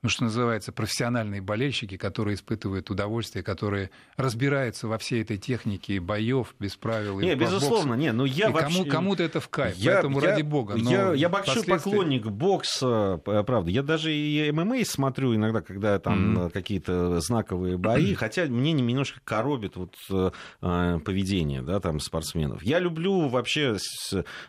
ну, 0.02 0.10
что 0.10 0.24
называется, 0.26 0.72
профессиональные 0.72 1.42
болельщики, 1.42 1.98
которые 1.98 2.36
испытывают 2.36 2.90
удовольствие, 2.90 3.44
которые 3.44 3.90
разбираются 4.16 4.88
во 4.88 4.98
всей 4.98 5.22
этой 5.22 5.38
технике 5.38 6.00
боев 6.00 6.56
без 6.60 6.76
правил. 6.76 7.20
Не, 7.20 7.36
безусловно, 7.36 7.96
не, 7.96 8.12
но 8.12 8.26
я 8.26 8.50
и 8.50 8.52
вообще... 8.52 8.80
кому, 8.80 8.90
кому-то 8.90 9.24
это 9.24 9.40
в 9.40 9.50
кайф, 9.50 9.76
я, 9.78 9.94
поэтому 9.94 10.22
я, 10.22 10.30
ради 10.30 10.42
бога. 10.44 10.76
Но 10.76 10.90
я, 10.90 11.14
я 11.14 11.30
большой 11.30 11.56
последствия... 11.56 11.92
поклонник 11.92 12.26
бокса, 12.28 13.20
правда. 13.24 13.72
Я 13.72 13.84
даже 13.84 14.14
и 14.14 14.52
ММА 14.52 14.86
смотрю 14.86 15.36
иногда, 15.36 15.62
когда 15.62 16.00
там 16.00 16.38
mm-hmm. 16.38 16.50
какие-то 16.52 17.20
знаковые 17.20 17.78
бои, 17.78 18.14
хотя 18.16 18.46
мне 18.46 18.72
немножко 18.72 19.20
коробит 19.24 19.76
вот 19.76 19.96
э, 20.10 21.00
поведение, 21.04 21.62
да, 21.62 21.80
там 21.80 22.00
спортсменов. 22.00 22.64
Я 22.64 22.80
люблю 22.80 23.28
вообще, 23.28 23.78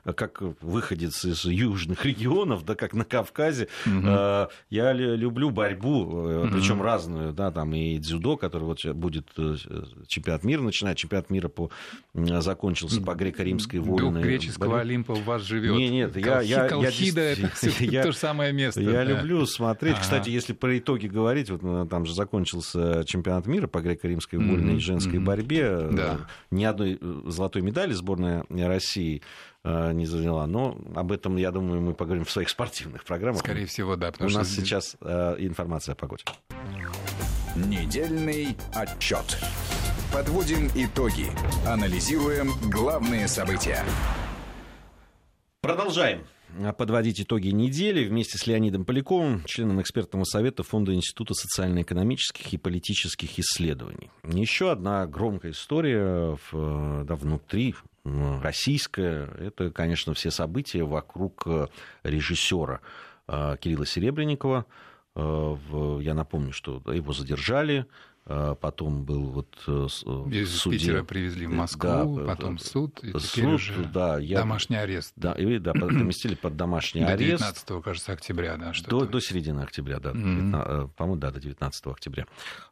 как 0.04 0.40
выходец 0.61 1.24
из 1.24 1.44
южных 1.44 2.04
регионов, 2.04 2.64
да, 2.64 2.74
как 2.74 2.92
на 2.94 3.04
Кавказе, 3.04 3.68
mm-hmm. 3.87 4.50
я 4.70 4.92
люблю 4.92 5.38
люблю 5.38 5.51
борьбу, 5.51 6.05
mm-hmm. 6.05 6.51
причем 6.53 6.83
разную, 6.83 7.33
да, 7.33 7.51
там 7.51 7.72
и 7.74 7.98
дзюдо, 7.98 8.37
который 8.37 8.64
вот 8.64 8.85
будет 8.94 9.29
э, 9.37 9.57
чемпионат 10.07 10.44
мира 10.44 10.62
начинать, 10.62 10.98
чемпионат 10.98 11.31
мира 11.31 11.48
по, 11.48 11.70
закончился 12.14 13.01
по 13.01 13.14
греко-римской 13.14 13.81
вольной. 13.81 14.12
Дух 14.12 14.22
греческого 14.22 14.70
борьбе. 14.70 14.81
Олимпа 14.83 15.14
в 15.14 15.24
вас 15.24 15.42
живет. 15.42 15.77
Не, 15.77 15.88
нет, 15.88 16.16
я, 16.16 16.40
я, 16.40 16.68
Колхида 16.68 17.20
я, 17.20 17.33
это 17.33 17.51
я, 17.85 18.03
то 18.03 18.12
же 18.12 18.18
самое 18.18 18.53
место. 18.53 18.81
Я 18.81 18.92
да. 18.92 19.05
люблю 19.05 19.46
смотреть. 19.46 19.94
Ага. 19.94 20.03
Кстати, 20.03 20.31
если 20.31 20.53
про 20.53 20.77
итоги 20.79 21.07
говорить, 21.07 21.51
вот 21.51 21.61
э, 21.62 21.87
там 21.88 22.05
же 22.05 22.14
закончился 22.14 23.04
чемпионат 23.06 23.46
мира 23.46 23.69
по 23.69 23.79
греко-римской 23.79 24.38
вольной 24.38 24.75
mm-hmm. 24.75 24.81
женской 24.81 25.19
mm-hmm. 25.19 25.25
борьбе. 25.25 25.88
Да. 25.92 26.19
Ни 26.50 26.65
одной 26.65 26.98
золотой 27.27 27.62
медали 27.62 27.92
сборная 27.92 28.44
России 28.50 29.23
Э, 29.58 29.58
не 29.65 30.06
заняла. 30.06 30.46
Но 30.46 30.79
об 30.94 31.13
этом, 31.13 31.37
я 31.37 31.50
думаю, 31.50 31.81
мы 31.81 31.94
поговорим 31.94 32.25
в 32.25 32.31
своих 32.31 32.48
спортивных 32.48 33.04
программах. 33.04 33.40
Скорее 33.40 33.67
всего, 33.67 33.96
да. 33.96 34.13
У 34.21 34.25
нас 34.25 34.52
что... 34.52 34.61
сейчас 34.61 34.96
э, 35.00 35.37
информация 35.38 35.92
о 35.92 35.96
погоде. 35.96 36.25
Недельный 37.56 38.56
отчет. 38.75 39.38
Подводим 40.13 40.69
итоги. 40.75 41.27
Анализируем 41.67 42.52
главные 42.71 43.29
события. 43.29 43.85
Продолжаем. 45.61 46.21
подводить 46.79 47.21
итоги 47.21 47.48
недели 47.48 48.09
вместе 48.09 48.38
с 48.38 48.46
Леонидом 48.46 48.85
Поляковым, 48.85 49.44
членом 49.44 49.83
экспертного 49.83 50.25
совета 50.25 50.63
Фонда 50.63 50.94
Института 50.94 51.35
социально-экономических 51.35 52.52
и 52.52 52.56
политических 52.56 53.38
исследований. 53.38 54.11
Еще 54.25 54.71
одна 54.71 55.06
громкая 55.06 55.52
история 55.52 56.38
в, 56.50 57.04
да, 57.04 57.17
внутри 57.17 57.75
российская. 58.42 59.27
Это, 59.38 59.71
конечно, 59.71 60.15
все 60.15 60.31
события 60.31 60.85
вокруг 60.85 61.46
режиссера 62.02 62.81
Кирилла 63.27 63.87
Серебренникова. 63.87 64.67
Я 65.15 66.15
напомню, 66.15 66.52
что 66.52 66.81
его 66.92 67.13
задержали, 67.13 67.87
потом 68.29 69.04
был 69.04 69.31
вот 69.31 69.58
э, 69.66 69.87
Из 70.31 70.54
суде... 70.54 70.79
Питера 70.79 71.02
привезли 71.02 71.46
в 71.46 71.50
Москву, 71.50 72.18
да, 72.18 72.24
потом 72.26 72.58
суд, 72.58 73.02
и 73.02 73.18
суд, 73.18 73.44
уже 73.44 73.85
да, 73.85 74.18
я... 74.18 74.40
домашний 74.40 74.76
арест. 74.76 75.14
Да, 75.16 75.33
и, 75.33 75.58
да, 75.58 75.72
поместили 75.72 76.35
под 76.35 76.54
домашний 76.54 77.00
до 77.00 77.12
арест. 77.12 77.40
До 77.40 77.48
19 77.48 77.83
кажется, 77.83 78.12
октября, 78.12 78.58
да, 78.58 78.74
что 78.74 78.90
до, 78.90 79.06
до 79.06 79.20
середины 79.20 79.60
октября, 79.60 79.98
да, 79.98 80.10
mm-hmm. 80.10 80.90
по-моему, 80.96 81.18
да, 81.18 81.31
до 81.31 81.40
19 81.40 81.87
октября. 81.87 82.26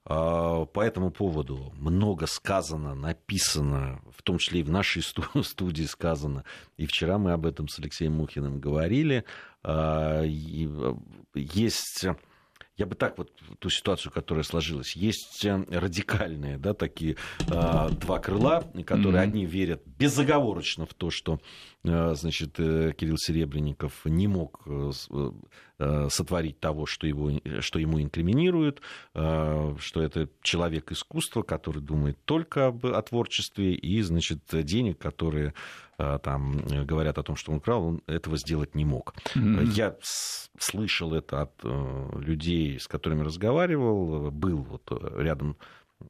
А, 0.04 0.66
по 0.66 0.80
этому 0.80 1.10
поводу 1.10 1.72
много 1.78 2.26
сказано, 2.26 2.94
написано, 2.94 4.02
в 4.14 4.22
том 4.22 4.36
числе 4.36 4.60
и 4.60 4.62
в 4.62 4.70
нашей 4.70 5.02
студии 5.42 5.84
сказано, 5.84 6.44
и 6.76 6.84
вчера 6.84 7.16
мы 7.16 7.32
об 7.32 7.46
этом 7.46 7.68
с 7.68 7.78
Алексеем 7.78 8.12
Мухиным 8.12 8.60
говорили. 8.60 9.24
А, 9.62 10.22
есть 10.22 12.06
я 12.76 12.86
бы 12.86 12.94
так 12.94 13.16
вот 13.16 13.32
ту 13.58 13.70
ситуацию, 13.70 14.12
которая 14.12 14.44
сложилась. 14.44 14.94
Есть 14.96 15.44
э, 15.44 15.64
радикальные, 15.68 16.58
да, 16.58 16.74
такие 16.74 17.16
э, 17.48 17.88
два 17.90 18.18
крыла, 18.18 18.64
которые 18.84 19.22
mm-hmm. 19.22 19.28
одни 19.28 19.46
верят 19.46 19.82
безоговорочно 19.98 20.84
в 20.84 20.92
то, 20.92 21.10
что, 21.10 21.40
э, 21.84 22.14
значит, 22.14 22.60
э, 22.60 22.92
Кирилл 22.96 23.16
Серебренников 23.16 24.04
не 24.04 24.28
мог 24.28 24.62
э, 24.66 24.90
э, 25.78 26.08
сотворить 26.10 26.60
того, 26.60 26.84
что, 26.84 27.06
его, 27.06 27.30
что 27.60 27.78
ему 27.78 28.00
инкриминируют, 28.00 28.82
э, 29.14 29.76
что 29.78 30.02
это 30.02 30.28
человек 30.42 30.92
искусства, 30.92 31.42
который 31.42 31.80
думает 31.80 32.18
только 32.26 32.66
об, 32.66 32.84
о 32.84 33.00
творчестве 33.00 33.74
и, 33.74 34.02
значит, 34.02 34.40
денег, 34.52 34.98
которые 34.98 35.54
Э, 35.98 36.18
там 36.22 36.58
э, 36.58 36.84
говорят 36.84 37.16
о 37.18 37.22
том, 37.22 37.36
что 37.36 37.52
он 37.52 37.58
украл, 37.58 37.84
он 37.84 38.02
этого 38.06 38.36
сделать 38.36 38.74
не 38.74 38.84
мог. 38.84 39.14
Mm-hmm. 39.34 39.64
Я 39.72 39.96
слышал 40.58 41.14
это 41.14 41.42
от 41.42 41.52
э, 41.62 42.08
людей, 42.20 42.78
с 42.78 42.88
которыми 42.88 43.22
разговаривал, 43.22 44.30
был 44.30 44.58
вот 44.58 44.90
рядом 45.16 45.56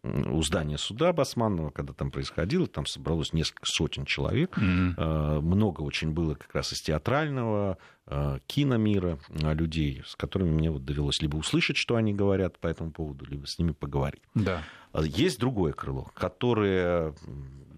у 0.02 0.42
здания 0.42 0.78
суда 0.78 1.12
Басманного, 1.12 1.70
когда 1.70 1.92
там 1.92 2.10
происходило, 2.10 2.66
там 2.66 2.86
собралось 2.86 3.32
несколько 3.32 3.66
сотен 3.66 4.04
человек. 4.04 4.58
Mm-hmm. 4.58 5.40
Много 5.40 5.82
очень 5.82 6.10
было 6.10 6.34
как 6.34 6.52
раз 6.56 6.72
из 6.72 6.82
театрального, 6.82 7.78
киномира 8.46 9.20
людей, 9.30 10.02
с 10.04 10.16
которыми 10.16 10.50
мне 10.50 10.72
вот 10.72 10.84
довелось 10.84 11.22
либо 11.22 11.36
услышать, 11.36 11.76
что 11.76 11.94
они 11.94 12.12
говорят 12.12 12.58
по 12.58 12.66
этому 12.66 12.90
поводу, 12.90 13.26
либо 13.26 13.46
с 13.46 13.60
ними 13.60 13.70
поговорить. 13.70 14.22
Да. 14.34 14.62
Есть 15.00 15.38
другое 15.38 15.72
крыло, 15.72 16.10
которое 16.14 17.14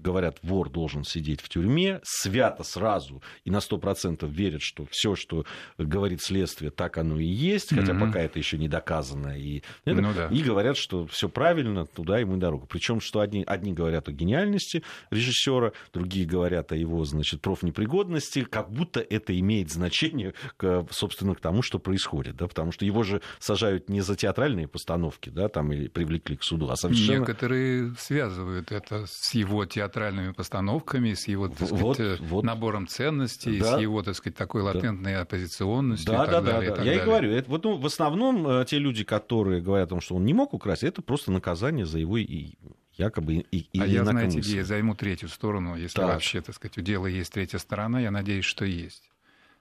говорят, 0.01 0.38
вор 0.42 0.70
должен 0.70 1.05
сидеть 1.05 1.40
в 1.40 1.49
тюрьме, 1.49 2.01
свято 2.03 2.64
сразу 2.64 3.22
и 3.44 3.51
на 3.51 3.59
100% 3.59 4.28
верят, 4.28 4.62
что 4.62 4.86
все, 4.90 5.14
что 5.14 5.44
говорит 5.76 6.22
следствие, 6.22 6.70
так 6.70 6.99
оно 6.99 7.18
и 7.18 7.26
есть, 7.26 7.74
хотя 7.74 7.92
mm-hmm. 7.92 8.01
пока 8.01 8.20
это 8.20 8.38
еще 8.38 8.59
не 8.59 8.68
доказано. 8.68 9.38
И, 9.38 9.62
это, 9.84 10.01
ну, 10.01 10.12
да. 10.14 10.28
и 10.28 10.42
говорят, 10.42 10.76
что 10.76 11.07
все 11.07 11.28
правильно, 11.28 11.86
туда 11.86 12.18
ему 12.18 12.36
и 12.36 12.40
дорога. 12.40 12.66
Причем, 12.66 13.01
что 13.01 13.20
одни, 13.20 13.44
одни 13.46 13.72
говорят 13.72 14.09
о 14.09 14.12
гениальности 14.12 14.82
режиссера, 15.11 15.72
другие 15.92 16.26
говорят 16.26 16.72
о 16.72 16.76
его, 16.76 17.05
значит, 17.05 17.40
профнепригодности, 17.40 18.44
как 18.44 18.70
будто 18.70 19.01
это 19.01 19.38
имеет 19.38 19.70
значение, 19.70 20.34
к, 20.57 20.86
собственно, 20.90 21.34
к 21.34 21.40
тому, 21.40 21.62
что 21.62 21.78
происходит. 21.78 22.36
Да? 22.36 22.46
Потому 22.46 22.72
что 22.72 22.84
его 22.84 23.03
же 23.03 23.20
сажают 23.38 23.88
не 23.88 24.01
за 24.01 24.16
театральные 24.16 24.68
постановки, 24.68 25.30
да, 25.30 25.49
там, 25.49 25.72
и 25.72 25.88
привлекли 25.88 26.36
к 26.36 26.42
суду, 26.42 26.68
а 26.70 26.76
совершенно... 26.76 27.20
Некоторые 27.20 27.94
связывают 27.99 28.72
это 28.72 29.07
с 29.07 29.34
его 29.34 29.64
театральным 29.64 29.88
театральными 29.89 30.32
постановками, 30.32 31.14
с 31.14 31.26
его 31.26 31.49
так 31.49 31.66
сказать, 31.66 31.80
вот, 31.80 32.01
э, 32.01 32.16
вот. 32.20 32.45
набором 32.45 32.86
ценностей, 32.86 33.59
да. 33.59 33.76
с 33.76 33.80
его 33.80 34.03
так 34.03 34.14
сказать, 34.14 34.36
такой 34.36 34.62
латентной 34.62 35.14
да. 35.14 35.22
оппозиционностью. 35.22 36.12
Да, 36.12 36.24
и 36.24 36.26
так 36.26 36.30
да, 36.30 36.41
далее, 36.41 36.70
да, 36.70 36.76
да. 36.76 36.82
Я 36.82 36.91
далее. 36.91 37.03
и 37.03 37.07
говорю, 37.07 37.30
это, 37.32 37.51
вот, 37.51 37.64
ну, 37.64 37.76
в 37.76 37.86
основном 37.86 38.47
э, 38.47 38.64
те 38.66 38.78
люди, 38.78 39.05
которые 39.05 39.62
говорят 39.62 39.89
о 39.89 39.91
том, 39.91 40.01
что 40.01 40.14
он 40.14 40.24
не 40.24 40.34
мог 40.34 40.55
украсть, 40.55 40.84
это 40.84 41.03
просто 41.03 41.32
наказание 41.32 41.86
за 41.86 41.99
его 41.99 42.18
и 42.18 42.55
якобы 42.99 43.34
и, 43.34 43.59
и 43.59 43.80
А 43.80 43.86
я, 43.86 44.05
знаете, 44.05 44.41
я 44.41 44.64
займу 44.64 44.95
третью 44.95 45.28
сторону, 45.28 45.76
если 45.76 45.97
так. 45.97 46.09
вообще, 46.09 46.41
так 46.43 46.55
сказать, 46.55 46.76
у 46.78 46.80
дела 46.80 47.07
есть 47.07 47.32
третья 47.32 47.59
сторона, 47.59 48.01
я 48.01 48.11
надеюсь, 48.11 48.45
что 48.45 48.64
есть. 48.64 49.11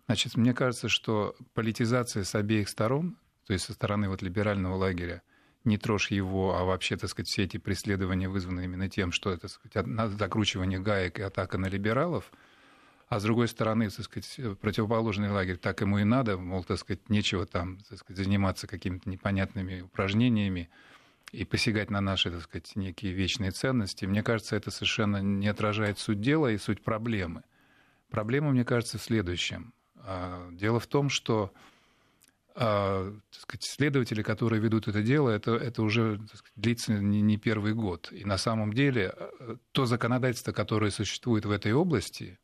Значит, 0.08 0.36
мне 0.36 0.54
кажется, 0.54 0.90
что 0.90 1.36
политизация 1.54 2.24
с 2.24 2.34
обеих 2.34 2.70
сторон, 2.70 3.18
то 3.46 3.54
есть 3.54 3.66
со 3.66 3.74
стороны 3.74 4.10
вот 4.10 4.22
либерального 4.22 4.76
лагеря, 4.76 5.22
не 5.68 5.78
трожь 5.78 6.10
его, 6.10 6.56
а 6.58 6.64
вообще, 6.64 6.98
так 6.98 7.10
сказать, 7.10 7.28
все 7.28 7.44
эти 7.44 7.58
преследования 7.58 8.28
вызваны 8.28 8.64
именно 8.64 8.90
тем, 8.90 9.12
что 9.12 9.32
это, 9.32 9.42
так 9.42 9.52
сказать, 9.52 10.12
закручивание 10.18 10.80
гаек 10.80 11.20
и 11.20 11.22
атака 11.22 11.58
на 11.58 11.68
либералов, 11.68 12.32
а 13.10 13.20
с 13.20 13.24
другой 13.24 13.48
стороны, 13.48 13.90
так 13.90 14.06
сказать, 14.06 14.60
противоположный 14.60 15.30
лагерь, 15.30 15.58
так 15.58 15.80
ему 15.82 16.00
и 16.00 16.04
надо, 16.04 16.38
мол, 16.38 16.64
так 16.64 16.80
сказать, 16.80 17.10
нечего 17.10 17.46
там, 17.46 17.78
так 17.90 18.00
сказать, 18.00 18.26
заниматься 18.26 18.68
какими-то 18.68 19.10
непонятными 19.10 19.82
упражнениями 19.82 20.70
и 21.32 21.46
посягать 21.46 21.90
на 21.90 22.02
наши, 22.02 22.32
так 22.32 22.42
сказать, 22.42 22.76
некие 22.76 23.14
вечные 23.14 23.52
ценности. 23.52 24.06
Мне 24.06 24.24
кажется, 24.24 24.56
это 24.56 24.72
совершенно 24.72 25.22
не 25.22 25.48
отражает 25.48 26.00
суть 26.00 26.22
дела 26.22 26.52
и 26.52 26.58
суть 26.58 26.82
проблемы. 26.82 27.44
Проблема, 28.10 28.52
мне 28.52 28.66
кажется, 28.66 28.98
в 28.98 29.04
следующем. 29.04 29.74
А, 29.98 30.50
дело 30.52 30.80
в 30.80 30.88
том, 30.88 31.10
что 31.10 31.54
а, 32.60 33.14
так 33.32 33.42
сказать, 33.42 33.64
следователи, 33.64 34.24
которые 34.24 34.60
ведут 34.60 34.88
это 34.88 35.04
дело, 35.04 35.30
это, 35.30 35.52
это 35.52 35.84
уже 35.84 36.16
сказать, 36.26 36.54
длится 36.56 36.94
не, 36.94 37.22
не 37.22 37.38
первый 37.38 37.76
год. 37.76 38.12
И 38.12 38.26
на 38.26 38.40
самом 38.40 38.74
деле 38.74 39.14
э, 39.16 39.58
то 39.74 39.86
законодательство, 39.86 40.54
которое 40.54 40.90
существует 40.90 41.46
в 41.46 41.52
этой 41.52 41.74
области, 41.74 42.40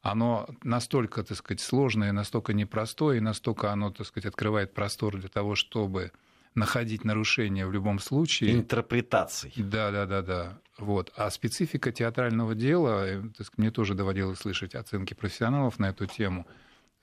оно 0.00 0.48
настолько, 0.62 1.22
так 1.22 1.36
сказать, 1.36 1.60
сложное, 1.60 2.12
настолько 2.12 2.54
непростое, 2.54 3.18
и 3.18 3.20
настолько 3.20 3.72
оно, 3.72 3.90
так 3.90 4.06
сказать, 4.06 4.24
открывает 4.24 4.72
простор 4.72 5.18
для 5.18 5.28
того, 5.28 5.54
чтобы 5.54 6.12
находить 6.54 7.04
нарушения 7.04 7.66
в 7.66 7.72
любом 7.72 7.98
случае. 7.98 8.54
Интерпретаций. 8.54 9.52
Да, 9.58 9.90
да, 9.90 10.06
да, 10.06 10.22
да. 10.22 10.58
Вот. 10.78 11.12
А 11.14 11.28
специфика 11.30 11.92
театрального 11.92 12.54
дела, 12.54 13.06
э, 13.06 13.20
так 13.36 13.46
сказать, 13.46 13.58
мне 13.58 13.70
тоже 13.70 13.92
доводилось 13.92 14.38
слышать 14.38 14.74
оценки 14.74 15.12
профессионалов 15.12 15.78
на 15.78 15.90
эту 15.90 16.06
тему– 16.06 16.46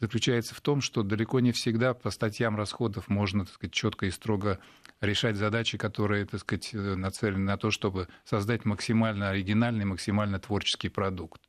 заключается 0.04 0.54
в 0.54 0.60
том, 0.60 0.82
что 0.82 1.02
далеко 1.02 1.40
не 1.40 1.54
всегда 1.54 1.94
по 1.94 2.10
статьям 2.10 2.58
расходов 2.58 3.08
можно, 3.08 3.46
так 3.46 3.54
сказать, 3.54 3.74
четко 3.74 4.06
и 4.06 4.12
строго 4.12 4.60
решать 5.00 5.38
задачи, 5.38 5.78
которые, 5.78 6.26
так 6.26 6.42
сказать, 6.42 6.72
э, 6.74 6.96
нацелены 6.96 7.46
на 7.46 7.56
то, 7.56 7.72
чтобы 7.72 8.10
создать 8.26 8.66
максимально 8.66 9.30
оригинальный, 9.30 9.86
максимально 9.86 10.40
творческий 10.40 10.90
продукт. 10.90 11.42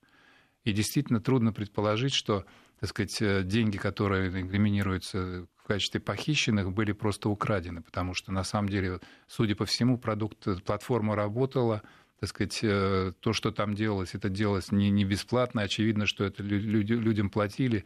И 0.63 0.73
действительно 0.73 1.21
трудно 1.21 1.53
предположить, 1.53 2.15
что, 2.15 2.45
так 2.79 2.91
сказать, 2.91 3.21
э, 3.23 3.43
деньги, 3.43 3.77
которые 3.77 4.31
инкриминируются 4.41 5.49
в 5.57 5.67
качестве 5.67 6.01
похищенных, 6.01 6.73
были 6.73 6.93
просто 6.93 7.31
украдены, 7.31 7.83
потому 7.83 8.15
что, 8.15 8.31
на 8.31 8.45
самом 8.45 8.69
деле, 8.69 9.01
судя 9.27 9.57
по 9.57 9.65
всему, 9.65 9.99
продукт, 9.99 10.47
э, 10.47 10.55
платформа 10.65 11.17
работала, 11.17 11.83
так 12.21 12.29
сказать, 12.29 12.61
то, 12.61 13.33
что 13.33 13.51
там 13.51 13.75
делалось, 13.75 14.15
это 14.15 14.31
делалось 14.31 14.71
не, 14.71 14.89
не 14.91 15.05
бесплатно, 15.05 15.63
очевидно, 15.63 16.07
что 16.07 16.25
это 16.25 16.43
люди, 16.43 16.93
людям 16.93 17.29
платили, 17.29 17.85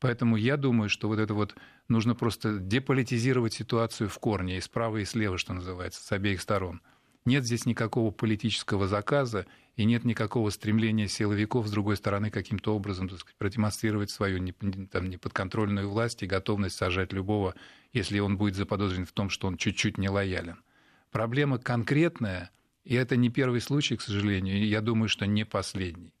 Поэтому 0.00 0.36
я 0.36 0.56
думаю, 0.56 0.88
что 0.88 1.08
вот 1.08 1.18
это 1.18 1.34
вот 1.34 1.54
нужно 1.88 2.14
просто 2.14 2.58
деполитизировать 2.58 3.52
ситуацию 3.52 4.08
в 4.08 4.18
корне, 4.18 4.56
и 4.56 4.60
справа, 4.60 4.96
и 4.96 5.04
слева, 5.04 5.36
что 5.36 5.52
называется, 5.52 6.02
с 6.02 6.10
обеих 6.10 6.40
сторон. 6.40 6.80
Нет 7.26 7.44
здесь 7.44 7.66
никакого 7.66 8.10
политического 8.10 8.88
заказа, 8.88 9.46
и 9.76 9.84
нет 9.84 10.04
никакого 10.04 10.48
стремления 10.48 11.06
силовиков, 11.06 11.66
с 11.66 11.70
другой 11.70 11.98
стороны, 11.98 12.30
каким-то 12.30 12.74
образом 12.74 13.10
так 13.10 13.18
сказать, 13.18 13.36
продемонстрировать 13.36 14.10
свою 14.10 14.54
там, 14.90 15.10
неподконтрольную 15.10 15.88
власть 15.88 16.22
и 16.22 16.26
готовность 16.26 16.76
сажать 16.76 17.12
любого, 17.12 17.54
если 17.92 18.18
он 18.20 18.38
будет 18.38 18.56
заподозрен 18.56 19.04
в 19.04 19.12
том, 19.12 19.28
что 19.28 19.48
он 19.48 19.58
чуть-чуть 19.58 19.98
не 19.98 20.08
лоялен. 20.08 20.62
Проблема 21.10 21.58
конкретная, 21.58 22.50
и 22.84 22.94
это 22.94 23.16
не 23.16 23.28
первый 23.28 23.60
случай, 23.60 23.96
к 23.96 24.02
сожалению, 24.02 24.56
и 24.56 24.64
я 24.64 24.80
думаю, 24.80 25.10
что 25.10 25.26
не 25.26 25.44
последний. 25.44 26.14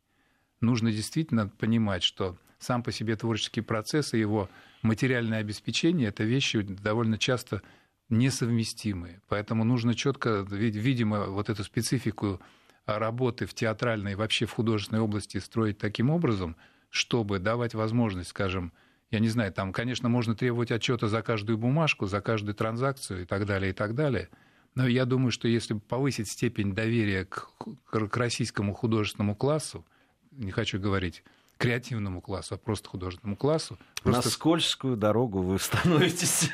Нужно 0.60 0.92
действительно 0.92 1.48
понимать, 1.48 2.02
что 2.02 2.36
сам 2.60 2.82
по 2.82 2.92
себе 2.92 3.16
творческий 3.16 3.62
процесс 3.62 4.14
и 4.14 4.18
его 4.18 4.48
материальное 4.82 5.40
обеспечение– 5.40 6.08
это 6.10 6.24
вещи 6.24 6.60
довольно 6.60 7.18
часто 7.18 7.62
несовместимые. 8.10 9.20
Поэтому 9.28 9.64
нужно 9.64 9.94
четко, 9.94 10.46
видимо, 10.48 11.26
вот 11.26 11.48
эту 11.48 11.64
специфику 11.64 12.40
работы 12.86 13.46
в 13.46 13.54
театральной 13.54 14.12
и 14.12 14.16
вообще 14.16 14.46
в 14.46 14.52
художественной 14.52 15.00
области 15.00 15.38
строить 15.38 15.78
таким 15.78 16.10
образом, 16.10 16.56
чтобы 16.90 17.38
давать 17.38 17.74
возможность, 17.74 18.30
скажем, 18.30 18.72
я 19.10 19.20
не 19.20 19.28
знаю, 19.28 19.52
там, 19.52 19.72
конечно, 19.72 20.08
можно 20.08 20.34
требовать 20.34 20.70
отчета 20.70 21.08
за 21.08 21.22
каждую 21.22 21.58
бумажку, 21.58 22.06
за 22.06 22.20
каждую 22.20 22.54
транзакцию 22.54 23.22
и 23.22 23.24
так 23.24 23.46
далее, 23.46 23.70
и 23.70 23.74
так 23.74 23.94
далее. 23.94 24.28
Но 24.74 24.86
я 24.86 25.04
думаю, 25.04 25.32
что 25.32 25.48
если 25.48 25.74
повысить 25.74 26.30
степень 26.30 26.74
доверия 26.74 27.24
к, 27.24 27.48
к 27.88 28.16
российскому 28.16 28.72
художественному 28.72 29.34
классу, 29.34 29.84
не 30.30 30.52
хочу 30.52 30.78
говорить 30.78 31.24
креативному 31.60 32.22
классу, 32.22 32.54
а 32.54 32.58
просто 32.58 32.88
художественному 32.88 33.36
классу. 33.36 33.78
Просто... 34.02 34.28
На 34.28 34.30
скользкую 34.30 34.96
дорогу 34.96 35.42
вы 35.42 35.58
становитесь. 35.58 36.50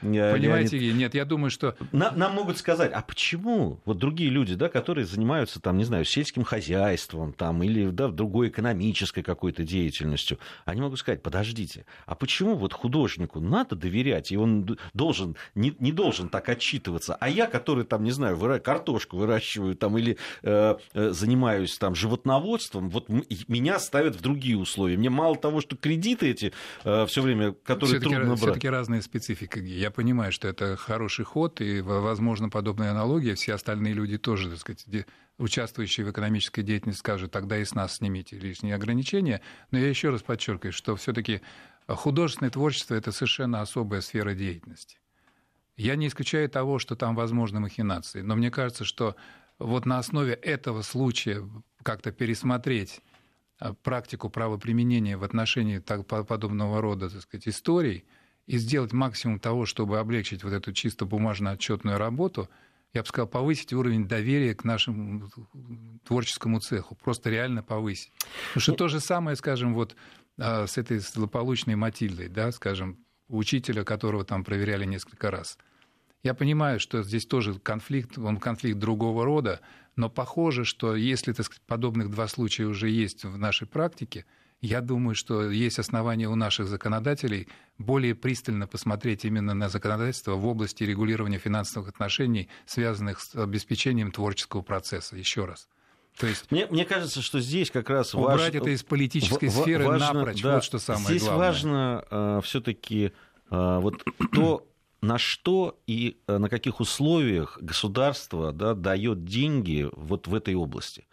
Понимаете, 0.00 0.78
Леонид... 0.78 0.96
нет, 0.96 1.14
я 1.14 1.26
думаю, 1.26 1.50
что... 1.50 1.76
Нам, 1.92 2.18
нам 2.18 2.34
могут 2.34 2.56
сказать, 2.56 2.90
а 2.90 3.02
почему 3.02 3.80
вот 3.84 3.98
другие 3.98 4.30
люди, 4.30 4.54
да, 4.54 4.70
которые 4.70 5.04
занимаются, 5.04 5.60
там, 5.60 5.76
не 5.76 5.84
знаю, 5.84 6.06
сельским 6.06 6.42
хозяйством 6.42 7.34
там, 7.34 7.62
или 7.62 7.90
да, 7.90 8.08
другой 8.08 8.48
экономической 8.48 9.22
какой-то 9.22 9.62
деятельностью, 9.62 10.38
они 10.64 10.80
могут 10.80 10.98
сказать, 10.98 11.22
подождите, 11.22 11.84
а 12.06 12.14
почему 12.14 12.54
вот 12.54 12.72
художнику 12.72 13.40
надо 13.40 13.76
доверять, 13.76 14.32
и 14.32 14.38
он 14.38 14.78
должен, 14.94 15.36
не, 15.54 15.76
не 15.80 15.92
должен 15.92 16.30
так 16.30 16.48
отчитываться, 16.48 17.14
а 17.14 17.28
я, 17.28 17.46
который, 17.46 17.84
там, 17.84 18.04
не 18.04 18.10
знаю, 18.10 18.36
выра... 18.36 18.58
картошку 18.58 19.18
выращиваю 19.18 19.76
там, 19.76 19.98
или 19.98 20.16
э, 20.42 20.76
э, 20.94 21.10
занимаюсь 21.10 21.76
там, 21.76 21.94
животноводством, 21.94 22.88
вот 22.88 23.10
меня 23.48 23.78
ставят 23.78 24.16
в 24.16 24.29
другие 24.30 24.56
условия. 24.56 24.96
Мне 24.96 25.10
мало 25.10 25.36
того, 25.36 25.60
что 25.60 25.76
кредиты 25.76 26.30
эти 26.30 26.52
э, 26.84 27.06
все 27.06 27.22
время, 27.22 27.52
которые 27.52 27.98
всё-таки, 28.00 28.14
трудно 28.14 28.34
брать. 28.34 28.40
Все-таки 28.40 28.68
разная 28.68 29.02
специфика. 29.02 29.60
Я 29.60 29.90
понимаю, 29.90 30.32
что 30.32 30.48
это 30.48 30.76
хороший 30.76 31.24
ход, 31.24 31.60
и, 31.60 31.80
возможно, 31.80 32.48
подобная 32.48 32.90
аналогия. 32.90 33.34
Все 33.34 33.54
остальные 33.54 33.94
люди 33.94 34.18
тоже, 34.18 34.50
так 34.50 34.58
сказать, 34.58 34.86
участвующие 35.38 36.06
в 36.06 36.10
экономической 36.10 36.62
деятельности 36.62 37.00
скажут, 37.00 37.32
тогда 37.32 37.58
и 37.58 37.64
с 37.64 37.74
нас 37.74 37.96
снимите 37.96 38.38
лишние 38.38 38.74
ограничения. 38.74 39.40
Но 39.70 39.78
я 39.78 39.88
еще 39.88 40.10
раз 40.10 40.22
подчеркиваю, 40.22 40.72
что 40.72 40.96
все-таки 40.96 41.40
художественное 41.88 42.50
творчество 42.50 42.94
это 42.94 43.10
совершенно 43.10 43.60
особая 43.60 44.00
сфера 44.00 44.34
деятельности. 44.34 44.98
Я 45.76 45.96
не 45.96 46.08
исключаю 46.08 46.48
того, 46.48 46.78
что 46.78 46.94
там 46.94 47.14
возможны 47.14 47.58
махинации, 47.58 48.20
но 48.20 48.36
мне 48.36 48.50
кажется, 48.50 48.84
что 48.84 49.16
вот 49.58 49.86
на 49.86 49.98
основе 49.98 50.34
этого 50.34 50.82
случая 50.82 51.42
как-то 51.82 52.12
пересмотреть 52.12 53.00
практику 53.82 54.30
правоприменения 54.30 55.16
в 55.16 55.24
отношении 55.24 55.78
так, 55.78 56.06
подобного 56.06 56.80
рода 56.80 57.10
так 57.10 57.22
сказать, 57.22 57.48
историй 57.48 58.04
и 58.46 58.58
сделать 58.58 58.92
максимум 58.92 59.38
того, 59.38 59.66
чтобы 59.66 59.98
облегчить 59.98 60.42
вот 60.42 60.52
эту 60.52 60.72
чисто 60.72 61.04
бумажно-отчетную 61.04 61.98
работу, 61.98 62.48
я 62.92 63.02
бы 63.02 63.06
сказал, 63.06 63.28
повысить 63.28 63.72
уровень 63.72 64.08
доверия 64.08 64.54
к 64.54 64.64
нашему 64.64 65.30
творческому 66.04 66.58
цеху, 66.60 66.96
просто 66.96 67.30
реально 67.30 67.62
повысить. 67.62 68.12
Потому 68.48 68.60
что 68.62 68.72
ну 68.72 68.76
то 68.76 68.88
же 68.88 69.00
самое, 69.00 69.36
скажем, 69.36 69.74
вот 69.74 69.94
а, 70.38 70.66
с 70.66 70.78
этой 70.78 70.98
злополучной 70.98 71.76
Матильдой, 71.76 72.28
да, 72.28 72.50
скажем, 72.50 72.98
учителя, 73.28 73.84
которого 73.84 74.24
там 74.24 74.42
проверяли 74.42 74.84
несколько 74.84 75.30
раз. 75.30 75.56
Я 76.22 76.34
понимаю, 76.34 76.80
что 76.80 77.02
здесь 77.02 77.26
тоже 77.26 77.54
конфликт, 77.54 78.18
он 78.18 78.38
конфликт 78.38 78.78
другого 78.78 79.24
рода, 79.24 79.60
но 79.96 80.08
похоже, 80.08 80.64
что 80.64 80.96
если 80.96 81.32
так 81.32 81.46
сказать, 81.46 81.62
подобных 81.66 82.10
два 82.10 82.28
случая 82.28 82.64
уже 82.66 82.88
есть 82.88 83.24
в 83.24 83.36
нашей 83.38 83.66
практике, 83.66 84.24
я 84.60 84.82
думаю, 84.82 85.14
что 85.14 85.50
есть 85.50 85.78
основания 85.78 86.28
у 86.28 86.34
наших 86.34 86.68
законодателей 86.68 87.48
более 87.78 88.14
пристально 88.14 88.66
посмотреть 88.66 89.24
именно 89.24 89.54
на 89.54 89.68
законодательство 89.70 90.34
в 90.34 90.46
области 90.46 90.84
регулирования 90.84 91.38
финансовых 91.38 91.88
отношений, 91.88 92.48
связанных 92.66 93.20
с 93.20 93.34
обеспечением 93.34 94.12
творческого 94.12 94.60
процесса. 94.60 95.16
Еще 95.16 95.46
раз. 95.46 95.68
То 96.18 96.26
есть 96.26 96.50
мне, 96.50 96.66
мне 96.66 96.84
кажется, 96.84 97.22
что 97.22 97.40
здесь 97.40 97.70
как 97.70 97.88
раз 97.88 98.14
убрать 98.14 98.52
важ... 98.52 98.62
это 98.62 98.70
из 98.70 98.82
политической 98.82 99.48
в, 99.48 99.52
сферы 99.52 99.86
важно, 99.86 100.12
напрочь. 100.12 100.42
Да, 100.42 100.56
вот 100.56 100.64
что 100.64 100.78
самое 100.78 101.06
здесь 101.06 101.22
главное. 101.22 101.46
важно 101.46 102.04
э, 102.10 102.40
все-таки 102.44 103.12
э, 103.50 103.78
вот 103.80 104.04
то 104.32 104.69
на 105.02 105.18
что 105.18 105.78
и 105.86 106.18
э, 106.26 106.38
на 106.38 106.48
каких 106.48 106.80
условиях 106.80 107.58
государство 107.60 108.52
да, 108.52 108.74
дает 108.74 109.24
деньги 109.24 109.88
вот 109.92 110.26
в 110.26 110.34
этой 110.34 110.54
области. 110.54 111.06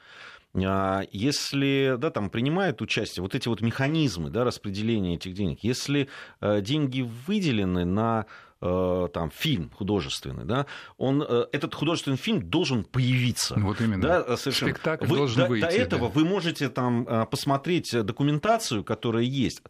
А, 0.55 1.03
если 1.11 1.95
да, 1.97 2.09
там 2.09 2.29
принимает 2.29 2.81
участие 2.81 3.21
вот 3.21 3.35
эти 3.35 3.47
вот 3.47 3.61
механизмы 3.61 4.29
да, 4.29 4.43
распределения 4.43 5.15
этих 5.15 5.33
денег, 5.33 5.59
если 5.61 6.09
э, 6.41 6.61
деньги 6.61 7.01
выделены 7.01 7.85
на 7.85 8.25
там, 8.59 9.31
фильм 9.31 9.69
художественный, 9.75 10.45
да, 10.45 10.65
он, 10.97 11.23
э, 11.27 11.45
этот 11.51 11.75
художественный 11.75 12.17
фильм 12.17 12.41
должен 12.49 12.83
появиться. 12.83 13.55
Вот 13.57 13.79
именно. 13.81 14.01
Да, 14.01 14.37
совершенно. 14.37 14.71
Спектакль 14.71 15.05
вы, 15.05 15.17
должен 15.17 15.43
до, 15.43 15.47
выйти. 15.47 15.65
До 15.65 15.69
этого 15.69 16.07
да. 16.07 16.13
вы 16.13 16.25
можете 16.25 16.69
там 16.69 17.07
э, 17.07 17.25
посмотреть 17.29 17.91
документацию, 18.03 18.83
которая 18.83 19.23
есть, 19.23 19.61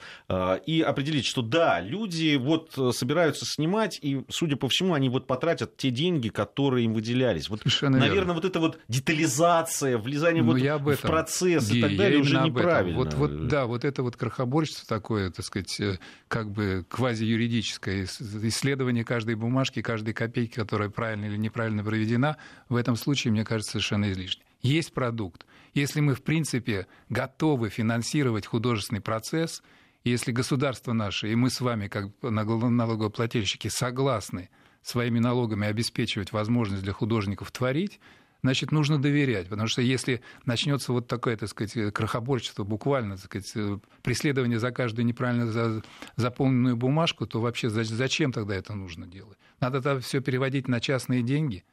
и 0.66 0.82
определить, 0.86 1.26
что 1.26 1.42
да, 1.42 1.82
люди 1.82 2.36
вот 2.38 2.78
собираются 2.96 3.46
снимать, 3.46 4.00
и, 4.02 4.24
судя 4.30 4.56
по 4.56 4.70
всему, 4.70 4.94
они 4.94 5.10
вот 5.10 5.28
потратят 5.28 5.76
те 5.76 5.90
деньги, 5.90 6.30
которые 6.30 6.86
им 6.86 6.94
выделялись. 6.94 7.50
Вот, 7.50 7.60
Совершенно 7.60 7.98
наверное, 7.98 8.16
верно. 8.16 8.34
вот 8.34 8.46
эта 8.46 8.60
вот 8.60 8.80
детализация, 8.88 9.98
влезание 9.98 10.44
вот 10.44 10.58
я 10.58 10.76
об 10.76 10.88
этом, 10.88 11.08
в 11.08 11.12
процесс 11.12 11.70
Ги, 11.70 11.80
и 11.80 11.82
так 11.82 11.96
далее 11.98 12.20
уже 12.20 12.40
неправильно. 12.40 12.98
Вот, 12.98 13.14
вот, 13.16 13.48
да, 13.48 13.66
вот 13.66 13.84
это 13.84 14.04
вот 14.04 14.16
крохоборчество 14.16 14.88
такое, 14.88 15.30
так 15.30 15.46
сказать, 15.46 15.82
как 16.28 16.52
бы 16.52 16.86
квазиюридическое 16.90 18.06
исследование 18.06 18.77
исследование 18.78 19.04
каждой 19.04 19.36
бумажки, 19.36 19.82
каждой 19.82 20.14
копейки, 20.14 20.54
которая 20.54 20.90
правильно 20.90 21.26
или 21.26 21.38
неправильно 21.38 21.84
проведена, 21.84 22.38
в 22.70 22.76
этом 22.76 22.96
случае, 22.96 23.32
мне 23.32 23.44
кажется, 23.44 23.72
совершенно 23.72 24.12
излишне. 24.12 24.44
Есть 24.62 24.94
продукт. 24.94 25.46
Если 25.74 26.00
мы, 26.00 26.14
в 26.14 26.22
принципе, 26.22 26.86
готовы 27.10 27.70
финансировать 27.70 28.46
художественный 28.46 29.02
процесс, 29.02 29.64
если 30.04 30.32
государство 30.32 30.94
наше 30.94 31.32
и 31.32 31.36
мы 31.36 31.50
с 31.50 31.60
вами, 31.60 31.88
как 31.88 32.12
налогоплательщики, 32.22 33.68
согласны 33.68 34.50
своими 34.84 35.20
налогами 35.20 35.68
обеспечивать 35.68 36.32
возможность 36.32 36.84
для 36.84 36.94
художников 36.94 37.52
творить, 37.52 38.00
значит, 38.48 38.72
нужно 38.72 39.02
доверять. 39.02 39.50
Потому 39.50 39.68
что 39.68 39.82
если 39.82 40.22
начнется 40.46 40.94
вот 40.94 41.08
такое, 41.08 41.36
так 41.36 41.50
сказать, 41.50 41.94
крохоборчество, 41.94 42.64
буквально, 42.64 43.18
так 43.18 43.26
сказать, 43.26 43.52
э, 43.56 43.78
преследование 44.02 44.58
за 44.58 44.72
каждую 44.72 45.06
неправильно 45.06 45.82
заполненную 46.16 46.78
бумажку, 46.78 47.28
то 47.28 47.42
вообще 47.42 47.70
зачем 47.70 48.32
тогда 48.32 48.56
это 48.56 48.74
нужно 48.74 49.06
делать? 49.06 49.38
Надо 49.60 49.80
это 49.80 50.00
все 50.00 50.22
переводить 50.22 50.68
на 50.68 50.80
частные 50.80 51.24
деньги. 51.24 51.66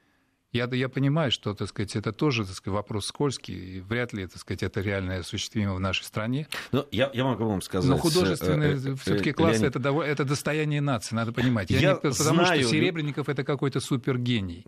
Я, 0.53 0.69
я 0.73 0.89
понимаю, 0.89 1.33
что 1.33 1.53
так 1.55 1.69
сказать, 1.69 1.97
это 1.97 2.13
тоже 2.13 2.45
так 2.45 2.55
сказать, 2.55 2.75
вопрос 2.77 3.07
скользкий, 3.07 3.79
и 3.79 3.81
вряд 3.81 4.13
ли 4.13 4.27
так 4.27 4.39
сказать, 4.39 4.63
это 4.63 4.81
реально 4.81 5.17
осуществимо 5.17 5.75
в 5.75 5.81
нашей 5.81 6.05
стране. 6.05 6.47
Но 6.71 6.87
я, 6.93 7.11
я 7.13 7.25
могу 7.25 7.45
вам 7.45 7.61
сказать... 7.61 7.91
Но 7.91 7.99
художественные 7.99 8.75
э, 8.75 8.93
э, 8.93 8.95
все-таки 8.95 9.33
классы 9.33 9.67
это, 9.67 9.81
это 9.81 10.25
достояние 10.25 10.81
нации, 10.81 11.17
надо 11.17 11.33
понимать. 11.33 11.71
Я, 11.71 11.81
я 11.81 11.89
не, 11.91 11.95
потому 11.97 12.15
знаю... 12.45 12.61
что 12.61 12.71
Серебренников 12.71 13.29
это 13.29 13.43
какой-то 13.43 13.81
супергений. 13.81 14.65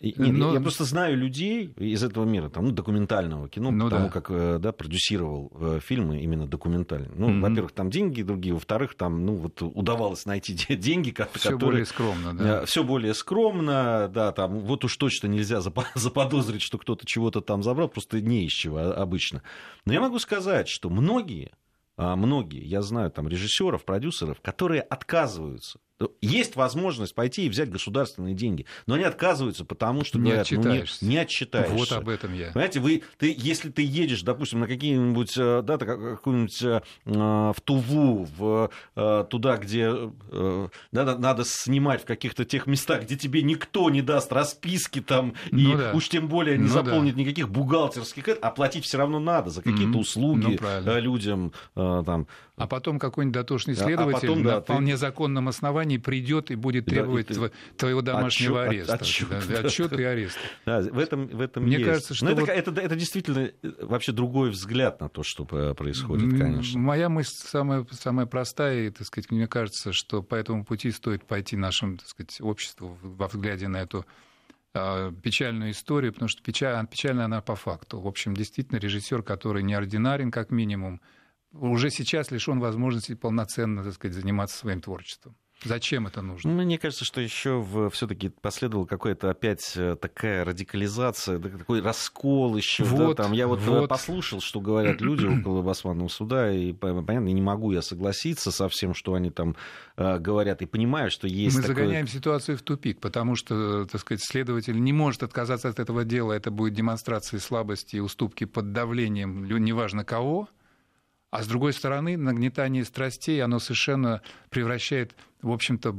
И, 0.00 0.14
Но... 0.16 0.54
Я 0.54 0.60
просто 0.60 0.84
знаю 0.84 1.14
людей 1.14 1.74
из 1.76 2.02
этого 2.02 2.24
мира, 2.24 2.48
там, 2.48 2.64
ну, 2.64 2.70
документального 2.72 3.50
кино, 3.50 3.70
ну, 3.70 3.84
потому 3.84 4.06
да. 4.06 4.10
как 4.10 4.30
э, 4.30 4.58
да, 4.58 4.72
продюсировал 4.72 5.52
э, 5.54 5.80
фильмы 5.84 6.22
именно 6.22 6.46
документальные. 6.46 7.10
Ну, 7.14 7.28
mm-hmm. 7.28 7.40
во-первых, 7.40 7.72
там 7.72 7.90
деньги 7.90 8.22
другие, 8.22 8.54
во-вторых, 8.54 8.94
там, 8.94 9.26
ну, 9.26 9.34
вот 9.34 9.60
удавалось 9.60 10.24
найти 10.24 10.54
деньги, 10.74 11.10
которые... 11.10 11.38
Все 11.38 11.58
более 11.58 11.84
скромно, 11.84 12.34
да. 12.34 12.64
Все 12.64 12.82
более 12.82 13.12
скромно, 13.12 14.10
да, 14.10 14.32
там, 14.32 14.60
вот 14.60 14.86
уж 14.86 14.96
точно 14.96 15.26
нельзя 15.26 15.60
заподозрить, 15.94 16.62
что 16.62 16.78
кто-то 16.78 17.04
чего-то 17.04 17.42
там 17.42 17.62
забрал, 17.62 17.90
просто 17.90 18.22
не 18.22 18.46
из 18.46 18.52
чего 18.52 18.78
а, 18.78 18.94
обычно. 18.94 19.42
Но 19.84 19.92
я 19.92 20.00
могу 20.00 20.18
сказать, 20.18 20.68
что 20.68 20.88
многие, 20.88 21.52
а, 21.98 22.16
многие, 22.16 22.64
я 22.64 22.80
знаю 22.80 23.10
там 23.10 23.28
режиссеров, 23.28 23.84
продюсеров, 23.84 24.40
которые 24.40 24.80
отказываются 24.80 25.78
есть 26.20 26.56
возможность 26.56 27.14
пойти 27.14 27.46
и 27.46 27.48
взять 27.48 27.70
государственные 27.70 28.34
деньги, 28.34 28.66
но 28.86 28.94
они 28.94 29.04
отказываются, 29.04 29.64
потому 29.64 30.04
что 30.04 30.18
не 30.18 30.30
говорят, 30.30 30.50
ну, 30.50 30.72
не, 30.72 30.84
не 31.00 31.16
отчитаешься. 31.18 31.74
Вот 31.74 31.92
об 31.92 32.08
этом 32.08 32.34
я. 32.34 32.48
Понимаете, 32.52 32.80
вы, 32.80 33.02
ты, 33.18 33.34
если 33.36 33.70
ты 33.70 33.82
едешь, 33.82 34.22
допустим, 34.22 34.60
на 34.60 34.66
какие-нибудь, 34.66 35.36
э, 35.36 35.62
да, 35.62 35.78
какую-нибудь 35.78 36.62
э, 36.62 36.80
в 37.04 37.56
Туву, 37.64 38.26
в, 38.36 38.70
э, 38.96 39.24
туда, 39.28 39.56
где 39.56 39.92
да, 40.92 41.18
надо 41.18 41.44
снимать 41.44 42.02
в 42.02 42.06
каких-то 42.06 42.44
тех 42.44 42.66
местах, 42.66 43.02
где 43.02 43.16
тебе 43.16 43.42
никто 43.42 43.90
не 43.90 44.02
даст 44.02 44.32
расписки 44.32 45.00
там, 45.00 45.34
ну, 45.50 45.58
и 45.58 45.76
да. 45.76 45.92
уж 45.92 46.08
тем 46.08 46.28
более 46.28 46.56
не 46.56 46.64
ну, 46.64 46.72
заполнит 46.72 47.14
да. 47.14 47.20
никаких 47.20 47.50
бухгалтерских, 47.50 48.28
оплатить 48.40 48.84
все 48.84 48.98
равно 48.98 49.18
надо 49.18 49.50
за 49.50 49.62
какие-то 49.62 49.98
mm-hmm. 49.98 50.00
услуги 50.00 50.58
ну, 50.60 51.00
людям. 51.00 51.52
Там. 51.74 52.26
А 52.60 52.66
потом 52.66 52.98
какой-нибудь 52.98 53.34
дотошный 53.34 53.74
следователь 53.74 54.18
а 54.18 54.20
потом, 54.20 54.42
да, 54.42 54.54
на 54.56 54.60
вполне 54.60 54.92
ты... 54.92 54.98
законном 54.98 55.48
основании 55.48 55.89
основании 55.90 55.98
придет 55.98 56.50
и 56.50 56.54
будет 56.54 56.86
требовать 56.86 57.28
да, 57.28 57.48
ты... 57.48 57.52
твоего 57.76 58.02
домашнего 58.02 58.62
отчет, 58.62 58.70
ареста. 58.70 58.94
Отчет, 58.94 59.28
да, 59.48 59.58
отчет 59.60 59.92
и 59.92 60.02
арест. 60.02 60.38
Да, 60.66 60.80
в 60.80 60.98
этом, 60.98 61.26
в 61.26 61.40
этом 61.40 61.64
Мне 61.64 61.76
есть. 61.76 61.88
кажется, 61.88 62.14
что... 62.14 62.26
Но 62.26 62.34
вот... 62.34 62.48
это, 62.48 62.70
это, 62.70 62.80
это 62.80 62.96
действительно 62.96 63.50
э, 63.62 63.72
вообще 63.80 64.12
другой 64.12 64.50
взгляд 64.50 65.00
на 65.00 65.08
то, 65.08 65.22
что 65.22 65.44
происходит, 65.44 66.38
конечно. 66.38 66.78
Моя 66.78 67.08
мысль 67.08 67.34
самая, 67.34 67.86
самая 67.90 68.26
простая, 68.26 68.86
и, 68.86 68.90
так 68.90 69.06
сказать, 69.06 69.30
мне 69.30 69.46
кажется, 69.46 69.92
что 69.92 70.22
по 70.22 70.34
этому 70.34 70.64
пути 70.64 70.90
стоит 70.90 71.24
пойти 71.24 71.56
нашему 71.56 71.96
так 71.96 72.08
сказать, 72.08 72.40
обществу 72.40 72.98
во 73.02 73.28
взгляде 73.28 73.68
на 73.68 73.78
эту 73.78 74.06
а, 74.72 75.12
печальную 75.12 75.72
историю, 75.72 76.12
потому 76.12 76.28
что 76.28 76.42
печаль, 76.42 76.86
печальная 76.86 77.24
она 77.24 77.40
по 77.40 77.56
факту. 77.56 78.00
В 78.00 78.06
общем, 78.06 78.34
действительно, 78.34 78.78
режиссер, 78.78 79.22
который 79.22 79.62
неординарен, 79.62 80.30
как 80.30 80.50
минимум, 80.50 81.00
уже 81.52 81.90
сейчас 81.90 82.30
лишен 82.30 82.60
возможности 82.60 83.14
полноценно 83.14 83.82
так 83.82 83.94
сказать, 83.94 84.14
заниматься 84.14 84.56
своим 84.56 84.80
творчеством. 84.80 85.36
Зачем 85.64 86.06
это 86.06 86.22
нужно? 86.22 86.50
Мне 86.50 86.78
кажется, 86.78 87.04
что 87.04 87.20
еще 87.20 87.64
все-таки 87.92 88.30
последовала 88.30 88.86
какая-то 88.86 89.28
опять 89.28 89.72
э, 89.76 89.94
такая 90.00 90.44
радикализация, 90.44 91.38
такой 91.38 91.82
раскол 91.82 92.56
еще. 92.56 92.84
Вот, 92.84 93.16
да, 93.16 93.24
там. 93.24 93.32
Я 93.32 93.46
вот, 93.46 93.60
э, 93.60 93.68
вот 93.68 93.88
послушал, 93.88 94.40
что 94.40 94.60
говорят 94.60 95.02
люди 95.02 95.26
около 95.40 95.60
Басманного 95.60 96.08
суда, 96.08 96.50
и 96.50 96.72
понятно, 96.72 97.28
не 97.28 97.42
могу 97.42 97.72
я 97.72 97.82
согласиться 97.82 98.50
со 98.50 98.68
всем, 98.70 98.94
что 98.94 99.14
они 99.14 99.30
там 99.30 99.54
э, 99.96 100.18
говорят, 100.18 100.62
и 100.62 100.66
понимаю, 100.66 101.10
что 101.10 101.26
есть. 101.26 101.56
Мы 101.56 101.62
такое... 101.62 101.76
загоняем 101.76 102.06
ситуацию 102.06 102.56
в 102.56 102.62
тупик, 102.62 102.98
потому 102.98 103.36
что, 103.36 103.84
так 103.84 104.00
сказать, 104.00 104.24
следователь 104.24 104.80
не 104.80 104.94
может 104.94 105.22
отказаться 105.22 105.68
от 105.68 105.78
этого 105.78 106.04
дела. 106.04 106.32
Это 106.32 106.50
будет 106.50 106.72
демонстрацией 106.72 107.40
слабости 107.40 107.96
и 107.96 108.00
уступки 108.00 108.44
под 108.44 108.72
давлением, 108.72 109.44
неважно 109.44 110.04
кого. 110.04 110.48
А 111.30 111.42
с 111.42 111.46
другой 111.46 111.72
стороны, 111.72 112.16
нагнетание 112.16 112.84
страстей, 112.84 113.42
оно 113.42 113.60
совершенно 113.60 114.20
превращает, 114.50 115.14
в 115.42 115.50
общем-то, 115.52 115.94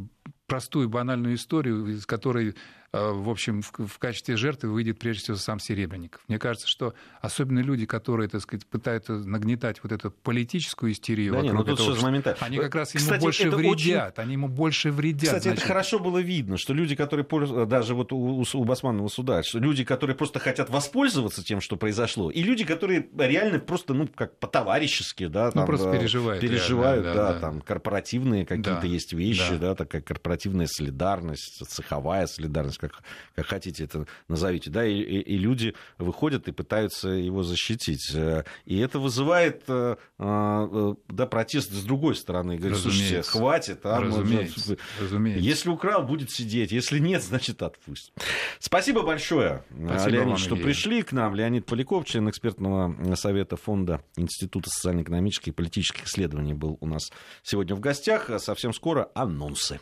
простую 0.45 0.89
банальную 0.89 1.35
историю, 1.35 1.87
из 1.87 2.05
которой 2.05 2.55
в 2.93 3.29
общем, 3.29 3.61
в 3.61 3.99
качестве 3.99 4.35
жертвы 4.35 4.69
выйдет 4.69 4.99
прежде 4.99 5.23
всего 5.23 5.37
сам 5.37 5.59
Серебренников. 5.61 6.21
Мне 6.27 6.37
кажется, 6.39 6.67
что 6.67 6.93
особенно 7.21 7.59
люди, 7.59 7.85
которые, 7.85 8.27
так 8.27 8.41
сказать, 8.41 8.65
пытаются 8.67 9.13
нагнетать 9.13 9.81
вот 9.81 9.93
эту 9.93 10.11
политическую 10.11 10.91
истерию, 10.91 11.33
да 11.33 11.41
нет, 11.41 11.53
ну, 11.53 11.61
этого, 11.61 11.95
что 11.95 12.03
моментально. 12.03 12.37
они 12.41 12.57
как 12.57 12.75
раз 12.75 12.93
ему 12.93 13.03
Кстати, 13.03 13.21
больше 13.21 13.49
вредят, 13.49 14.13
очень... 14.13 14.23
они 14.23 14.33
ему 14.33 14.49
больше 14.49 14.91
вредят. 14.91 15.23
Кстати, 15.23 15.43
значит. 15.43 15.59
это 15.59 15.67
хорошо 15.67 15.99
было 15.99 16.17
видно, 16.17 16.57
что 16.57 16.73
люди, 16.73 16.95
которые 16.95 17.25
даже 17.65 17.95
вот 17.95 18.11
у, 18.11 18.43
у 18.53 18.63
Басманного 18.65 19.07
суда, 19.07 19.41
что 19.43 19.59
люди, 19.59 19.85
которые 19.85 20.17
просто 20.17 20.39
хотят 20.39 20.69
воспользоваться 20.69 21.45
тем, 21.45 21.61
что 21.61 21.77
произошло, 21.77 22.29
и 22.29 22.43
люди, 22.43 22.65
которые 22.65 23.07
реально 23.17 23.59
просто, 23.59 23.93
ну, 23.93 24.09
как 24.13 24.37
по-товарищески, 24.37 25.27
да, 25.27 25.45
ну, 25.45 25.51
там, 25.51 25.61
ну, 25.61 25.67
просто 25.67 25.91
переживают. 25.97 26.41
Переживают, 26.41 27.05
реально, 27.05 27.21
да, 27.21 27.27
да, 27.27 27.33
да, 27.35 27.39
там, 27.39 27.61
корпоративные 27.61 28.45
какие-то 28.45 28.81
да, 28.81 28.87
есть 28.87 29.13
вещи, 29.13 29.51
да. 29.51 29.69
да, 29.69 29.75
такая 29.75 30.01
корпоративная 30.01 30.67
солидарность, 30.67 31.63
цеховая 31.69 32.27
солидарность, 32.27 32.80
как, 32.81 33.03
как 33.35 33.45
хотите 33.45 33.83
это 33.83 34.05
назовите, 34.27 34.69
да, 34.69 34.85
и, 34.85 34.95
и, 34.95 35.19
и 35.19 35.37
люди 35.37 35.75
выходят 35.97 36.47
и 36.47 36.51
пытаются 36.51 37.09
его 37.09 37.43
защитить. 37.43 38.11
Э, 38.13 38.43
и 38.65 38.79
это 38.79 38.99
вызывает 38.99 39.63
э, 39.67 39.95
э, 40.17 40.95
да, 41.07 41.25
протест 41.27 41.71
с 41.71 41.83
другой 41.83 42.15
стороны. 42.15 42.57
Говорит, 42.57 42.77
слушайте, 42.79 43.21
хватит. 43.21 43.85
А, 43.85 44.01
разумеется, 44.01 44.77
разумеется. 44.99 45.43
Если 45.43 45.69
украл, 45.69 46.03
будет 46.03 46.31
сидеть. 46.31 46.71
Если 46.71 46.99
нет, 46.99 47.23
значит 47.23 47.61
отпусть. 47.61 48.11
Спасибо 48.59 49.03
большое, 49.03 49.63
Спасибо 49.69 50.09
Леонид, 50.09 50.29
вам, 50.29 50.37
что 50.37 50.55
Илья. 50.55 50.65
пришли 50.65 51.03
к 51.03 51.11
нам. 51.11 51.35
Леонид 51.35 51.65
Поляков, 51.65 52.05
член 52.05 52.29
экспертного 52.29 53.15
совета 53.15 53.55
фонда 53.55 54.03
Института 54.17 54.69
социально-экономических 54.69 55.49
и 55.49 55.51
политических 55.51 56.05
исследований 56.05 56.53
был 56.53 56.77
у 56.81 56.87
нас 56.87 57.11
сегодня 57.43 57.75
в 57.75 57.79
гостях. 57.79 58.29
Совсем 58.39 58.73
скоро 58.73 59.09
анонсы. 59.13 59.79